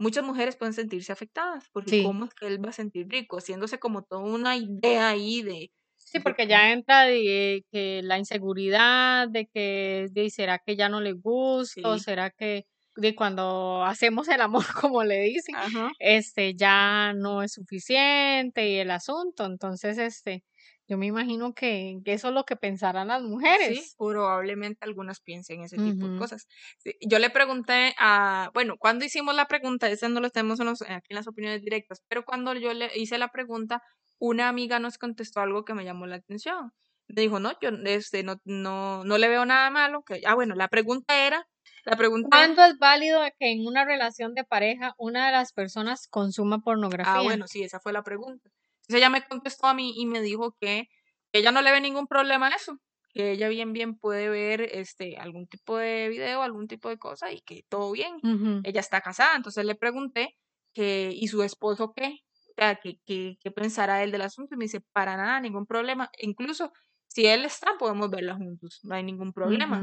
muchas 0.00 0.24
mujeres 0.24 0.56
pueden 0.56 0.74
sentirse 0.74 1.12
afectadas, 1.12 1.68
porque 1.72 1.92
Sí. 1.92 1.98
¿cómo 1.98 2.26
es 2.26 2.34
que 2.34 2.46
él 2.48 2.64
va 2.64 2.70
a 2.70 2.72
sentir 2.72 3.08
rico? 3.08 3.38
Haciéndose 3.38 3.78
como 3.80 4.02
toda 4.04 4.22
una 4.22 4.56
idea 4.56 5.10
ahí 5.10 5.42
de... 5.42 5.70
Sí, 5.96 6.18
porque 6.20 6.46
ya 6.48 6.72
entra 6.72 7.04
de 7.04 7.64
que 7.70 8.00
la 8.02 8.18
inseguridad, 8.18 9.28
de 9.28 9.46
que 9.46 10.08
de, 10.10 10.30
será 10.30 10.58
que 10.58 10.74
ya 10.76 10.88
no 10.88 11.00
le 11.00 11.12
gusta, 11.12 11.88
o 11.90 11.98
Sí. 11.98 12.00
será 12.00 12.30
que 12.30 12.66
de 12.96 13.14
cuando 13.14 13.84
hacemos 13.84 14.26
el 14.28 14.40
amor, 14.40 14.64
como 14.90 15.04
le 15.04 15.20
dicen, 15.22 15.56
Ajá. 15.56 15.92
este 16.00 16.54
ya 16.56 17.12
no 17.14 17.42
es 17.42 17.52
suficiente 17.52 18.68
y 18.70 18.76
el 18.78 18.90
asunto. 18.90 19.46
Entonces, 19.46 19.98
este, 19.98 20.42
yo 20.90 20.98
me 20.98 21.06
imagino 21.06 21.54
que, 21.54 22.00
que 22.04 22.12
eso 22.14 22.28
es 22.28 22.34
lo 22.34 22.44
que 22.44 22.56
pensarán 22.56 23.08
las 23.08 23.22
Sí, 23.22 23.28
mujeres. 23.28 23.94
probablemente 23.96 24.84
algunas 24.84 25.20
piensen 25.20 25.62
ese 25.62 25.78
tipo 25.78 26.06
de 26.06 26.12
cosas. 26.12 26.46
Sí, 26.78 26.94
Yo 27.08 27.18
le 27.18 27.30
pregunté 27.30 27.94
a, 27.98 28.50
bueno, 28.54 28.76
cuando 28.78 29.04
hicimos 29.04 29.34
la 29.34 29.46
pregunta, 29.46 29.88
ese 29.88 30.08
no 30.08 30.20
lo 30.20 30.30
tenemos 30.30 30.60
en 30.60 30.66
los- 30.66 30.82
aquí 30.82 31.06
en 31.10 31.16
las 31.16 31.28
opiniones 31.28 31.62
directas, 31.62 32.02
pero 32.08 32.24
cuando 32.24 32.54
yo 32.54 32.72
le 32.74 32.90
hice 32.96 33.18
la 33.18 33.28
pregunta, 33.28 33.82
una 34.18 34.48
amiga 34.48 34.78
nos 34.80 34.98
contestó 34.98 35.40
algo 35.40 35.64
que 35.64 35.74
me 35.74 35.84
llamó 35.84 36.06
la 36.06 36.16
atención. 36.16 36.72
Me 37.08 37.22
dijo, 37.22 37.40
no, 37.40 37.52
yo 37.60 37.70
este, 37.86 38.22
no, 38.22 38.36
no, 38.44 39.04
no 39.04 39.18
le 39.18 39.28
veo 39.28 39.44
nada 39.46 39.70
malo. 39.70 40.02
Que, 40.04 40.20
ah, 40.26 40.34
bueno, 40.34 40.54
la 40.54 40.68
pregunta 40.68 41.26
era, 41.26 41.46
la 41.84 41.96
pregunta 41.96 42.28
¿Cuándo 42.36 42.64
es 42.64 42.78
válido 42.78 43.20
que 43.38 43.50
en 43.52 43.66
una 43.66 43.84
relación 43.84 44.34
de 44.34 44.44
pareja 44.44 44.94
una 44.98 45.26
de 45.26 45.32
las 45.32 45.52
personas 45.52 46.06
consuma 46.08 46.60
pornografía? 46.60 47.12
Ah, 47.12 47.22
bueno, 47.22 47.46
sí, 47.48 47.62
esa 47.62 47.80
fue 47.80 47.92
la 47.92 48.02
pregunta. 48.02 48.50
Entonces 48.90 48.98
ella 48.98 49.10
me 49.10 49.22
contestó 49.26 49.66
a 49.68 49.74
mí 49.74 49.94
y 49.96 50.06
me 50.06 50.20
dijo 50.20 50.56
que 50.60 50.88
ella 51.32 51.52
no 51.52 51.62
le 51.62 51.70
ve 51.72 51.80
ningún 51.80 52.06
problema 52.08 52.48
a 52.48 52.56
eso, 52.56 52.76
que 53.14 53.30
ella 53.32 53.48
bien 53.48 53.72
bien 53.72 53.96
puede 53.96 54.28
ver 54.28 54.62
este 54.62 55.16
algún 55.16 55.46
tipo 55.46 55.76
de 55.76 56.08
video, 56.08 56.42
algún 56.42 56.66
tipo 56.66 56.88
de 56.88 56.98
cosa 56.98 57.30
y 57.32 57.40
que 57.42 57.62
todo 57.68 57.92
bien. 57.92 58.24
Ella 58.64 58.80
está 58.80 59.00
casada, 59.00 59.36
entonces 59.36 59.64
le 59.64 59.76
pregunté 59.76 60.36
que 60.74 61.10
¿y 61.14 61.28
su 61.28 61.42
esposo 61.42 61.92
qué? 61.94 62.18
O 62.50 62.52
sea, 62.56 62.76
¿qué, 62.76 62.98
qué, 63.06 63.36
qué 63.40 63.50
pensará 63.52 64.02
él 64.02 64.10
del 64.12 64.22
asunto? 64.22 64.54
Y 64.54 64.58
me 64.58 64.64
dice, 64.64 64.80
para 64.92 65.16
nada, 65.16 65.40
ningún 65.40 65.66
problema. 65.66 66.10
Incluso 66.18 66.72
si 67.08 67.26
él 67.26 67.44
está, 67.44 67.76
podemos 67.78 68.10
verla 68.10 68.34
juntos, 68.34 68.80
no 68.82 68.94
hay 68.96 69.04
ningún 69.04 69.32
problema. 69.32 69.80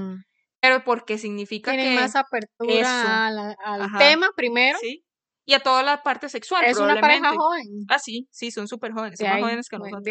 Pero 0.60 0.84
porque 0.84 1.18
significa 1.18 1.72
Tienen 1.72 1.95
que 1.95 2.01
más 2.01 2.16
apertura 2.16 2.82
eso. 2.82 3.08
al, 3.28 3.55
al 3.64 3.97
tema 3.97 4.30
primero. 4.36 4.78
sí, 4.80 5.03
y 5.48 5.54
a 5.54 5.60
toda 5.62 5.82
la 5.82 6.04
parte 6.04 6.28
sexual, 6.30 6.66
es 6.66 6.78
una 6.78 7.00
pareja 7.00 7.30
probablemente. 7.32 7.38
joven. 7.72 7.86
Ah, 7.89 7.98
sí, 8.00 8.28
sí, 8.32 8.52
son 8.52 8.68
súper 8.68 8.91
jóvenes, 8.91 9.18
son 9.18 9.30
más 9.30 9.41
jóvenes 9.41 9.70
que 9.70 9.78
nosotros. 9.80 10.04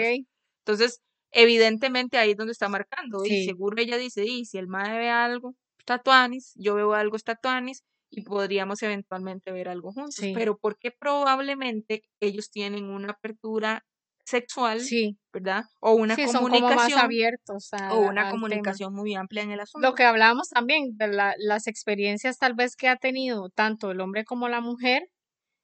Entonces, 0.64 1.00
evidentemente 1.30 2.18
ahí 2.18 2.30
es 2.32 2.36
donde 2.36 2.52
está 2.52 2.68
marcando. 2.68 3.24
Y 3.24 3.28
Sí. 3.28 3.44
seguro 3.44 3.80
ella 3.80 3.98
dice, 3.98 4.24
y 4.24 4.46
si 4.46 4.58
el 4.58 4.66
mae 4.66 4.98
ve 4.98 5.10
algo, 5.10 5.54
tatuanis, 5.84 6.52
yo 6.56 6.74
veo 6.74 6.94
algo, 6.94 7.16
tatuanis, 7.18 7.82
y 8.10 8.22
podríamos 8.22 8.82
eventualmente 8.82 9.52
ver 9.52 9.68
algo 9.68 9.92
juntos. 9.92 10.14
Sí. 10.14 10.32
Pero 10.34 10.56
porque 10.58 10.90
probablemente 10.90 12.02
ellos 12.20 12.50
tienen 12.50 12.84
una 12.88 13.12
apertura 13.12 13.84
sexual, 14.24 14.80
Sí, 14.80 15.16
¿verdad? 15.32 15.64
O 15.80 15.92
una 15.92 16.16
sí, 16.16 16.22
son 16.26 16.44
como 16.44 16.48
más 16.48 16.60
comunicación, 16.60 16.98
abiertos 16.98 17.68
a- 17.72 17.92
o 17.94 18.00
una 18.00 18.08
al 18.08 18.14
tema. 18.14 18.30
comunicación 18.30 18.94
muy 18.94 19.14
amplia 19.14 19.42
en 19.42 19.50
el 19.52 19.60
asunto. 19.60 19.86
Lo 19.86 19.94
que 19.94 20.02
hablábamos 20.04 20.48
también 20.48 20.96
de 20.96 21.08
la- 21.08 21.34
las 21.38 21.66
experiencias 21.68 22.38
tal 22.38 22.54
vez 22.54 22.74
que 22.74 22.88
ha 22.88 22.96
tenido 22.96 23.50
tanto 23.50 23.90
el 23.92 24.00
hombre 24.00 24.24
como 24.24 24.48
la 24.48 24.60
mujer 24.60 25.08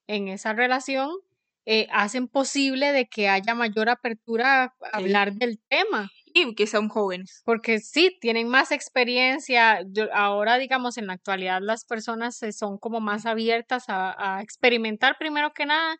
en 0.06 0.28
esa 0.28 0.52
relación 0.52 1.10
eh, 1.64 1.86
hacen 1.92 2.26
posible 2.26 2.90
de 2.92 3.06
que 3.08 3.28
haya 3.28 3.54
mayor 3.54 3.88
apertura 3.88 4.64
a 4.64 4.68
Sí. 4.68 4.74
hablar 4.92 5.32
del 5.34 5.60
tema. 5.68 6.10
Y 6.34 6.54
que 6.56 6.66
son 6.66 6.88
jóvenes. 6.88 7.42
Porque 7.44 7.78
sí, 7.78 8.16
tienen 8.20 8.48
más 8.48 8.72
experiencia. 8.72 9.80
Yo- 9.86 10.12
ahora, 10.14 10.58
digamos, 10.58 10.96
en 10.98 11.06
la 11.06 11.12
actualidad 11.12 11.60
las 11.62 11.84
personas 11.84 12.40
son 12.52 12.78
como 12.78 13.00
más 13.00 13.26
abiertas 13.26 13.84
a, 13.88 14.38
a 14.38 14.42
experimentar 14.42 15.16
primero 15.18 15.52
que 15.52 15.66
nada 15.66 15.96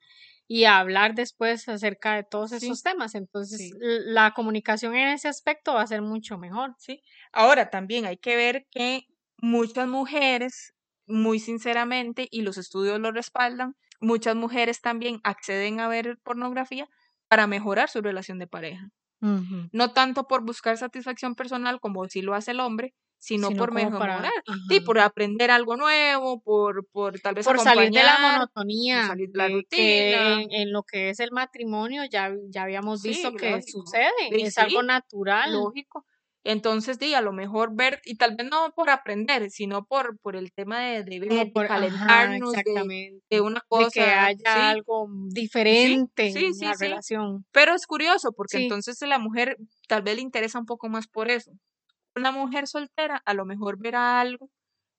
y 0.48 0.64
a 0.64 0.78
hablar 0.78 1.14
después 1.14 1.68
acerca 1.68 2.16
de 2.16 2.24
todos 2.24 2.50
Sí. 2.50 2.56
esos 2.56 2.82
temas. 2.82 3.14
Entonces, 3.14 3.58
Sí. 3.60 3.70
la 3.80 4.32
comunicación 4.32 4.96
en 4.96 5.08
ese 5.08 5.28
aspecto 5.28 5.74
va 5.74 5.82
a 5.82 5.86
ser 5.86 6.02
mucho 6.02 6.38
mejor. 6.38 6.74
¿sí? 6.78 7.02
Ahora 7.32 7.70
también 7.70 8.04
hay 8.06 8.16
que 8.16 8.34
ver 8.36 8.66
que 8.70 9.04
muchas 9.38 9.86
mujeres, 9.86 10.74
muy 11.06 11.38
sinceramente, 11.38 12.26
y 12.30 12.42
los 12.42 12.58
estudios 12.58 12.98
lo 13.00 13.12
respaldan, 13.12 13.74
muchas 14.02 14.36
mujeres 14.36 14.80
también 14.82 15.20
acceden 15.24 15.80
a 15.80 15.88
ver 15.88 16.18
pornografía 16.22 16.88
para 17.28 17.46
mejorar 17.46 17.88
su 17.88 18.02
relación 18.02 18.38
de 18.38 18.46
pareja. 18.46 18.90
No 19.72 19.92
tanto 19.92 20.26
por 20.26 20.42
buscar 20.44 20.76
satisfacción 20.76 21.34
personal 21.36 21.78
como 21.80 22.06
si 22.08 22.22
lo 22.22 22.34
hace 22.34 22.50
el 22.50 22.60
hombre, 22.60 22.92
sino, 23.18 23.48
Sino 23.48 23.58
por 23.58 23.72
para- 23.72 23.88
mejorar. 23.88 24.32
Sí, 24.68 24.80
por 24.80 24.98
aprender 24.98 25.52
algo 25.52 25.76
nuevo, 25.76 26.42
por, 26.42 26.84
por 26.90 27.20
tal 27.20 27.36
vez 27.36 27.46
por 27.46 27.60
salir 27.60 27.92
de 27.92 28.02
la 28.02 28.18
monotonía, 28.18 29.06
salir 29.06 29.30
de 29.30 29.38
la 29.38 29.46
que 29.46 29.54
rutina. 29.54 30.42
en, 30.42 30.52
en 30.52 30.72
lo 30.72 30.82
que 30.82 31.10
es 31.10 31.20
el 31.20 31.30
matrimonio 31.30 32.02
ya, 32.10 32.34
ya 32.48 32.64
habíamos 32.64 33.00
Sí, 33.02 33.10
visto 33.10 33.32
que 33.36 33.52
lógico. 33.52 33.86
sucede, 33.86 34.10
Sí, 34.28 34.42
es 34.42 34.58
algo 34.58 34.82
natural. 34.82 35.52
lógico. 35.52 36.04
Entonces, 36.44 36.98
di, 36.98 37.14
a 37.14 37.20
lo 37.20 37.32
mejor 37.32 37.70
ver, 37.76 38.00
y 38.04 38.16
tal 38.16 38.36
vez 38.36 38.48
no 38.50 38.72
por 38.74 38.90
aprender, 38.90 39.50
sino 39.50 39.84
por, 39.84 40.18
por 40.20 40.36
el 40.36 40.52
tema 40.52 40.80
de, 40.80 41.04
de 41.04 41.20
ver, 41.20 41.34
de 41.34 41.46
por, 41.52 41.66
ajá, 41.66 42.36
calentarnos, 42.36 42.62
de, 42.64 43.20
de 43.30 43.40
una 43.40 43.60
De 43.70 43.86
cosa, 43.86 43.90
que 43.90 44.14
haya 44.14 44.42
sí, 44.44 44.70
algo 44.70 45.08
diferente 45.30 46.28
sí, 46.30 46.46
en 46.46 46.58
la 46.60 46.74
relación. 46.78 47.44
Pero 47.52 47.74
es 47.74 47.86
curioso, 47.86 48.32
porque 48.32 48.56
entonces 48.56 49.00
la 49.02 49.18
mujer 49.18 49.56
tal 49.88 50.02
vez 50.02 50.16
le 50.16 50.22
interesa 50.22 50.58
un 50.58 50.66
poco 50.66 50.88
más 50.88 51.06
por 51.08 51.30
eso. 51.30 51.52
Una 52.16 52.32
mujer 52.32 52.66
soltera 52.68 53.22
a 53.26 53.34
lo 53.34 53.44
mejor 53.46 53.78
verá 53.78 54.20
algo, 54.20 54.50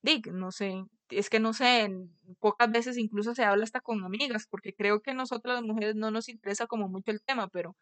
di, 0.03 0.21
no 0.33 0.51
sé, 0.51 0.83
es 1.09 1.29
que 1.29 1.39
no 1.39 1.53
sé, 1.53 1.81
en- 1.83 2.15
pocas 2.39 2.71
veces 2.71 2.97
incluso 2.97 3.35
se 3.35 3.45
habla 3.45 3.63
hasta 3.65 3.81
con 3.81 4.03
amigas, 4.05 4.47
porque 4.49 4.73
creo 4.75 5.01
que 5.01 5.13
nosotras 5.15 5.55
las 5.57 5.63
mujeres 5.65 5.95
no 5.95 6.11
nos 6.11 6.29
interesa 6.29 6.67
como 6.67 6.89
mucho 6.89 7.11
el 7.11 7.21
tema, 7.23 7.49
pero 7.49 7.75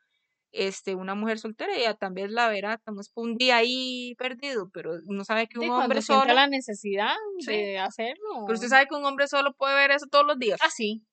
este, 0.51 0.95
una 0.95 1.15
mujer 1.15 1.39
soltera 1.39 1.75
ella 1.75 1.93
también 1.93 2.33
la 2.33 2.49
verá, 2.49 2.73
estamos 2.73 3.11
un 3.15 3.35
día 3.37 3.57
ahí 3.57 4.15
perdido, 4.17 4.69
pero 4.73 4.99
no 5.05 5.23
sabe 5.23 5.47
que 5.47 5.59
un 5.59 5.69
hombre 5.69 6.01
solo, 6.01 6.33
la 6.33 6.47
necesidad 6.47 7.13
sí, 7.39 7.51
de 7.51 7.79
hacerlo. 7.79 8.43
pero 8.45 8.55
usted 8.55 8.67
sabe 8.67 8.87
que 8.87 8.95
un 8.95 9.05
hombre 9.05 9.27
solo 9.27 9.53
puede 9.53 9.75
ver 9.75 9.91
eso 9.91 10.07
todos 10.09 10.25
los 10.25 10.37
días, 10.37 10.59
Así, 10.63 11.03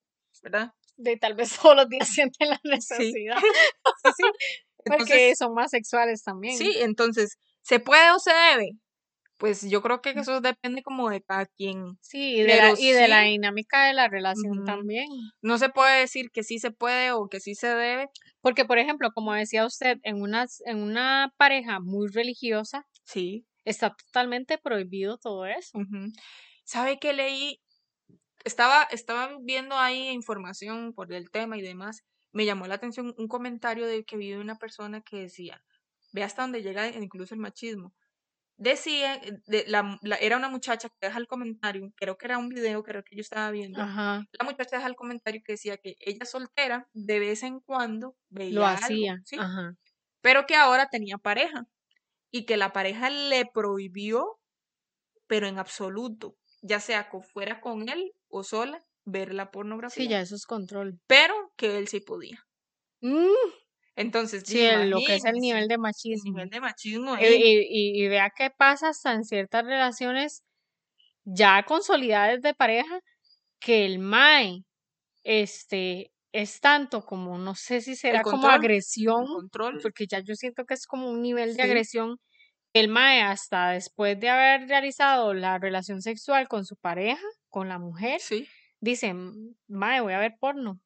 ¿verdad? 0.42 0.72
de 0.96 1.16
tal 1.16 1.34
vez 1.34 1.50
todos 1.62 1.76
los 1.76 1.88
días 1.88 2.08
sienten 2.08 2.48
la 2.50 2.56
Sí, 2.62 2.68
necesidad, 2.70 3.36
sí, 4.04 4.10
sí. 4.16 4.22
porque 4.98 5.34
son 5.36 5.54
más 5.54 5.70
sexuales 5.70 6.22
también. 6.22 6.56
sí, 6.56 6.72
entonces, 6.78 7.38
¿se 7.62 7.78
puede 7.80 8.10
o 8.10 8.18
se 8.18 8.32
debe? 8.32 8.70
Pues 9.38 9.62
yo 9.68 9.82
creo 9.82 10.00
que 10.02 10.10
eso 10.10 10.40
depende 10.40 10.82
como 10.82 11.10
de 11.10 11.22
cada 11.22 11.46
quien, 11.46 11.96
Sí, 12.00 12.36
y 12.36 12.42
de 12.42 12.56
la, 12.56 13.22
de 13.22 13.28
dinámica 13.28 13.86
de 13.86 13.94
la 13.94 14.08
relación 14.08 14.64
también. 14.64 15.06
no 15.42 15.58
se 15.58 15.68
puede 15.68 16.00
decir 16.00 16.30
que 16.32 16.42
sí 16.42 16.58
se 16.58 16.72
puede 16.72 17.12
o 17.12 17.28
que 17.28 17.38
sí 17.40 17.54
se 17.54 17.68
debe, 17.68 18.08
Porque, 18.40 18.64
por 18.64 18.78
ejemplo, 18.78 19.10
como 19.12 19.32
decía 19.32 19.64
usted, 19.64 19.98
en 20.02 20.20
una, 20.20 20.46
en 20.66 20.82
una 20.82 21.32
pareja 21.36 21.78
muy 21.80 22.08
religiosa 22.08 22.86
sí. 23.04 23.46
está 23.64 23.94
totalmente 23.94 24.58
prohibido 24.58 25.18
todo 25.18 25.46
eso. 25.46 25.78
¿Sabe 26.64 26.98
qué 26.98 27.12
leí? 27.12 27.60
Estaba, 28.44 28.84
estaba 28.90 29.36
viendo 29.40 29.76
ahí 29.76 30.08
información 30.08 30.92
por 30.94 31.12
el 31.12 31.30
tema 31.30 31.56
y 31.58 31.62
demás. 31.62 32.04
Me 32.32 32.44
llamó 32.44 32.66
la 32.66 32.74
atención 32.74 33.14
un 33.16 33.28
comentario 33.28 33.86
de 33.86 34.04
que 34.04 34.16
vi 34.16 34.30
de 34.30 34.38
una 34.38 34.56
persona 34.56 35.00
que 35.00 35.16
decía, 35.20 35.62
ve 36.12 36.22
hasta 36.22 36.42
dónde 36.42 36.62
llega 36.62 36.88
incluso 36.88 37.34
el 37.34 37.40
machismo. 37.40 37.94
Decía, 38.58 39.14
eh, 39.16 39.38
de, 39.46 39.64
la, 39.68 39.98
la- 40.02 40.16
era 40.16 40.36
una 40.36 40.48
muchacha 40.50 40.88
que 40.90 40.96
deja 41.08 41.18
el 41.18 41.28
comentario, 41.28 41.92
creo 41.96 42.18
que 42.18 42.26
era 42.26 42.38
un 42.38 42.48
video, 42.48 42.82
creo 42.82 43.04
que 43.04 43.16
yo 43.16 43.20
estaba 43.22 43.50
viendo. 43.52 43.84
Ajá, 43.84 44.24
La 44.32 44.44
muchacha 44.44 44.76
deja 44.76 44.88
el 44.88 44.96
comentario 44.96 45.42
que 45.44 45.52
decía 45.54 45.78
que 45.78 45.96
ella 46.00 46.26
soltera 46.26 46.88
de 46.92 47.20
vez 47.20 47.42
en 47.44 47.60
cuando 47.60 48.16
lo 48.48 48.64
veía 48.64 48.76
algo, 48.78 48.98
hacía. 49.04 49.18
¿sí? 49.24 49.40
Ajá. 49.40 49.74
Pero 50.22 50.46
que 50.46 50.56
ahora 50.56 50.88
tenía 50.90 51.18
pareja 51.18 51.66
y 52.32 52.46
que 52.46 52.56
la 52.58 52.72
pareja 52.72 53.10
le 53.10 53.46
prohibió, 53.46 54.40
pero 55.26 55.46
en 55.46 55.58
absoluto, 55.58 56.36
ya 56.62 56.80
sea 56.80 57.10
que 57.10 57.20
fuera 57.22 57.60
con 57.60 57.88
él 57.88 58.12
o 58.28 58.44
sola, 58.44 58.80
ver 59.04 59.34
la 59.34 59.50
Sí, 59.86 60.06
pornografía, 60.06 60.08
ya 60.08 60.20
eso 60.20 60.36
es 60.36 60.46
control. 60.46 61.00
pero 61.06 61.52
que 61.56 61.78
él 61.78 61.88
sí 61.88 62.00
podía. 62.00 62.46
Mm, 63.02 63.52
Entonces, 63.98 64.44
sí, 64.46 64.60
el- 64.62 64.90
lo 64.90 65.02
que 65.02 65.14
es 65.16 65.24
el 65.24 65.34
nivel 65.36 65.68
de 65.68 65.78
el 66.10 66.20
machismo. 66.20 66.24
nivel 66.24 66.50
de 66.50 66.60
machismo 66.60 67.16
Y, 67.18 68.02
y- 68.04 68.08
vea 68.08 68.30
qué 68.36 68.50
pasa 68.50 68.90
hasta 68.90 69.12
en 69.14 69.24
ciertas 69.24 69.64
relaciones 69.64 70.44
ya 71.24 71.64
consolidadas 71.64 72.42
de 72.42 72.54
pareja 72.54 73.00
que 73.60 73.86
el 73.86 73.98
mae 74.00 74.64
este 75.24 76.12
es 76.32 76.60
tanto 76.60 77.04
como 77.06 77.38
no 77.38 77.54
sé 77.56 77.80
si 77.82 77.96
El 78.10 78.20
será 78.20 78.24
como 78.26 78.50
control, 78.50 78.60
el 79.16 79.26
agresión 79.26 79.26
control, 79.28 79.78
porque 79.82 80.06
ya 80.08 80.20
yo 80.20 80.34
siento 80.36 80.64
que 80.66 80.74
es 80.74 80.86
como 80.86 81.10
un 81.10 81.22
nivel 81.22 81.56
de 81.56 81.62
agresión 81.64 82.18
el 82.74 82.88
mae 82.88 83.22
hasta 83.22 83.70
después 83.72 84.18
de 84.20 84.30
haber 84.30 84.68
realizado 84.68 85.34
la 85.34 85.58
relación 85.58 86.02
sexual 86.02 86.48
con 86.48 86.64
su 86.66 86.76
pareja 86.76 87.22
con 87.50 87.68
la 87.68 87.78
mujer 87.78 88.22
sí, 88.22 88.52
dice 88.80 89.14
mae 89.68 90.00
voy 90.02 90.14
a 90.14 90.18
ver 90.20 90.34
porno 90.40 90.80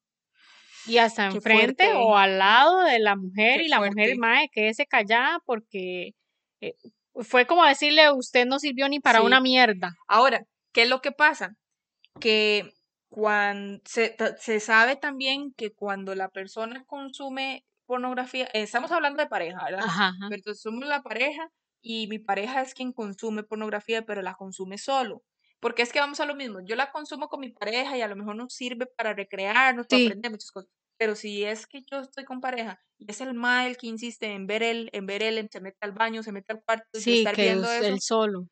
y 0.85 0.97
hasta 0.97 1.29
qué 1.29 1.35
enfrente 1.37 1.85
fuerte, 1.85 1.91
o 1.95 2.17
al 2.17 2.39
lado 2.39 2.83
de 2.83 2.99
la 2.99 3.15
mujer 3.15 3.59
qué 3.59 3.65
y 3.65 3.67
la 3.69 3.77
mujer 3.79 3.93
fuerte. 3.93 4.15
mae 4.17 4.49
quédese 4.51 4.85
callada 4.85 5.39
porque 5.45 6.11
eh, 6.61 6.75
fue 7.15 7.45
como 7.45 7.65
decirle 7.65 8.11
usted 8.11 8.45
no 8.45 8.59
sirvió 8.59 8.89
ni 8.89 8.99
para 8.99 9.21
una 9.21 9.39
mierda 9.39 9.93
Ahora, 10.07 10.43
¿qué 10.73 10.83
es 10.83 10.89
lo 10.89 11.01
que 11.01 11.11
pasa? 11.11 11.55
Que 12.19 12.71
cuando 13.09 13.79
se, 13.85 14.15
se 14.39 14.59
sabe 14.59 14.95
también 14.95 15.53
que 15.55 15.71
cuando 15.71 16.15
la 16.15 16.29
persona 16.29 16.83
consume 16.85 17.63
pornografía, 17.85 18.45
eh, 18.45 18.63
estamos 18.63 18.91
hablando 18.91 19.21
de 19.21 19.29
pareja, 19.29 19.63
¿verdad? 19.65 19.83
ajá, 19.83 20.07
ajá. 20.07 20.17
Pero 20.29 20.35
entonces 20.39 20.61
somos 20.61 20.87
la 20.87 21.01
pareja 21.01 21.49
y 21.81 22.07
mi 22.07 22.17
pareja 22.17 22.61
es 22.61 22.73
quien 22.73 22.93
consume 22.93 23.43
pornografía, 23.43 24.03
pero 24.05 24.21
la 24.21 24.33
consume 24.35 24.77
solo. 24.77 25.21
Porque 25.63 25.81
es 25.83 25.91
que 25.93 25.99
vamos 25.99 26.19
a 26.19 26.25
lo 26.25 26.35
mismo, 26.35 26.59
yo 26.65 26.75
la 26.75 26.91
consumo 26.91 27.29
con 27.29 27.39
mi 27.41 27.49
pareja 27.51 27.97
y 27.97 28.01
a 28.01 28.07
lo 28.07 28.15
mejor 28.17 28.35
nos 28.35 28.53
sirve 28.53 28.85
para 28.97 29.13
recrearnos, 29.13 29.87
para 29.87 29.99
sí 29.99 30.01
aprender 30.01 30.31
muchas 30.31 30.51
cosas. 30.51 30.69
Pero 30.97 31.15
si 31.15 31.43
es 31.45 31.67
que 31.67 31.81
yo 31.89 31.99
estoy 32.01 32.25
con 32.25 32.41
pareja 32.41 32.79
y 32.99 33.09
es 33.11 33.21
el 33.21 33.33
mal 33.33 33.67
el 33.67 33.77
que 33.77 33.87
insiste 33.87 34.27
en 34.33 34.47
ver 34.47 34.63
él, 34.63 34.89
en 34.93 35.05
ver 35.07 35.23
él, 35.23 35.37
en 35.39 35.49
se 35.51 35.61
mete 35.61 35.77
al 35.81 35.93
baño, 35.93 36.23
se 36.23 36.31
mete 36.33 36.53
al 36.53 36.63
cuarto 36.63 36.99
y 36.99 37.03
sí 37.03 37.13
estar 37.13 37.35
que 37.35 37.39
viendo 37.39 37.71
es 37.71 37.79
eso, 37.79 37.93
el 37.93 37.99
solo 38.01 38.47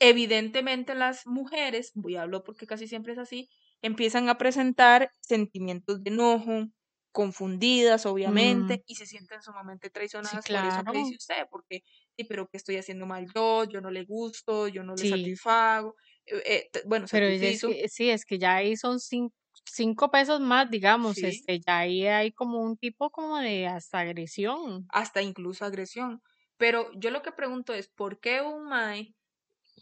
evidentemente 0.00 0.94
las 0.94 1.26
mujeres, 1.26 1.92
voy 1.94 2.16
a 2.16 2.22
hablar 2.22 2.42
porque 2.44 2.66
casi 2.66 2.86
siempre 2.88 3.12
es 3.12 3.18
así, 3.18 3.48
empiezan 3.82 4.28
a 4.28 4.38
presentar 4.38 5.10
sentimientos 5.20 6.02
de 6.02 6.10
enojo, 6.10 6.68
confundidas, 7.12 8.06
Mm, 8.24 8.76
obviamente, 8.76 8.84
y 8.86 8.94
se 8.96 9.06
sienten 9.06 9.42
sumamente 9.42 9.90
sí 10.20 10.38
traicionadas 10.38 10.48
por 10.50 10.64
eso 10.66 10.82
que 10.84 10.98
claro 10.98 10.98
dice 10.98 11.16
usted, 11.16 11.46
porque, 11.50 11.82
sí, 12.16 12.24
pero 12.24 12.48
¿qué 12.48 12.58
estoy 12.58 12.76
haciendo 12.76 13.06
mal 13.06 13.26
yo? 13.34 13.64
Yo 13.64 13.80
no 13.80 13.90
le 13.90 14.04
gusto, 14.04 14.68
yo 14.68 14.84
no 14.84 14.94
le 14.96 15.04
sí 15.04 15.06
satisfago, 15.06 15.96
eh, 16.30 16.70
eh, 16.74 16.82
bueno, 16.86 17.06
pero 17.10 17.26
es 17.26 17.62
que 17.62 17.88
sí 17.88 18.10
es 18.10 18.24
que 18.24 18.38
ya 18.38 18.56
ahí 18.56 18.76
son 18.76 18.98
cin- 18.98 19.32
cinco 19.64 20.10
pesos 20.10 20.40
más 20.40 20.70
digamos 20.70 21.22
sí, 21.22 21.22
este 21.22 21.60
ya 21.60 21.78
ahí 21.78 22.06
hay 22.06 22.32
como 22.32 22.60
un 22.62 22.76
tipo 22.76 23.10
como 23.10 23.38
de 23.38 23.66
hasta 23.66 24.00
agresión 24.00 24.90
hasta 24.90 25.22
incluso 25.22 25.64
agresión. 25.64 26.22
Pero 26.56 26.90
yo 26.94 27.10
lo 27.10 27.22
que 27.22 27.32
pregunto 27.32 27.72
es, 27.74 27.88
¿por 27.88 28.20
qué 28.20 28.40
un 28.42 28.64
mae 28.68 29.14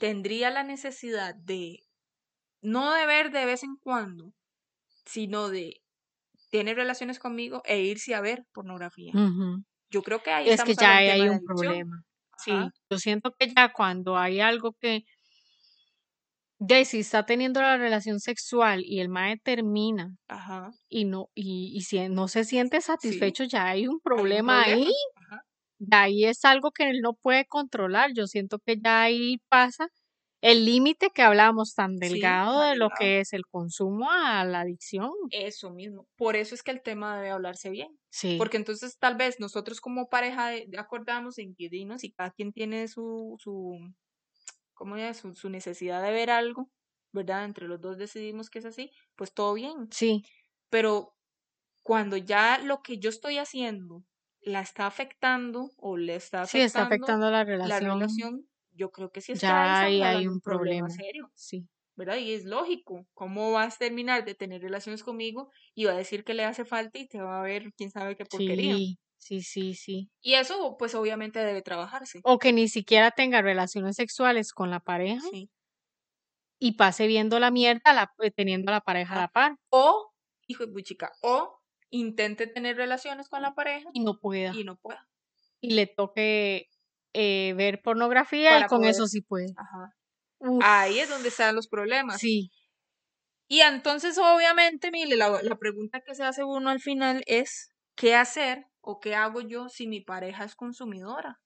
tendría 0.00 0.50
la 0.50 0.64
necesidad 0.64 1.34
de, 1.36 1.80
no 2.62 2.92
de 2.94 3.06
ver 3.06 3.32
de 3.32 3.46
vez 3.46 3.64
en 3.64 3.76
cuando, 3.76 4.34
sino 5.06 5.48
de 5.50 5.82
tener 6.50 6.76
relaciones 6.76 7.18
conmigo 7.20 7.62
e 7.66 7.80
irse 7.82 8.14
a 8.14 8.20
ver 8.22 8.46
pornografía. 8.52 9.20
Yo 9.90 10.02
creo 10.04 10.22
que 10.22 10.32
ahí 10.32 10.50
es 10.52 10.64
que 10.64 10.76
ya 10.76 10.96
hay 10.98 11.08
de 11.22 11.30
un 11.30 11.40
adicción. 11.40 11.40
problema 11.40 12.02
sí 12.36 12.70
Ajá. 12.70 12.74
yo 12.90 12.98
siento 12.98 13.32
que 13.38 13.48
ya 13.54 13.72
cuando 13.72 14.16
hay 14.18 14.40
algo 14.40 14.74
que 14.80 15.04
de 16.58 16.84
si 16.84 17.00
está 17.00 17.26
teniendo 17.26 17.60
la 17.62 17.76
relación 17.76 18.20
sexual 18.20 18.82
y 18.84 19.00
el 19.00 19.08
mae 19.10 19.38
termina 19.38 20.16
Ajá. 20.28 20.70
y 20.88 21.04
no 21.06 21.28
y, 21.34 21.72
y 21.76 21.82
si 21.82 22.08
no 22.08 22.28
se 22.28 22.44
siente 22.44 22.80
Sí. 22.80 22.82
satisfecho 22.82 23.44
ya 23.44 23.66
hay 23.68 23.86
un 23.88 24.00
Hay 24.14 24.40
un 24.42 24.60
problema 24.60 24.62
ahí. 24.64 24.90
Ajá. 25.14 25.42
de 25.78 25.96
ahí 25.96 26.24
es 26.24 26.44
algo 26.44 26.70
que 26.72 26.88
él 26.90 27.00
no 27.02 27.14
puede 27.14 27.46
controlar. 27.46 28.12
Yo 28.14 28.26
siento 28.26 28.58
que 28.60 28.76
ya 28.82 29.02
ahí 29.02 29.38
pasa 29.48 29.88
el 30.42 30.64
límite 30.64 31.10
que 31.14 31.22
hablábamos 31.22 31.74
tan 31.74 31.96
delgado 31.96 32.60
de 32.62 32.76
lo 32.76 32.90
que 32.98 33.20
es 33.20 33.32
el 33.32 33.46
consumo 33.46 34.10
a 34.10 34.44
la 34.44 34.60
adicción. 34.60 35.10
Eso 35.30 35.70
mismo. 35.70 36.06
Por 36.16 36.36
eso 36.36 36.54
es 36.54 36.62
que 36.62 36.70
el 36.70 36.82
tema 36.82 37.16
debe 37.16 37.30
hablarse 37.30 37.70
bien. 37.70 37.98
Sí. 38.10 38.36
Porque 38.38 38.56
entonces 38.56 38.96
tal 38.98 39.16
vez 39.16 39.40
nosotros 39.40 39.80
como 39.80 40.08
pareja 40.08 40.50
acordamos 40.78 41.38
en 41.38 41.54
y 41.58 42.12
cada 42.12 42.30
quien 42.30 42.52
tiene 42.52 42.86
su, 42.88 43.36
su, 43.38 43.78
¿cómo 44.76 44.96
es? 44.98 45.18
Su, 45.18 45.34
su 45.36 45.50
necesidad 45.50 46.02
de 46.04 46.12
ver 46.12 46.30
algo, 46.30 46.72
¿verdad? 47.12 47.46
Entre 47.46 47.68
los 47.68 47.80
dos 47.82 47.98
decidimos 47.98 48.50
que 48.50 48.60
es 48.60 48.66
así, 48.66 48.92
pues 49.16 49.34
todo 49.34 49.54
bien. 49.54 49.90
Sí, 49.90 50.22
Pero 50.70 51.16
cuando 51.82 52.16
ya 52.16 52.58
lo 52.58 52.82
que 52.82 52.98
yo 52.98 53.10
estoy 53.10 53.38
haciendo 53.38 54.04
la 54.40 54.60
está 54.62 54.86
afectando 54.86 55.72
o 55.78 55.96
le 55.96 56.16
está 56.16 56.42
sí, 56.42 56.60
está 56.60 56.82
afectando 56.82 57.18
afectando 57.22 57.30
la 57.30 57.44
la 57.62 57.80
relación. 57.80 58.48
yo 58.72 58.92
creo 58.92 59.12
que 59.12 59.20
sí 59.22 59.32
es 59.32 59.44
que 59.44 59.52
Ya 59.52 59.82
ahí 59.82 60.02
hay 60.02 60.26
un 60.26 60.40
problema 60.42 60.88
problema. 60.88 60.88
serio. 60.90 61.32
Sí. 61.34 61.68
¿verdad? 61.96 62.16
Y 62.18 62.32
es 62.34 62.44
lógico, 62.44 63.06
¿cómo 63.14 63.52
vas 63.52 63.76
a 63.76 63.78
terminar 63.78 64.24
de 64.24 64.34
tener 64.34 64.62
relaciones 64.62 65.02
conmigo 65.04 65.50
y 65.74 65.86
va 65.86 65.92
a 65.92 65.96
decir 65.96 66.24
que 66.24 66.34
le 66.34 66.44
hace 66.44 66.64
falta 66.64 66.98
y 66.98 67.08
te 67.08 67.20
va 67.22 67.40
a 67.40 67.42
ver 67.42 67.72
quién 67.76 67.90
sabe 67.90 68.16
qué 68.16 68.26
porquería? 68.26 68.78
Sí, 68.78 68.98
sí, 69.26 69.42
sí, 69.42 69.74
sí. 69.74 70.10
Y 70.22 70.34
eso, 70.34 70.76
pues 70.78 70.94
obviamente 70.94 71.38
debe 71.40 71.62
trabajarse. 71.62 72.20
O 72.24 72.38
que 72.38 72.52
ni 72.52 72.68
siquiera 72.68 73.10
tenga 73.10 73.42
relaciones 73.42 73.96
sexuales 73.96 74.52
con 74.52 74.70
la 74.70 74.80
pareja 74.80 75.20
Sí. 75.30 75.50
y 76.58 76.72
pase 76.72 77.06
viendo 77.06 77.38
la 77.38 77.50
mierda 77.50 77.92
la- 77.92 78.12
eh, 78.22 78.30
teniendo 78.30 78.70
a 78.70 78.74
la 78.74 78.80
pareja 78.80 79.14
a 79.14 79.20
la 79.22 79.28
par 79.28 79.56
O, 79.70 80.12
hijo 80.46 80.66
de 80.66 80.72
puchica, 80.72 81.12
o 81.22 81.60
intente 81.90 82.46
tener 82.46 82.76
relaciones 82.76 83.28
con 83.28 83.42
la 83.42 83.54
pareja 83.54 83.88
y 83.92 84.00
no 84.00 84.18
pueda. 84.18 84.52
y 84.54 84.64
no 84.64 84.76
pueda. 84.76 85.06
Y 85.60 85.74
le 85.74 85.86
toque 85.86 86.68
eh, 87.18 87.54
ver 87.56 87.80
pornografía 87.82 88.50
Para 88.50 88.66
y 88.66 88.68
con 88.68 88.78
poder- 88.80 88.90
eso 88.90 89.06
sí 89.06 89.22
puede. 89.22 89.46
Ajá. 89.56 89.96
Uf, 90.38 90.62
Ahí 90.62 90.98
es 90.98 91.08
donde 91.08 91.28
están 91.28 91.54
los 91.54 91.66
problemas. 91.66 92.18
sí, 92.20 92.50
Y 93.48 93.60
entonces, 93.60 94.18
obviamente, 94.18 94.90
mire, 94.90 95.16
la, 95.16 95.40
la 95.42 95.56
pregunta 95.56 96.00
que 96.00 96.14
se 96.14 96.24
hace 96.24 96.42
uno 96.44 96.68
al 96.68 96.80
final 96.80 97.22
es, 97.26 97.70
¿qué 97.94 98.14
hacer 98.16 98.66
o 98.86 99.00
qué 99.00 99.14
hago 99.14 99.40
yo 99.42 99.68
si 99.68 99.86
mi 99.86 100.00
pareja 100.00 100.44
es 100.44 100.54
consumidora? 100.54 101.40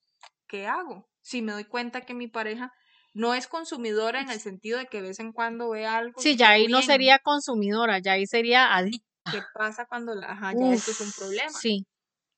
¿Qué 0.47 0.66
hago? 0.66 1.09
Si 1.22 1.43
me 1.43 1.53
doy 1.53 1.64
cuenta 1.64 2.03
que 2.03 2.14
mi 2.14 2.28
pareja 2.28 2.72
no 3.14 3.34
es 3.34 3.49
consumidora 3.49 4.20
en 4.20 4.30
el 4.30 4.41
sentido 4.41 4.78
de 4.78 4.86
que 4.86 5.03
de 5.03 5.09
vez 5.09 5.20
en 5.20 5.32
cuando 5.32 5.70
ve 5.70 5.86
algo. 5.86 6.20
sí, 6.20 6.36
ya 6.36 6.51
ahí 6.51 6.68
no 6.68 6.82
sería 6.82 7.18
consumidora, 7.18 7.99
ya 7.99 8.12
ahí 8.12 8.26
sería 8.26 8.74
adicta. 8.74 9.32
¿Qué 9.32 9.41
pasa 9.55 9.86
cuando 9.86 10.14
la, 10.14 10.32
ajá, 10.32 10.53
ya 10.53 10.72
esto 10.72 10.91
es 10.93 11.01
un 11.01 11.12
problema? 11.12 11.59
Sí, 11.59 11.86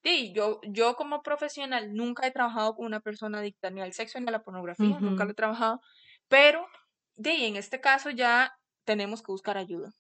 Sí, 0.05 0.33
yo, 0.35 0.61
yo 0.65 0.97
como 0.97 1.23
profesional 1.23 1.95
nunca 1.95 2.27
he 2.27 2.33
trabajado 2.33 2.75
con 2.75 2.87
una 2.87 2.99
persona 3.01 3.39
adicta 3.39 3.71
ni 3.71 3.81
al 3.81 3.93
sexo 3.93 4.19
ni 4.19 4.27
a 4.27 4.33
la 4.33 4.43
pornografía, 4.43 4.99
nunca 4.99 5.25
lo 5.25 5.31
he 5.31 5.35
trabajado, 5.35 5.81
pero 6.29 6.67
de, 7.15 7.47
en 7.47 7.55
este 7.57 7.81
caso 7.81 8.11
ya 8.11 8.53
tenemos 8.85 9.23
que 9.23 9.31
buscar 9.31 9.57
ayuda. 9.59 9.91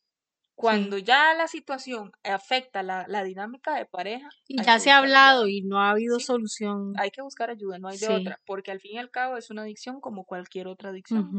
Cuando 0.63 0.97
ya 0.99 1.35
la 1.35 1.49
situación 1.49 2.13
afecta 2.23 2.83
la, 2.85 3.05
la 3.09 3.25
dinámica 3.25 3.75
de 3.75 3.85
pareja, 3.85 4.29
y 4.47 4.63
ya 4.63 4.79
se 4.79 4.91
ha 4.91 4.99
hablado 4.99 5.47
ayuda. 5.47 5.51
y 5.51 5.63
no 5.63 5.81
ha 5.81 5.91
habido 5.91 6.19
Sí. 6.19 6.27
solución. 6.27 6.95
Hay 6.95 7.11
que 7.11 7.23
buscar 7.23 7.51
ayuda, 7.51 7.79
no 7.79 7.89
hay 7.89 7.99
de 7.99 8.07
Sí. 8.07 8.15
otra, 8.19 8.41
porque 8.47 8.71
al 8.71 8.81
fin 8.81 8.93
y 8.95 8.99
al 8.99 9.11
cabo 9.11 9.37
es 9.39 9.51
una 9.51 9.63
adicción 9.63 10.01
como 10.01 10.25
cualquier 10.25 10.69
otra 10.69 10.91
adicción. 10.91 11.33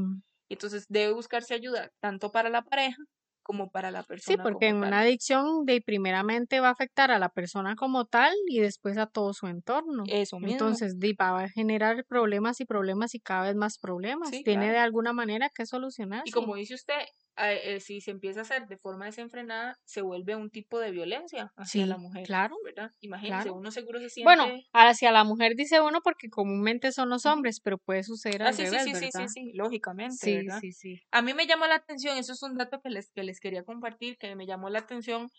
Entonces 0.49 0.85
debe 0.89 1.13
buscarse 1.13 1.53
ayuda 1.53 1.91
tanto 2.01 2.31
para 2.31 2.49
la 2.49 2.63
pareja 2.63 2.97
como 3.43 3.71
para 3.71 3.91
la 3.91 4.03
Sí, 4.15 4.35
persona. 4.35 4.43
porque 4.43 4.67
en 4.69 4.77
una 4.77 5.01
adicción 5.01 5.65
de 5.65 5.81
primeramente 5.81 6.59
va 6.61 6.69
a 6.69 6.71
afectar 6.71 7.11
a 7.11 7.19
la 7.19 7.29
persona 7.29 7.75
como 7.75 8.05
tal 8.05 8.33
y 8.47 8.59
después 8.61 8.97
a 8.97 9.05
todo 9.07 9.33
su 9.33 9.47
entorno. 9.47 10.03
Eso 10.07 10.39
mismo. 10.39 10.49
Entonces, 10.49 10.95
va 10.97 11.43
a 11.43 11.49
generar 11.49 12.05
problemas 12.05 12.61
y 12.61 12.65
problemas 12.65 13.15
y 13.15 13.19
cada 13.19 13.43
vez 13.43 13.55
más 13.55 13.77
problemas. 13.79 14.29
Sí, 14.29 14.43
Tiene 14.43 14.65
claro. 14.65 14.73
de 14.73 14.79
alguna 14.79 15.11
manera 15.13 15.49
que 15.53 15.65
solucionarse. 15.65 16.29
Y 16.29 16.31
como 16.31 16.55
dice 16.55 16.75
usted, 16.75 17.01
eh, 17.37 17.79
si 17.79 18.01
se 18.01 18.11
empieza 18.11 18.39
a 18.41 18.43
hacer 18.43 18.67
de 18.67 18.77
forma 18.77 19.05
desenfrenada, 19.05 19.77
se 19.85 20.01
vuelve 20.01 20.35
un 20.35 20.49
tipo 20.51 20.79
de 20.79 20.91
violencia 20.91 21.51
hacia 21.55 21.85
la 21.87 21.97
mujer. 21.97 22.27
claro, 22.27 22.55
¿Verdad? 22.63 22.91
Imagínense, 23.01 23.49
claro. 23.49 23.51
uno 23.51 23.71
seguro 23.71 23.99
se 23.99 24.09
siente. 24.09 24.43
Bueno, 24.43 24.63
hacia 24.73 25.11
la 25.11 25.23
mujer 25.25 25.55
dice 25.55 25.81
uno 25.81 26.01
porque 26.03 26.29
comúnmente 26.29 26.91
son 26.93 27.09
los 27.09 27.25
hombres, 27.25 27.59
pero 27.61 27.77
puede 27.79 28.03
suceder 28.03 28.43
Ah, 28.43 28.51
al 28.51 28.57
sí, 28.57 28.65
sí, 28.67 28.77
revés, 28.79 28.91
sí, 28.95 29.11
sí, 29.11 29.27
sí, 29.27 29.51
lógicamente, 29.53 30.29
Sí, 30.29 30.33
¿verdad? 30.33 30.61
sí, 30.61 30.71
sí. 30.73 31.01
A 31.11 31.21
mí 31.21 31.33
me 31.33 31.47
llamó 31.47 31.67
la 31.67 31.75
atención, 31.75 32.17
eso 32.17 32.33
es 32.33 32.43
un 32.43 32.57
dato 32.57 32.81
que 32.81 32.89
les, 32.89 33.11
que 33.11 33.23
les 33.23 33.39
quería 33.39 33.63
compartir, 33.65 34.17
que 34.17 34.35
me 34.35 34.45
llamó 34.47 34.69
la 34.69 34.79
atención, 34.79 35.31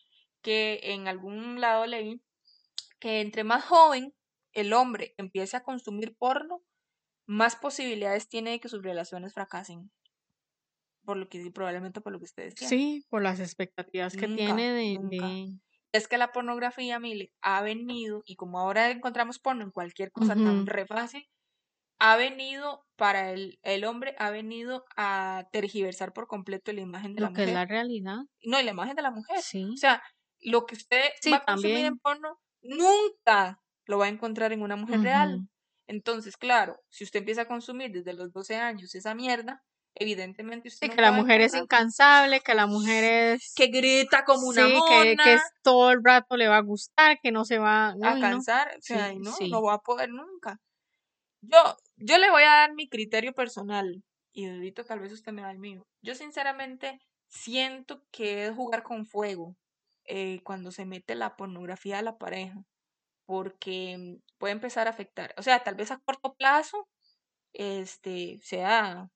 que 0.42 0.80
en 0.84 1.08
algún 1.08 1.60
lado 1.60 1.86
leí 1.86 2.22
que 3.00 3.20
entre 3.20 3.44
más 3.44 3.64
joven 3.64 4.14
el 4.52 4.72
hombre 4.74 5.14
empiece 5.18 5.56
a 5.56 5.62
consumir 5.64 6.16
porno, 6.16 6.62
más 7.26 7.56
posibilidades 7.56 8.28
tiene 8.28 8.52
de 8.52 8.60
que 8.60 8.68
sus 8.70 8.82
relaciones 8.82 9.34
fracasen. 9.34 9.90
Por 11.04 11.16
lo 11.18 11.28
que 11.28 11.50
probablemente 11.52 12.00
por 12.02 12.12
lo 12.12 12.18
que 12.18 12.24
usted 12.26 12.44
decía. 12.44 12.70
Sí, 12.70 13.04
por 13.10 13.22
las 13.22 13.38
expectativas 13.40 14.16
que 14.16 14.26
Nunca, 14.26 14.54
tiene 14.54 14.70
de, 14.72 14.98
de- 15.00 15.60
Es 15.92 16.08
que 16.08 16.18
la 16.18 16.32
pornografía, 16.32 16.98
Mile, 16.98 17.32
ha 17.40 17.62
venido, 17.62 18.22
y 18.26 18.36
como 18.36 18.58
ahora 18.58 18.90
encontramos 18.90 19.38
porno 19.38 19.62
en 19.64 19.70
cualquier 19.70 20.10
cosa 20.12 20.36
tan 20.36 20.66
Ujú. 20.66 20.66
re 20.66 20.86
fácil, 20.86 21.28
ha 22.00 22.16
venido 22.16 22.86
para 22.96 23.32
el, 23.32 23.58
el 23.62 23.84
hombre, 23.84 24.14
ha 24.18 24.30
venido 24.30 24.84
a 24.96 25.46
tergiversar 25.52 26.12
por 26.14 26.28
completo 26.28 26.72
la 26.72 26.82
imagen 26.82 27.14
de 27.14 27.22
la 27.22 27.28
lo 27.28 27.32
que 27.32 27.42
es 27.44 27.50
mujer. 27.50 27.50
la 27.50 27.64
realidad. 27.66 28.18
No, 28.44 28.60
y 28.60 28.64
la 28.64 28.72
imagen 28.72 28.96
de 28.96 29.02
la 29.02 29.10
mujer. 29.12 29.40
Sí, 29.42 29.64
O 29.74 29.78
sea, 29.78 30.02
lo 30.40 30.66
que 30.66 30.76
usted 30.76 31.10
Sí, 31.20 31.32
va 31.32 31.38
a 31.38 31.44
consumir 31.46 31.84
también. 31.84 31.86
en 31.86 31.98
porno, 31.98 32.38
nunca 32.62 33.62
lo 33.86 33.98
va 33.98 34.06
a 34.06 34.08
encontrar 34.08 34.52
en 34.52 34.62
una 34.62 34.76
mujer 34.76 35.02
real. 35.02 35.30
Ujú. 35.32 35.46
Entonces, 35.88 36.36
claro, 36.36 36.80
si 36.90 37.04
usted 37.04 37.20
empieza 37.20 37.42
a 37.42 37.48
consumir 37.48 37.92
desde 37.92 38.14
los 38.14 38.32
12 38.32 38.56
años 38.56 38.94
esa 38.94 39.14
mierda, 39.14 39.62
evidentemente 39.94 40.68
usted 40.68 40.86
Sí, 40.88 40.90
que 40.90 40.96
nunca 40.96 41.10
la 41.10 41.12
mujer 41.12 41.40
es 41.40 41.54
incansable, 41.54 42.40
que 42.40 42.54
la 42.54 42.66
mujer 42.66 43.04
es... 43.04 43.54
que 43.54 43.68
grita 43.68 44.24
como 44.24 44.48
una 44.48 44.66
sí, 44.66 44.72
que, 44.72 44.80
que 44.80 45.14
mona. 45.16 45.34
es- 45.34 45.42
todo 45.62 45.90
el 45.90 46.00
rato 46.04 46.36
le 46.36 46.48
va 46.48 46.58
a 46.58 46.62
gustar, 46.62 47.18
que 47.22 47.32
no 47.32 47.44
se 47.44 47.58
va... 47.58 47.88
a 47.88 47.94
Uy, 47.94 48.00
no. 48.02 48.20
cansar, 48.20 48.76
o 48.78 48.82
sea, 48.82 49.12
Sí, 49.12 49.18
no, 49.18 49.36
no 49.48 49.62
va 49.62 49.74
a 49.74 49.78
poder 49.78 50.10
nunca. 50.10 50.58
Yo, 51.42 51.58
yo 51.96 52.18
le 52.18 52.30
voy 52.30 52.42
a 52.42 52.46
dar 52.50 52.74
mi 52.74 52.88
criterio 52.88 53.32
personal 53.32 54.02
y 54.32 54.48
ahorita 54.48 54.84
tal 54.84 55.00
vez 55.00 55.12
usted 55.12 55.32
me 55.32 55.42
da 55.42 55.50
el 55.50 55.58
mío. 55.58 55.82
Yo 56.02 56.14
sinceramente 56.14 56.98
siento 57.28 58.02
que 58.10 58.46
es 58.46 58.54
jugar 58.54 58.82
con 58.82 59.06
fuego 59.06 59.54
eh, 60.06 60.40
cuando 60.44 60.70
se 60.70 60.86
mete 60.86 61.14
la 61.14 61.36
pornografía 61.36 61.98
a 61.98 62.02
la 62.02 62.16
pareja, 62.18 62.62
porque 63.26 64.18
puede 64.38 64.52
empezar 64.52 64.86
a 64.86 64.90
afectar, 64.90 65.34
o 65.38 65.42
sea, 65.42 65.62
tal 65.64 65.74
vez 65.76 65.90
a 65.90 65.98
corto 65.98 66.34
plazo, 66.34 66.88
este, 67.54 68.38
sea 68.42 69.10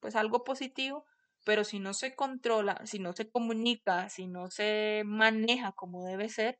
pues 0.00 0.14
algo 0.14 0.44
positivo, 0.44 1.04
pero 1.44 1.64
si 1.64 1.80
no 1.80 1.94
se 1.94 2.14
controla, 2.14 2.80
si 2.84 2.98
no 2.98 3.12
se 3.12 3.30
comunica, 3.30 4.08
si 4.08 4.26
no 4.26 4.50
se 4.50 5.02
maneja 5.04 5.72
como 5.72 6.04
debe 6.04 6.28
ser, 6.28 6.58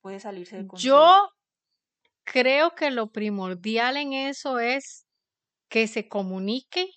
puede 0.00 0.20
salirse 0.20 0.56
de 0.56 0.66
control. 0.66 0.82
Yo 0.82 1.28
creo 2.24 2.74
que 2.74 2.90
lo 2.90 3.12
primordial 3.12 3.96
en 3.96 4.12
eso 4.12 4.58
es 4.58 5.06
que 5.68 5.86
se 5.86 6.08
comunique 6.08 6.88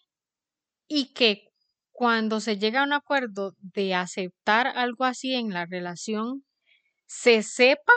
y 0.88 1.14
que 1.14 1.50
cuando 1.92 2.40
se 2.40 2.58
llega 2.58 2.82
a 2.82 2.86
un 2.86 2.94
acuerdo 2.94 3.54
de 3.60 3.94
aceptar 3.94 4.68
algo 4.68 5.04
así 5.04 5.36
en 5.36 5.54
la 5.54 5.66
relación, 5.66 6.46
se 7.06 7.44
sepa 7.44 7.94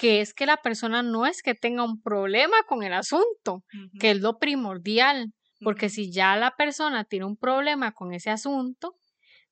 que 0.00 0.20
es 0.22 0.34
que 0.34 0.46
la 0.46 0.56
persona 0.58 1.02
no 1.02 1.26
es 1.26 1.42
que 1.42 1.54
tenga 1.54 1.84
un 1.84 2.00
problema 2.02 2.56
con 2.68 2.82
el 2.82 2.92
asunto, 2.94 3.64
que 4.00 4.12
es 4.12 4.20
lo 4.20 4.38
primordial, 4.38 5.32
porque 5.62 5.90
si 5.90 6.10
ya 6.12 6.36
la 6.36 6.52
persona 6.56 7.04
tiene 7.04 7.26
un 7.26 7.36
problema 7.36 7.92
con 7.92 8.14
ese 8.14 8.30
asunto, 8.30 8.96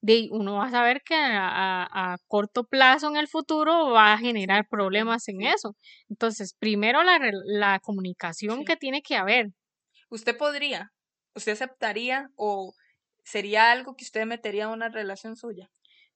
de 0.01 0.29
uno 0.31 0.55
va 0.57 0.67
a 0.67 0.71
saber 0.71 1.03
que 1.05 1.15
a, 1.17 1.49
a- 1.85 2.13
a 2.15 2.17
corto 2.29 2.65
plazo 2.65 3.09
en 3.11 3.17
el 3.17 3.29
futuro 3.29 3.91
va 3.91 4.13
a 4.15 4.19
generar 4.19 4.67
problemas 4.71 5.29
en 5.29 5.43
eso. 5.43 5.75
Entonces, 6.09 6.55
primero 6.59 7.03
la, 7.03 7.19
la 7.47 7.81
comunicación 7.81 8.61
Sí. 8.61 8.65
que 8.65 8.77
tiene 8.77 9.03
que 9.03 9.17
haber. 9.17 9.49
¿Usted 10.11 10.37
podría, 10.37 10.93
usted 11.35 11.53
aceptaría 11.53 12.29
o 12.37 12.75
sería 13.25 13.71
algo 13.73 13.97
que 13.97 14.05
usted 14.05 14.25
metería 14.27 14.67
a 14.67 14.69
una 14.73 14.89
relación 14.89 15.37
suya? 15.37 15.69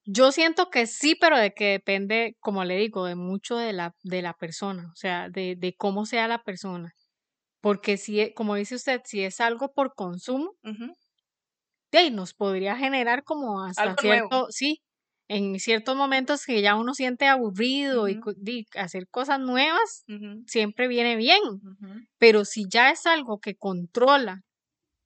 Yo 0.05 0.32
siento 0.32 0.68
que 0.70 0.86
sí, 0.86 1.14
pero 1.14 1.38
de 1.38 1.53
que 1.55 1.66
depende, 1.72 2.36
como 2.40 2.64
le 2.64 2.76
digo, 2.76 3.07
de 3.07 3.14
mucho 3.14 3.57
de 3.57 3.72
la, 3.72 3.94
de 4.03 4.20
la 4.22 4.34
persona, 4.34 4.88
o 4.92 4.96
sea, 4.96 5.28
de, 5.30 5.55
de 5.57 5.74
cómo 5.76 6.07
sea 6.07 6.26
la 6.28 6.42
persona. 6.42 6.92
Porque 7.61 7.96
si, 7.98 8.20
e- 8.20 8.34
como 8.34 8.57
dice 8.57 8.76
usted, 8.76 9.03
si 9.05 9.22
es 9.24 9.40
algo 9.40 9.72
por 9.74 9.94
consumo, 9.94 10.53
Ujú, 10.64 10.94
de 11.92 11.98
ahí 11.98 12.11
nos 12.11 12.34
podría 12.34 12.76
generar 12.76 13.22
como 13.24 13.62
hasta 13.64 13.96
Algo 13.96 14.03
nuevo. 14.03 14.30
cierto, 14.30 14.46
sí, 14.50 14.82
en 15.28 15.59
ciertos 15.61 15.96
momentos 15.96 16.44
que 16.46 16.62
ya 16.62 16.74
uno 16.76 16.94
siente 16.94 17.26
aburrido 17.26 18.09
y 18.09 18.18
hacer 18.74 19.09
cosas 19.09 19.40
nuevas 19.40 20.07
siempre 20.46 20.88
viene 20.88 21.16
bien. 21.16 21.40
Pero 22.18 22.44
si 22.44 22.66
ya 22.68 22.90
es 22.90 23.07
algo 23.07 23.40
que 23.40 23.57
controla 23.57 24.42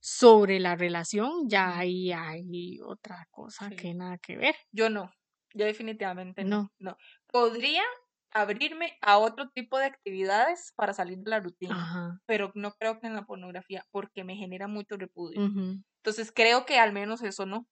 sobre 0.09 0.59
la 0.61 0.75
relación, 0.77 1.49
ya 1.49 1.77
ahí 1.77 2.13
hay 2.13 2.79
otra 2.81 3.27
cosa 3.29 3.67
Sí. 3.69 3.75
que 3.75 3.93
nada 3.93 4.17
que 4.19 4.37
ver. 4.37 4.55
Yo 4.71 4.89
no, 4.89 5.11
yo 5.53 5.65
definitivamente 5.65 6.45
no. 6.45 6.61
No. 6.79 6.91
no. 6.91 6.97
Podría 7.29 7.83
abrirme 8.31 8.93
a 9.01 9.17
otro 9.17 9.49
tipo 9.49 9.77
de 9.77 9.85
actividades 9.85 10.71
para 10.77 10.93
salir 10.93 11.17
de 11.19 11.29
la 11.29 11.39
rutina, 11.41 11.75
Ajá. 11.75 12.19
pero 12.25 12.51
no 12.55 12.71
creo 12.79 12.99
que 13.01 13.07
en 13.07 13.15
la 13.15 13.25
pornografía, 13.25 13.83
porque 13.91 14.23
me 14.23 14.35
genera 14.37 14.67
mucho 14.69 14.95
repudio. 14.95 15.41
Entonces 15.41 16.31
creo 16.33 16.65
que 16.65 16.79
al 16.79 16.93
menos 16.93 17.21
eso 17.21 17.45
no. 17.45 17.67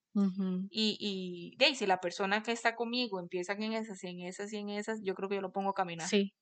Y, 0.69 0.97
y 0.99 1.55
de 1.57 1.73
si 1.75 1.85
la 1.85 2.01
persona 2.01 2.43
que 2.43 2.51
está 2.51 2.75
conmigo 2.75 3.19
empieza 3.21 3.53
en 3.53 3.73
esas 3.73 4.03
y 4.03 4.07
en 4.07 4.19
esas 4.21 4.51
y 4.51 4.57
en 4.57 4.69
esas, 4.69 4.99
yo 5.03 5.13
creo 5.15 5.29
que 5.29 5.35
yo 5.35 5.41
lo 5.41 5.51
pongo 5.53 5.69
a 5.69 5.73
caminar. 5.73 6.07
Sí, 6.09 6.33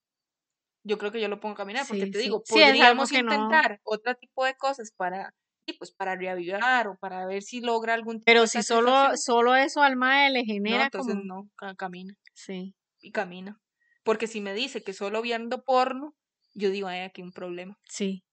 Yo 0.85 0.97
creo 0.97 1.11
que 1.11 1.21
yo 1.21 1.27
lo 1.27 1.39
pongo 1.39 1.53
a 1.53 1.57
caminar, 1.57 1.85
porque 1.87 2.07
te 2.07 2.17
sí. 2.17 2.23
digo, 2.25 2.41
Sí, 2.45 2.53
podríamos 2.55 3.11
no- 3.11 3.19
intentar 3.19 3.79
otro 3.83 4.15
tipo 4.15 4.43
de 4.45 4.55
cosas 4.55 4.91
para, 4.95 5.33
pues 5.77 5.91
para 5.91 6.15
reavivar 6.15 6.87
o 6.87 6.97
para 6.97 7.25
ver 7.25 7.41
si 7.43 7.61
logra 7.61 7.93
algún 7.93 8.19
tipo 8.21 8.25
pero 8.25 8.47
de 8.47 8.47
si 8.47 8.63
solo, 8.63 9.15
solo 9.15 9.55
eso 9.55 9.81
al 9.81 9.95
mae 9.95 10.29
le 10.29 10.43
No, 10.65 10.81
genera 10.83 10.83
entonces 10.83 11.15
como... 11.15 11.23
no, 11.23 11.49
ca- 11.55 11.75
camina 11.75 12.15
Sí, 12.33 12.75
y 13.01 13.11
camina. 13.11 13.61
Porque 14.03 14.27
si 14.27 14.41
me 14.41 14.53
dice 14.53 14.83
que 14.83 14.93
solo 14.93 15.21
viendo 15.21 15.63
porno, 15.63 16.15
yo 16.55 16.69
digo, 16.71 16.87
hay 16.87 17.01
aquí 17.01 17.21
un 17.21 17.31
problema. 17.33 17.79
sí. 17.89 18.23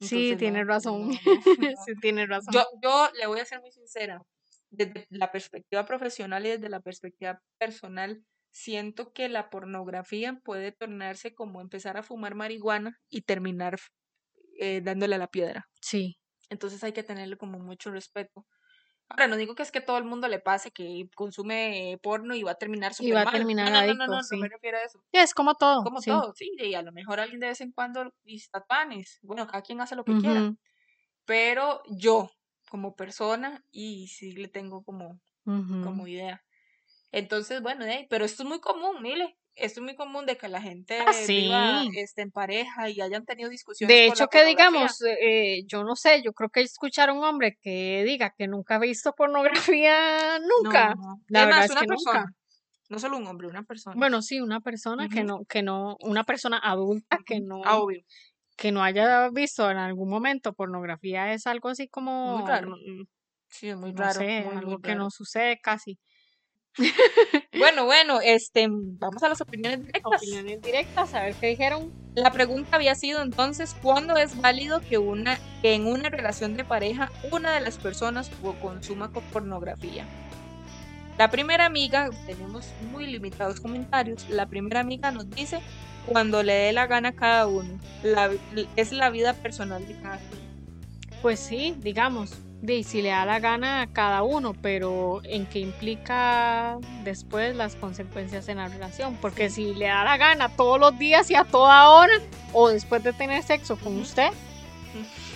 Sí, 0.00 0.34
Entonces, 0.34 0.38
tiene 0.38 0.64
no, 0.64 0.64
razón. 0.64 1.10
no, 1.20 1.20
no, 1.24 1.42
no. 1.56 1.86
sí, 1.86 1.96
tiene 2.00 2.26
razón. 2.26 2.54
Yo, 2.54 2.64
yo 2.82 3.10
le 3.18 3.26
voy 3.26 3.40
a 3.40 3.44
ser 3.44 3.60
muy 3.60 3.72
sincera, 3.72 4.22
desde 4.70 5.06
la 5.10 5.32
perspectiva 5.32 5.86
profesional 5.86 6.46
y 6.46 6.50
desde 6.50 6.68
la 6.68 6.80
perspectiva 6.80 7.40
personal, 7.58 8.24
siento 8.50 9.12
que 9.12 9.28
la 9.28 9.50
pornografía 9.50 10.40
puede 10.44 10.72
tornarse 10.72 11.34
como 11.34 11.60
empezar 11.60 11.96
a 11.96 12.02
fumar 12.02 12.34
marihuana 12.34 12.98
y 13.10 13.22
terminar 13.22 13.78
eh, 14.60 14.80
dándole 14.82 15.16
a 15.16 15.18
la 15.18 15.28
piedra. 15.28 15.66
Sí, 15.80 16.18
Entonces 16.50 16.82
hay 16.84 16.92
que 16.92 17.02
tenerle 17.02 17.36
como 17.36 17.58
mucho 17.58 17.90
respeto. 17.90 18.46
Ahora, 19.08 19.28
no 19.28 19.36
digo 19.36 19.54
que 19.54 19.62
es 19.62 19.72
que 19.72 19.80
todo 19.80 19.98
el 19.98 20.04
mundo 20.04 20.28
le 20.28 20.40
pase 20.40 20.70
que 20.70 21.08
consume 21.14 21.98
porno 22.02 22.34
y 22.34 22.42
va 22.42 22.52
a 22.52 22.54
terminar 22.56 22.94
Y 22.98 23.12
súper 23.12 23.16
va 23.16 23.22
a 23.22 23.30
terminar 23.30 23.72
no, 23.72 23.82
no, 23.82 23.94
no, 23.94 23.94
adicto, 23.94 24.06
no, 24.08 24.16
no, 24.16 24.22
sí. 24.22 24.36
no 24.36 24.40
me 24.40 24.48
refiero 24.48 24.78
a 24.78 24.82
eso. 24.82 25.04
Sí, 25.12 25.20
es 25.20 25.34
como 25.34 25.54
todo. 25.54 25.82
Como 25.82 26.00
sí. 26.00 26.10
todo, 26.10 26.32
sí, 26.34 26.50
y 26.58 26.74
a 26.74 26.82
lo 26.82 26.92
mejor 26.92 27.20
alguien 27.20 27.40
de 27.40 27.48
vez 27.48 27.60
en 27.60 27.72
cuando 27.72 28.12
visita 28.24 28.64
panes. 28.66 29.18
Bueno, 29.22 29.46
cada 29.46 29.62
quien 29.62 29.80
hace 29.80 29.96
lo 29.96 30.04
que 30.04 30.16
quiera 30.16 30.50
pero 31.26 31.82
yo 31.88 32.30
como 32.70 32.96
persona 32.96 33.64
y 33.70 34.08
sí 34.08 34.32
le 34.32 34.48
tengo 34.48 34.82
como, 34.84 35.20
como 35.80 36.06
idea. 36.08 36.44
Entonces, 37.12 37.62
bueno, 37.62 37.84
ahí, 37.84 38.06
pero 38.10 38.24
esto 38.24 38.42
es 38.42 38.48
muy 38.48 38.60
común, 38.60 39.02
mire, 39.02 39.38
es 39.56 39.80
muy 39.80 39.94
común 39.94 40.26
de 40.26 40.36
que 40.36 40.48
la 40.48 40.60
gente 40.60 40.98
Ah, 41.00 41.12
viva 41.26 41.82
sí. 41.82 41.90
este, 41.96 42.22
en 42.22 42.30
pareja 42.30 42.90
y 42.90 43.00
hayan 43.00 43.24
tenido 43.24 43.48
discusiones. 43.50 43.96
De 43.96 44.06
hecho, 44.06 44.26
que 44.28 44.44
digamos, 44.44 45.00
eh, 45.02 45.62
yo 45.66 45.84
no 45.84 45.96
sé, 45.96 46.22
yo 46.22 46.32
creo 46.32 46.50
que 46.50 46.60
escuchar 46.60 47.08
a 47.08 47.12
un 47.12 47.24
hombre 47.24 47.58
que 47.60 48.02
diga 48.04 48.34
que 48.36 48.46
nunca 48.48 48.76
ha 48.76 48.78
visto 48.78 49.12
pornografía, 49.14 50.38
No, 50.40 50.62
nunca. 50.64 50.94
no. 50.94 51.20
La 51.28 51.46
verdad 51.46 51.64
es 51.64 51.70
una 51.70 51.80
que 51.80 51.86
persona, 51.86 52.20
nunca. 52.20 52.32
no 52.90 52.98
solo 52.98 53.16
un 53.16 53.26
hombre, 53.26 53.48
una 53.48 53.62
persona. 53.62 53.96
Bueno, 53.96 54.22
sí, 54.22 54.40
una 54.40 54.60
persona 54.60 55.08
que 55.08 55.24
no, 55.24 55.44
que 55.48 55.62
no, 55.62 55.96
una 56.00 56.24
persona 56.24 56.58
adulta 56.62 57.18
que 57.24 57.40
no, 57.40 57.62
Ah, 57.64 57.78
obvio, 57.78 58.02
que 58.56 58.72
no 58.72 58.82
haya 58.82 59.28
visto 59.30 59.70
en 59.70 59.78
algún 59.78 60.08
momento 60.08 60.52
pornografía 60.52 61.32
es 61.32 61.46
algo 61.46 61.68
así 61.68 61.88
como, 61.88 62.38
muy 62.38 62.48
raro. 62.48 62.76
mm, 62.76 63.04
Sí, 63.48 63.68
es 63.68 63.76
muy 63.76 63.92
no 63.92 63.98
raro. 64.02 64.18
sé, 64.18 64.42
muy, 64.42 64.56
algo 64.56 64.70
muy 64.72 64.82
que 64.82 64.94
no 64.94 65.10
sucede 65.10 65.60
casi. 65.60 65.98
Bueno, 67.58 67.84
bueno, 67.84 68.20
este, 68.20 68.66
vamos 68.70 69.22
a 69.22 69.28
las 69.28 69.40
opiniones 69.40 69.80
directas. 69.86 70.22
Opiniones 70.22 70.60
directas, 70.62 71.14
a 71.14 71.22
ver 71.22 71.34
qué 71.36 71.48
dijeron. 71.48 71.92
La 72.14 72.32
pregunta 72.32 72.76
había 72.76 72.94
sido 72.94 73.22
entonces, 73.22 73.74
¿cuándo 73.80 74.16
es 74.16 74.40
válido 74.40 74.80
que, 74.80 74.98
una, 74.98 75.38
que 75.62 75.74
en 75.74 75.86
una 75.86 76.08
relación 76.10 76.54
de 76.56 76.64
pareja 76.64 77.10
una 77.32 77.54
de 77.54 77.60
las 77.60 77.78
personas 77.78 78.30
consuma 78.60 79.10
co- 79.12 79.20
pornografía? 79.32 80.06
La 81.16 81.30
primera 81.30 81.66
amiga, 81.66 82.10
tenemos 82.26 82.76
muy 82.80 83.06
limitados 83.06 83.60
comentarios, 83.60 84.28
la 84.28 84.46
primera 84.46 84.80
amiga 84.80 85.12
nos 85.12 85.30
dice 85.30 85.60
cuando 86.04 86.42
le 86.42 86.52
dé 86.52 86.72
la 86.72 86.86
gana 86.86 87.10
a 87.10 87.12
cada 87.12 87.46
uno. 87.46 87.80
La 88.02 88.30
es 88.76 88.92
la 88.92 89.10
vida 89.10 89.32
personal 89.34 89.86
de 89.86 89.96
cada 90.00 90.18
quien. 90.18 90.42
Pues 91.20 91.40
sí, 91.40 91.74
digamos, 91.78 92.43
de 92.64 92.82
si 92.82 93.02
le 93.02 93.10
da 93.10 93.26
la 93.26 93.40
gana 93.40 93.82
a 93.82 93.86
cada 93.86 94.22
uno, 94.22 94.54
pero 94.54 95.20
en 95.24 95.44
qué 95.44 95.58
implica 95.58 96.78
después 97.02 97.54
las 97.54 97.76
consecuencias 97.76 98.48
en 98.48 98.56
la 98.56 98.68
relación. 98.68 99.16
Porque 99.20 99.50
si 99.50 99.74
le 99.74 99.86
da 99.88 100.02
la 100.02 100.16
gana 100.16 100.48
todos 100.48 100.80
los 100.80 100.98
días 100.98 101.30
y 101.30 101.34
a 101.34 101.44
toda 101.44 101.90
hora, 101.90 102.14
o 102.54 102.70
después 102.70 103.02
de 103.04 103.12
tener 103.12 103.42
sexo 103.42 103.76
con 103.76 103.98
usted, 104.00 104.30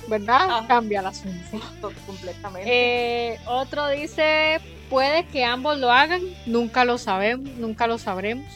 ¿verdad? 0.08 0.48
Ajá. 0.50 0.66
Cambia 0.68 1.00
el 1.00 1.06
asunto. 1.06 1.60
To- 1.82 1.92
Completamente. 2.06 2.64
Eh, 3.34 3.38
otro 3.46 3.88
dice, 3.90 4.58
puede 4.88 5.26
que 5.26 5.44
ambos 5.44 5.76
lo 5.78 5.92
hagan, 5.92 6.22
nunca 6.46 6.86
lo 6.86 6.96
sabemos, 6.96 7.50
nunca 7.58 7.86
lo 7.86 7.98
sabremos. 7.98 8.46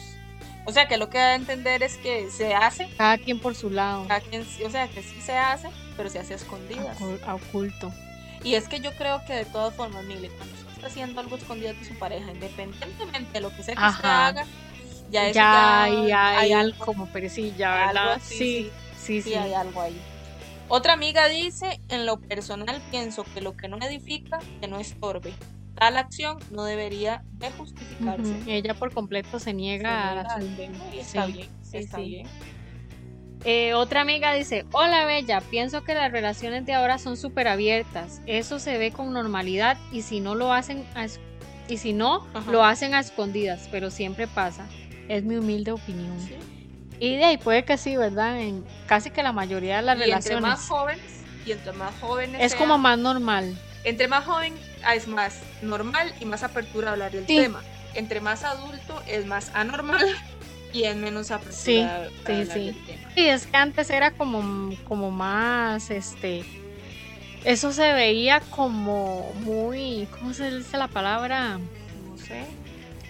o 0.65 0.71
sea, 0.71 0.87
que 0.87 0.97
lo 0.97 1.09
que 1.09 1.17
da 1.19 1.31
a 1.31 1.35
entender 1.35 1.83
es 1.83 1.97
que 1.97 2.31
se 2.31 2.55
hace, 2.55 2.87
Cada 2.97 3.17
quien 3.19 3.37
por 3.39 3.53
su 3.53 3.69
lado, 3.69 4.07
cada 4.07 4.21
quien- 4.21 4.47
o 4.65 4.69
sea, 4.71 4.87
que 4.87 5.03
sí 5.03 5.19
se 5.21 5.33
hace, 5.37 5.69
pero 5.97 6.09
se 6.09 6.17
hace 6.19 6.33
a 6.33 6.37
escondidas. 6.37 6.97
a 7.27 7.35
oculto. 7.35 7.93
Y 8.43 8.55
es 8.55 8.67
que 8.67 8.79
yo 8.79 8.91
creo 8.91 9.21
que 9.25 9.33
de 9.33 9.45
todas 9.45 9.73
formas, 9.73 10.03
Mile, 10.03 10.29
cuando 10.37 10.53
usted 10.55 10.71
está 10.73 10.87
haciendo 10.87 11.21
algo 11.21 11.35
escondido 11.37 11.73
de 11.73 11.85
su 11.85 11.97
pareja, 11.97 12.31
independientemente 12.31 13.31
de 13.33 13.41
lo 13.41 13.49
que 13.55 13.63
sea 13.63 13.75
que 13.75 13.81
usted 13.85 14.05
haga, 14.05 14.45
ya 15.09 15.27
eso 15.29 15.39
Ya 15.39 15.51
ya 15.51 15.83
hay, 15.83 16.11
hay 16.11 16.37
hay 16.37 16.51
algo, 16.53 16.85
como 16.85 17.07
perecilla, 17.07 17.87
¿verdad? 17.87 18.19
sí, 18.21 18.35
sí, 18.37 18.71
sí, 18.97 19.21
sí. 19.21 19.33
hay 19.33 19.53
algo 19.53 19.81
ahí. 19.81 19.95
Otra 20.67 20.93
amiga 20.93 21.27
dice, 21.29 21.79
en 21.89 22.05
lo 22.05 22.17
personal 22.17 22.81
pienso 22.89 23.23
que 23.23 23.41
lo 23.41 23.53
que 23.53 23.67
no 23.67 23.77
edifica, 23.77 24.39
que 24.59 24.67
no 24.67 24.79
estorbe. 24.79 25.33
Tal 25.75 25.97
acción 25.97 26.37
no 26.51 26.63
debería 26.63 27.23
de 27.31 27.51
justificarse. 27.51 28.21
Ujú, 28.31 28.49
Ella 28.49 28.73
por 28.73 28.93
completo 28.93 29.39
se 29.39 29.45
Se 29.45 29.53
niega 29.53 30.21
a 30.21 30.39
niega 30.39 30.55
tema 30.55 30.85
y 30.93 30.99
está 30.99 31.25
Sí, 31.25 31.33
bien, 31.33 31.47
sí, 31.61 31.77
está 31.77 31.97
sí. 31.97 32.05
bien. 32.09 32.29
Eh, 33.45 33.73
otra 33.73 34.01
amiga 34.01 34.33
dice, 34.33 34.65
hola 34.71 35.05
Bella, 35.05 35.41
pienso 35.41 35.83
que 35.83 35.93
las 35.95 36.11
relaciones 36.11 36.65
de 36.65 36.73
ahora 36.73 36.97
son 36.97 37.17
súper 37.17 37.47
abiertas. 37.49 38.21
Eso 38.25 38.57
se 38.59 38.77
ve 38.77 38.91
con 38.91 39.11
normalidad 39.11 39.77
y 39.91 40.01
si 40.03 40.21
no 40.21 40.33
lo 40.35 40.53
hacen 40.53 40.85
a 40.95 41.07
y 41.67 41.77
si 41.77 41.93
no, 41.93 42.25
Ajá. 42.33 42.51
lo 42.51 42.63
hacen 42.65 42.93
a 42.93 42.99
escondidas, 42.99 43.67
pero 43.71 43.89
siempre 43.89 44.27
pasa. 44.27 44.67
Es 45.07 45.23
mi 45.23 45.35
humilde 45.37 45.71
opinión. 45.71 46.17
Sí. 46.19 46.35
Y 46.99 47.15
de 47.17 47.25
ahí 47.25 47.37
puede 47.37 47.63
que 47.65 47.77
sí, 47.77 47.97
¿verdad? 47.97 48.39
En 48.39 48.63
casi 48.85 49.09
que 49.11 49.23
la 49.23 49.31
mayoría 49.33 49.77
de 49.77 49.81
las 49.81 49.97
Y 49.97 50.01
entre 50.03 50.09
relaciones 50.35 50.41
más 50.41 50.67
jóvenes, 50.67 51.03
y 51.45 51.51
entre 51.51 51.71
más 51.73 51.93
jóvenes 51.99 52.41
es 52.41 52.51
sean, 52.51 52.61
como 52.63 52.77
más 52.77 52.97
normal. 52.97 53.57
Entre 53.83 54.07
más 54.07 54.23
joven 54.25 54.53
ah, 54.85 54.95
es 54.95 55.07
más 55.07 55.39
normal 55.61 56.13
y 56.21 56.25
más 56.25 56.43
apertura 56.43 56.89
a 56.89 56.91
hablar 56.93 57.11
del 57.11 57.27
Sí. 57.27 57.35
tema. 57.37 57.61
Entre 57.93 58.21
más 58.21 58.43
adulto 58.43 59.01
es 59.07 59.25
más 59.25 59.51
anormal 59.53 60.05
y 60.73 60.83
es 60.83 60.95
menos 60.95 61.31
apertura 61.31 62.07
Sí, 62.25 62.45
sí. 62.51 62.75
Y 63.15 63.25
es 63.25 63.45
que 63.45 63.57
antes 63.57 63.89
era 63.89 64.11
como, 64.11 64.75
como 64.85 65.11
más, 65.11 65.91
este, 65.91 66.43
eso 67.43 67.71
se 67.71 67.93
veía 67.93 68.41
como 68.49 69.31
muy, 69.43 70.07
¿cómo 70.17 70.33
se 70.33 70.57
dice 70.57 70.77
la 70.77 70.87
palabra? 70.87 71.59
No 72.09 72.17
sé. 72.17 72.43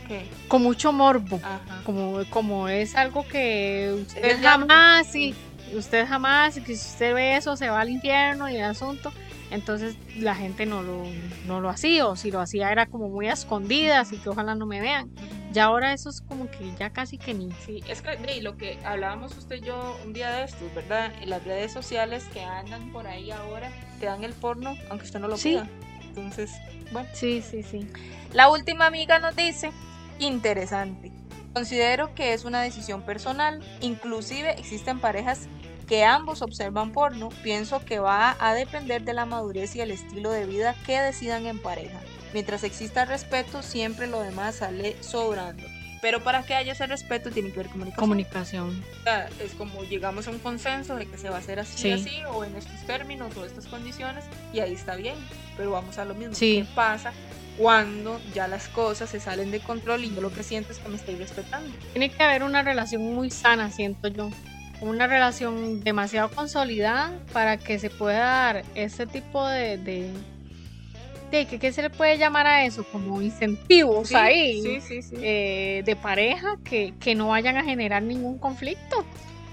¿Qué? 0.08 0.26
Con 0.50 0.62
mucho 0.62 0.92
morbo. 0.92 1.40
Ajá. 1.42 1.82
Como, 1.86 2.24
como 2.30 2.68
es 2.68 2.96
algo 2.96 3.26
que 3.28 3.96
usted 4.02 4.42
jamás, 4.42 5.08
sí, 5.08 5.34
usted 5.74 6.06
jamás, 6.06 6.56
que 6.56 6.76
si 6.76 6.92
usted 6.92 7.14
ve 7.14 7.38
eso 7.38 7.56
se 7.56 7.70
va 7.70 7.82
al 7.82 7.90
infierno 7.90 8.50
y 8.50 8.58
el 8.58 8.64
asunto. 8.64 9.14
Entonces 9.52 9.96
la 10.18 10.36
gente 10.36 10.66
no 10.66 10.82
lo, 10.82 11.04
no 11.46 11.62
lo 11.62 11.70
hacía, 11.70 12.08
o 12.08 12.16
si 12.16 12.32
lo 12.32 12.40
hacía 12.40 12.72
era 12.72 12.86
como 12.88 13.10
muy 13.10 13.28
a 13.28 13.34
escondidas 13.34 14.12
y 14.12 14.18
que 14.18 14.30
ojalá 14.30 14.56
no 14.56 14.66
me 14.66 14.82
vean. 14.82 15.12
Ya 15.52 15.66
ahora 15.66 15.94
eso 15.94 16.10
es 16.10 16.22
como 16.22 16.50
que 16.50 16.74
ya 16.80 16.90
casi 16.90 17.18
que 17.20 17.34
ni. 17.36 17.52
Sí, 17.66 17.82
es 17.88 18.02
que 18.02 18.16
de 18.18 18.42
lo 18.42 18.58
que 18.58 18.80
hablábamos 18.84 19.38
usted 19.38 19.58
y 19.58 19.62
yo 19.62 19.98
un 20.04 20.14
día 20.14 20.32
de 20.32 20.46
estos, 20.46 20.74
¿verdad? 20.74 21.14
Las 21.26 21.44
redes 21.44 21.72
sociales 21.72 22.24
que 22.34 22.42
andan 22.44 22.92
por 22.92 23.06
ahí 23.06 23.30
ahora, 23.30 23.72
te 24.00 24.08
dan 24.08 24.24
el 24.24 24.34
porno, 24.34 24.76
aunque 24.90 25.06
usted 25.06 25.20
no 25.20 25.28
lo 25.28 25.38
Sí. 25.38 25.50
pida. 25.50 25.68
Entonces, 26.02 26.52
bueno. 26.92 27.08
Sí, 27.14 27.42
sí, 27.42 27.62
sí. 27.64 27.88
La 28.32 28.50
última 28.50 28.88
amiga 28.88 29.20
nos 29.20 29.36
dice, 29.36 29.72
interesante. 30.20 31.12
Considero 31.54 32.16
que 32.16 32.34
es 32.34 32.46
una 32.46 32.62
decisión 32.64 33.04
personal. 33.04 33.62
Inclusive 33.82 34.60
existen 34.60 35.00
parejas 35.00 35.48
que 35.88 36.04
ambos 36.04 36.42
observan 36.42 36.92
porno. 36.92 37.30
Pienso 37.44 37.84
que 37.86 38.00
va 38.00 38.36
a 38.40 38.54
depender 38.54 39.04
de 39.04 39.14
la 39.14 39.26
madurez 39.26 39.76
y 39.76 39.82
el 39.82 39.92
estilo 39.92 40.32
de 40.32 40.46
vida 40.46 40.76
que 40.86 41.00
decidan 41.00 41.46
en 41.46 41.60
pareja. 41.62 42.00
Mientras 42.34 42.64
exista 42.64 43.06
respeto, 43.06 43.62
siempre 43.62 44.08
lo 44.08 44.22
demás 44.22 44.56
sale 44.56 44.96
sobrando. 45.02 45.64
Pero 46.02 46.22
para 46.22 46.44
que 46.44 46.54
haya 46.54 46.74
ese 46.74 46.86
respeto 46.86 47.32
tiene 47.32 47.52
que 47.52 47.60
haber 47.62 47.72
comunicación. 47.72 48.00
Comunicación. 48.00 48.84
O 49.00 49.04
sea, 49.04 49.30
es 49.40 49.54
como 49.54 49.84
llegamos 49.84 50.28
a 50.28 50.32
un 50.32 50.40
consenso 50.40 50.96
de 50.96 51.06
que 51.06 51.18
se 51.18 51.30
va 51.30 51.38
a 51.38 51.40
hacer 51.40 51.60
así, 51.60 51.78
Sí. 51.78 51.92
así, 51.92 52.24
o 52.30 52.44
en 52.44 52.56
estos 52.58 52.76
términos 52.86 53.36
o 53.38 53.46
estas 53.46 53.68
condiciones, 53.68 54.26
y 54.52 54.60
ahí 54.60 54.74
está 54.74 54.96
bien. 54.96 55.16
Pero 55.56 55.72
vamos 55.72 55.98
a 56.00 56.06
lo 56.06 56.14
mismo. 56.16 56.34
Sí. 56.36 56.66
¿Qué 56.68 56.76
pasa 56.76 57.14
cuando 57.58 58.20
ya 58.34 58.48
las 58.50 58.68
cosas 58.68 59.12
se 59.12 59.20
salen 59.22 59.52
de 59.52 59.60
control 59.62 60.04
y 60.04 60.14
yo 60.14 60.20
lo 60.20 60.34
que 60.34 60.44
siento 60.44 60.74
es 60.74 60.80
que 60.80 60.90
me 60.90 60.96
estoy 60.98 61.16
respetando? 61.16 61.72
Tiene 61.94 62.10
que 62.10 62.22
haber 62.22 62.44
una 62.44 62.64
relación 62.64 63.02
muy 63.14 63.30
sana, 63.30 63.72
siento 63.72 64.08
yo. 64.10 64.30
Una 64.82 65.08
relación 65.08 65.84
demasiado 65.84 66.30
consolidada 66.30 67.12
para 67.32 67.58
que 67.58 67.80
se 67.80 67.90
pueda 67.90 68.20
dar 68.26 68.66
ese 68.76 69.08
tipo 69.08 69.48
de, 69.48 69.78
de, 69.78 70.12
¿qué, 71.32 71.46
qué 71.48 71.72
se 71.72 71.82
le 71.82 71.90
puede 71.90 72.18
llamar 72.18 72.48
a 72.48 72.66
eso? 72.66 72.84
Como 72.92 73.22
incentivos 73.22 74.10
Sí, 74.10 74.16
ahí 74.16 74.82
Sí, 74.82 75.00
eh, 75.22 75.84
de 75.86 75.96
pareja 75.96 76.48
que, 76.64 76.94
que 77.00 77.16
no 77.16 77.30
vayan 77.30 77.58
a 77.58 77.64
generar 77.64 78.04
ningún 78.04 78.38
conflicto. 78.40 79.06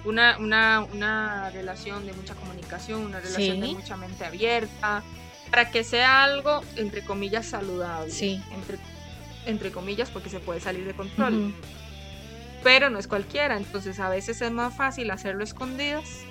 una, 0.05 0.37
una, 0.39 0.87
una 0.93 1.51
relación 1.51 2.07
de 2.07 2.13
mucha 2.13 2.35
comunicación, 2.35 3.05
una 3.07 3.21
relación 3.21 3.61
de 3.61 3.69
mucha 3.69 3.97
mente 3.97 4.25
abierta, 4.25 5.03
para 5.51 5.71
que 5.71 5.85
sea 5.85 6.25
algo, 6.25 6.63
entre 6.77 7.03
comillas, 7.03 7.47
saludable. 7.47 8.11
Sí. 8.11 8.43
Entre, 8.53 8.79
entre 9.47 9.71
comillas, 9.71 10.11
porque 10.11 10.29
se 10.31 10.41
puede 10.41 10.61
salir 10.61 10.85
de 10.87 10.95
control. 10.95 11.35
Ujú. 11.35 11.55
Pero 12.63 12.91
no 12.91 12.99
es 12.99 13.07
cualquiera, 13.09 13.57
entonces 13.57 13.99
a 14.01 14.09
veces 14.09 14.41
es 14.43 14.51
más 14.51 14.75
fácil 14.75 15.11
hacerlo 15.11 15.45
escondidas. 15.45 16.25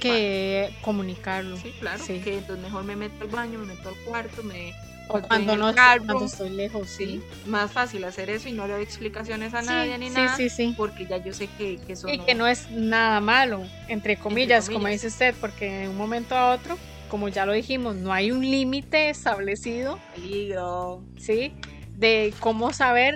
Que 0.00 0.70
comunicarlo. 0.80 1.56
Sí, 1.56 1.72
claro. 1.78 2.02
Sí. 2.02 2.20
Que 2.20 2.38
entonces 2.38 2.64
mejor 2.64 2.84
me 2.84 2.96
meto 2.96 3.22
al 3.24 3.28
baño, 3.28 3.58
me 3.58 3.66
meto 3.66 3.90
al 3.90 3.94
cuarto, 4.04 4.42
me... 4.42 4.72
O 5.12 5.20
cuando 5.22 5.56
no 5.56 5.74
carro. 5.74 6.04
cuando 6.06 6.24
estoy 6.26 6.50
lejos, 6.50 6.88
Sí, 6.88 7.04
sí. 7.04 7.22
más 7.50 7.72
fácil 7.72 8.04
hacer 8.04 8.30
eso 8.30 8.48
y 8.48 8.52
no 8.52 8.68
le 8.68 8.74
doy 8.74 8.82
explicaciones 8.84 9.54
a 9.54 9.62
nadie 9.62 9.98
ni 9.98 10.08
sí, 10.08 10.14
nada. 10.14 10.36
sí, 10.36 10.48
sí. 10.48 10.72
Porque 10.76 11.04
ya 11.06 11.16
yo 11.16 11.32
sé 11.32 11.48
que, 11.58 11.78
que 11.78 11.94
eso 11.94 12.08
Y 12.08 12.18
no- 12.18 12.24
que 12.26 12.34
no 12.36 12.46
es 12.46 12.70
nada 12.70 13.20
malo, 13.20 13.60
entre 13.88 14.16
comillas, 14.16 14.66
como 14.66 14.78
comillas. 14.82 15.02
dice 15.02 15.08
usted, 15.08 15.34
porque 15.40 15.68
de 15.68 15.88
un 15.88 15.96
momento 15.96 16.36
a 16.36 16.52
otro, 16.54 16.78
como 17.08 17.28
ya 17.28 17.44
lo 17.44 17.52
dijimos, 17.52 17.96
no 17.96 18.12
hay 18.12 18.30
un 18.30 18.40
límite 18.48 19.10
establecido, 19.10 19.98
peligro. 20.14 21.02
¿sí? 21.18 21.54
De 21.96 22.32
cómo 22.38 22.72
saber 22.72 23.14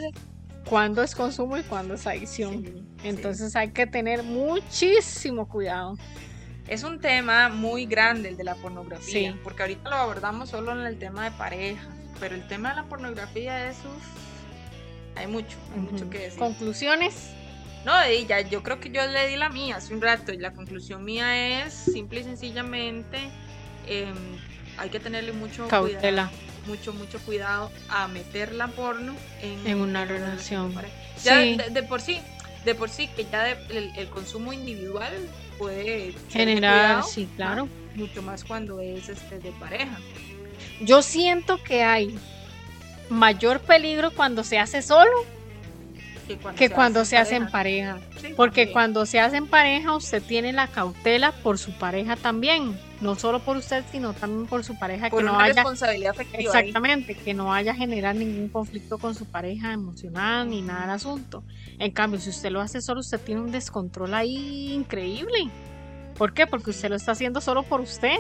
cuándo 0.64 1.02
es 1.02 1.14
consumo 1.14 1.56
y 1.56 1.62
cuándo 1.62 1.94
es 1.94 2.06
adicción. 2.06 2.62
Sí, 2.64 2.72
sí. 2.72 3.08
Entonces 3.08 3.54
hay 3.56 3.70
que 3.70 3.86
tener 3.86 4.22
muchísimo 4.22 5.46
cuidado. 5.48 5.96
Es 6.66 6.82
un 6.82 6.98
tema 7.00 7.48
muy 7.50 7.84
grande 7.86 8.30
el 8.30 8.36
de 8.36 8.44
la 8.44 8.54
pornografía, 8.54 9.32
Sí. 9.32 9.38
porque 9.44 9.62
ahorita 9.62 9.90
lo 9.90 9.96
abordamos 9.96 10.48
solo 10.50 10.72
en 10.72 10.86
el 10.86 10.98
tema 10.98 11.24
de 11.24 11.30
pareja, 11.32 11.86
pero 12.18 12.34
el 12.34 12.46
tema 12.48 12.70
de 12.70 12.76
la 12.76 12.84
pornografía 12.84 13.68
es 13.68 13.76
uf, 13.84 14.04
hay 15.16 15.26
mucho, 15.26 15.58
hay 15.74 15.80
mucho 15.80 16.04
Ujú. 16.04 16.10
que 16.10 16.18
decir. 16.20 16.38
Conclusiones. 16.38 17.30
No, 17.84 17.92
ya 18.26 18.40
yo 18.40 18.62
creo 18.62 18.80
que 18.80 18.88
yo 18.90 19.06
le 19.06 19.28
di 19.28 19.36
la 19.36 19.50
mía 19.50 19.76
hace 19.76 19.92
un 19.92 20.00
rato 20.00 20.32
y 20.32 20.38
la 20.38 20.54
conclusión 20.54 21.04
mía 21.04 21.66
es 21.66 21.74
simple 21.74 22.20
y 22.20 22.24
sencillamente 22.24 23.18
em, 23.86 24.16
hay 24.78 24.88
que 24.88 24.98
tenerle 25.00 25.32
mucho 25.32 25.68
Cautela. 25.68 26.30
cuidado, 26.30 26.53
mucho 26.66 26.92
mucho 26.92 27.18
cuidado 27.20 27.70
a 27.88 28.08
meter 28.08 28.52
la 28.54 28.68
porno 28.68 29.14
en, 29.42 29.66
En 29.66 29.78
una 29.80 30.04
relación. 30.04 30.74
Ya 31.22 31.40
Sí. 31.40 31.56
de, 31.56 31.70
de 31.70 31.82
por 31.82 32.00
sí, 32.00 32.20
de 32.64 32.74
por 32.74 32.90
sí 32.90 33.08
que 33.08 33.24
ya 33.24 33.42
de- 33.44 33.56
el, 33.70 33.92
el 33.96 34.08
consumo 34.08 34.52
individual 34.52 35.12
puede 35.58 36.14
Generar, 36.30 36.86
cuidado, 36.96 37.02
sí, 37.08 37.28
claro. 37.36 37.68
mucho 37.94 38.22
más 38.22 38.44
cuando 38.44 38.80
es 38.80 39.08
este 39.08 39.38
de 39.38 39.52
pareja. 39.52 39.98
Yo 40.80 41.02
siento 41.02 41.62
que 41.62 41.82
hay 41.84 42.18
mayor 43.10 43.60
peligro 43.60 44.10
cuando 44.10 44.42
se 44.44 44.58
hace 44.58 44.82
solo 44.82 45.10
Que 46.26 46.36
cuando 46.38 46.58
que 46.58 46.68
se 46.68 46.74
cuando 46.74 47.00
hace 47.00 47.10
se 47.10 47.16
hace 47.18 47.36
en 47.36 47.48
pareja. 47.50 47.94
pareja. 47.96 48.20
Sí, 48.20 48.34
Porque 48.36 48.72
cuando 48.72 49.06
se 49.06 49.20
hace 49.20 49.36
en 49.36 49.46
pareja, 49.46 49.94
usted 49.96 50.22
tiene 50.22 50.52
la 50.52 50.68
cautela 50.68 51.32
por 51.32 51.58
su 51.58 51.72
pareja 51.72 52.16
también. 52.16 52.78
No 53.00 53.14
solo 53.16 53.40
por 53.40 53.56
usted, 53.58 53.84
sino 53.92 54.14
también 54.14 54.46
por 54.46 54.64
su 54.64 54.78
pareja. 54.78 55.10
por 55.10 55.20
que 55.20 55.26
no 55.26 55.34
una 55.34 55.44
haya, 55.44 55.54
responsabilidad 55.54 56.12
afectiva. 56.12 56.38
ahí. 56.38 56.46
exactamente, 56.46 57.14
que 57.14 57.34
no 57.34 57.52
haya 57.52 57.74
generar 57.74 58.14
ningún 58.16 58.48
conflicto 58.48 58.96
con 58.98 59.14
su 59.14 59.26
pareja 59.26 59.72
emocional 59.72 60.48
ni 60.48 60.62
nada 60.62 60.82
del 60.82 60.90
asunto. 60.90 61.44
En 61.78 61.90
cambio, 61.90 62.18
si 62.20 62.30
usted 62.30 62.50
lo 62.50 62.60
hace 62.60 62.80
solo, 62.80 63.00
usted 63.00 63.20
tiene 63.20 63.42
un 63.42 63.50
descontrol 63.52 64.14
ahí 64.14 64.72
increíble. 64.72 65.50
¿Por 66.16 66.32
qué? 66.32 66.46
Porque 66.46 66.70
usted 66.70 66.88
lo 66.88 66.96
está 66.96 67.12
haciendo 67.12 67.40
solo 67.40 67.62
por 67.64 67.80
usted. 67.80 68.16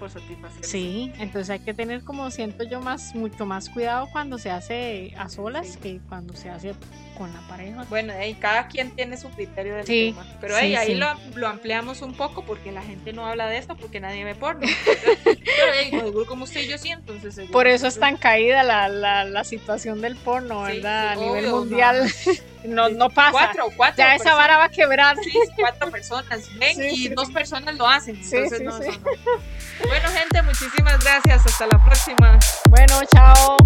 Sí, 0.00 0.04
por 0.08 0.10
satisfacer. 0.10 0.64
Sí, 0.64 1.12
entonces 1.18 1.50
hay 1.50 1.58
que 1.60 1.74
tener 1.74 2.02
como 2.02 2.30
siento 2.30 2.64
yo 2.64 2.80
más 2.80 3.14
mucho 3.14 3.44
más 3.46 3.68
cuidado 3.68 4.08
cuando 4.12 4.38
se 4.38 4.50
hace 4.50 5.12
a 5.18 5.28
solas 5.28 5.68
Sí. 5.68 5.78
que 5.80 6.00
cuando 6.08 6.34
se 6.34 6.48
hace 6.50 6.74
con 7.20 7.30
la 7.34 7.40
pareja. 7.40 7.84
Bueno, 7.90 8.14
ahí 8.14 8.32
cada 8.32 8.66
quien 8.66 8.92
tiene 8.92 9.18
su 9.18 9.28
criterio 9.28 9.74
del 9.74 9.86
Sí, 9.86 10.14
tema. 10.16 10.26
Pero 10.40 10.54
sí, 10.56 10.62
ahí, 10.62 10.74
ahí 10.74 10.86
sí. 10.86 10.94
lo, 10.94 11.06
lo 11.34 11.48
ampliamos 11.48 12.00
un 12.00 12.14
poco 12.14 12.46
porque 12.46 12.72
la 12.72 12.80
gente 12.80 13.12
no 13.12 13.26
habla 13.26 13.46
de 13.46 13.58
esto 13.58 13.76
porque 13.76 14.00
nadie 14.00 14.24
ve 14.24 14.34
porno. 14.34 14.66
Pero 15.24 15.72
ahí, 15.78 15.90
seguro 15.90 16.24
como 16.24 16.44
usted 16.44 16.62
y 16.62 16.68
yo 16.68 16.78
sí, 16.78 16.88
entonces. 16.88 17.34
seguro 17.34 17.52
Por 17.52 17.66
eso 17.66 17.88
es 17.88 18.00
tan 18.00 18.16
caída 18.16 18.62
la, 18.62 18.88
la, 18.88 19.24
la 19.26 19.44
situación 19.44 20.00
del 20.00 20.16
porno, 20.16 20.62
¿verdad? 20.62 21.08
a 21.10 21.14
nivel 21.16 21.44
obvio, 21.44 21.56
mundial 21.58 22.10
no, 22.64 22.88
no 22.88 23.10
pasa. 23.10 23.32
Cuatro, 23.32 23.66
cuatro. 23.76 23.98
ya 23.98 24.14
esa 24.14 24.34
vara 24.34 24.56
va 24.56 24.64
a 24.64 24.68
quebrar. 24.70 25.18
Sí, 25.22 25.30
cuatro 25.58 25.90
personas 25.90 26.48
ven 26.58 26.78
y 26.90 27.08
dos 27.08 27.30
personas 27.30 27.76
lo 27.76 27.86
hacen. 27.86 28.16
Sí, 28.24 28.34
Entonces, 28.36 28.58
sí, 28.60 28.64
no, 28.64 28.78
sí. 28.80 28.88
eso 28.88 28.98
no. 29.02 29.88
Bueno, 29.88 30.08
gente, 30.08 30.40
muchísimas 30.42 30.98
gracias. 31.04 31.44
Hasta 31.44 31.66
la 31.66 31.84
próxima. 31.84 32.38
Bueno, 32.70 32.94
chao. 33.12 33.58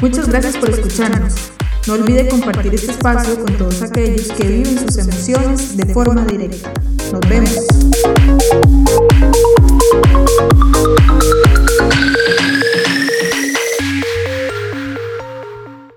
Muchas 0.00 0.28
gracias 0.28 0.56
por 0.56 0.70
escucharnos. 0.70 1.34
No 1.88 1.94
olvide 1.94 2.28
compartir 2.28 2.72
este 2.72 2.92
espacio 2.92 3.44
con 3.44 3.56
todos 3.56 3.82
aquellos 3.82 4.28
que 4.28 4.46
viven 4.46 4.78
sus 4.78 4.96
emociones 4.98 5.76
de 5.76 5.92
forma 5.92 6.24
directa. 6.24 6.72
Nos 7.10 7.20
vemos. 7.28 7.56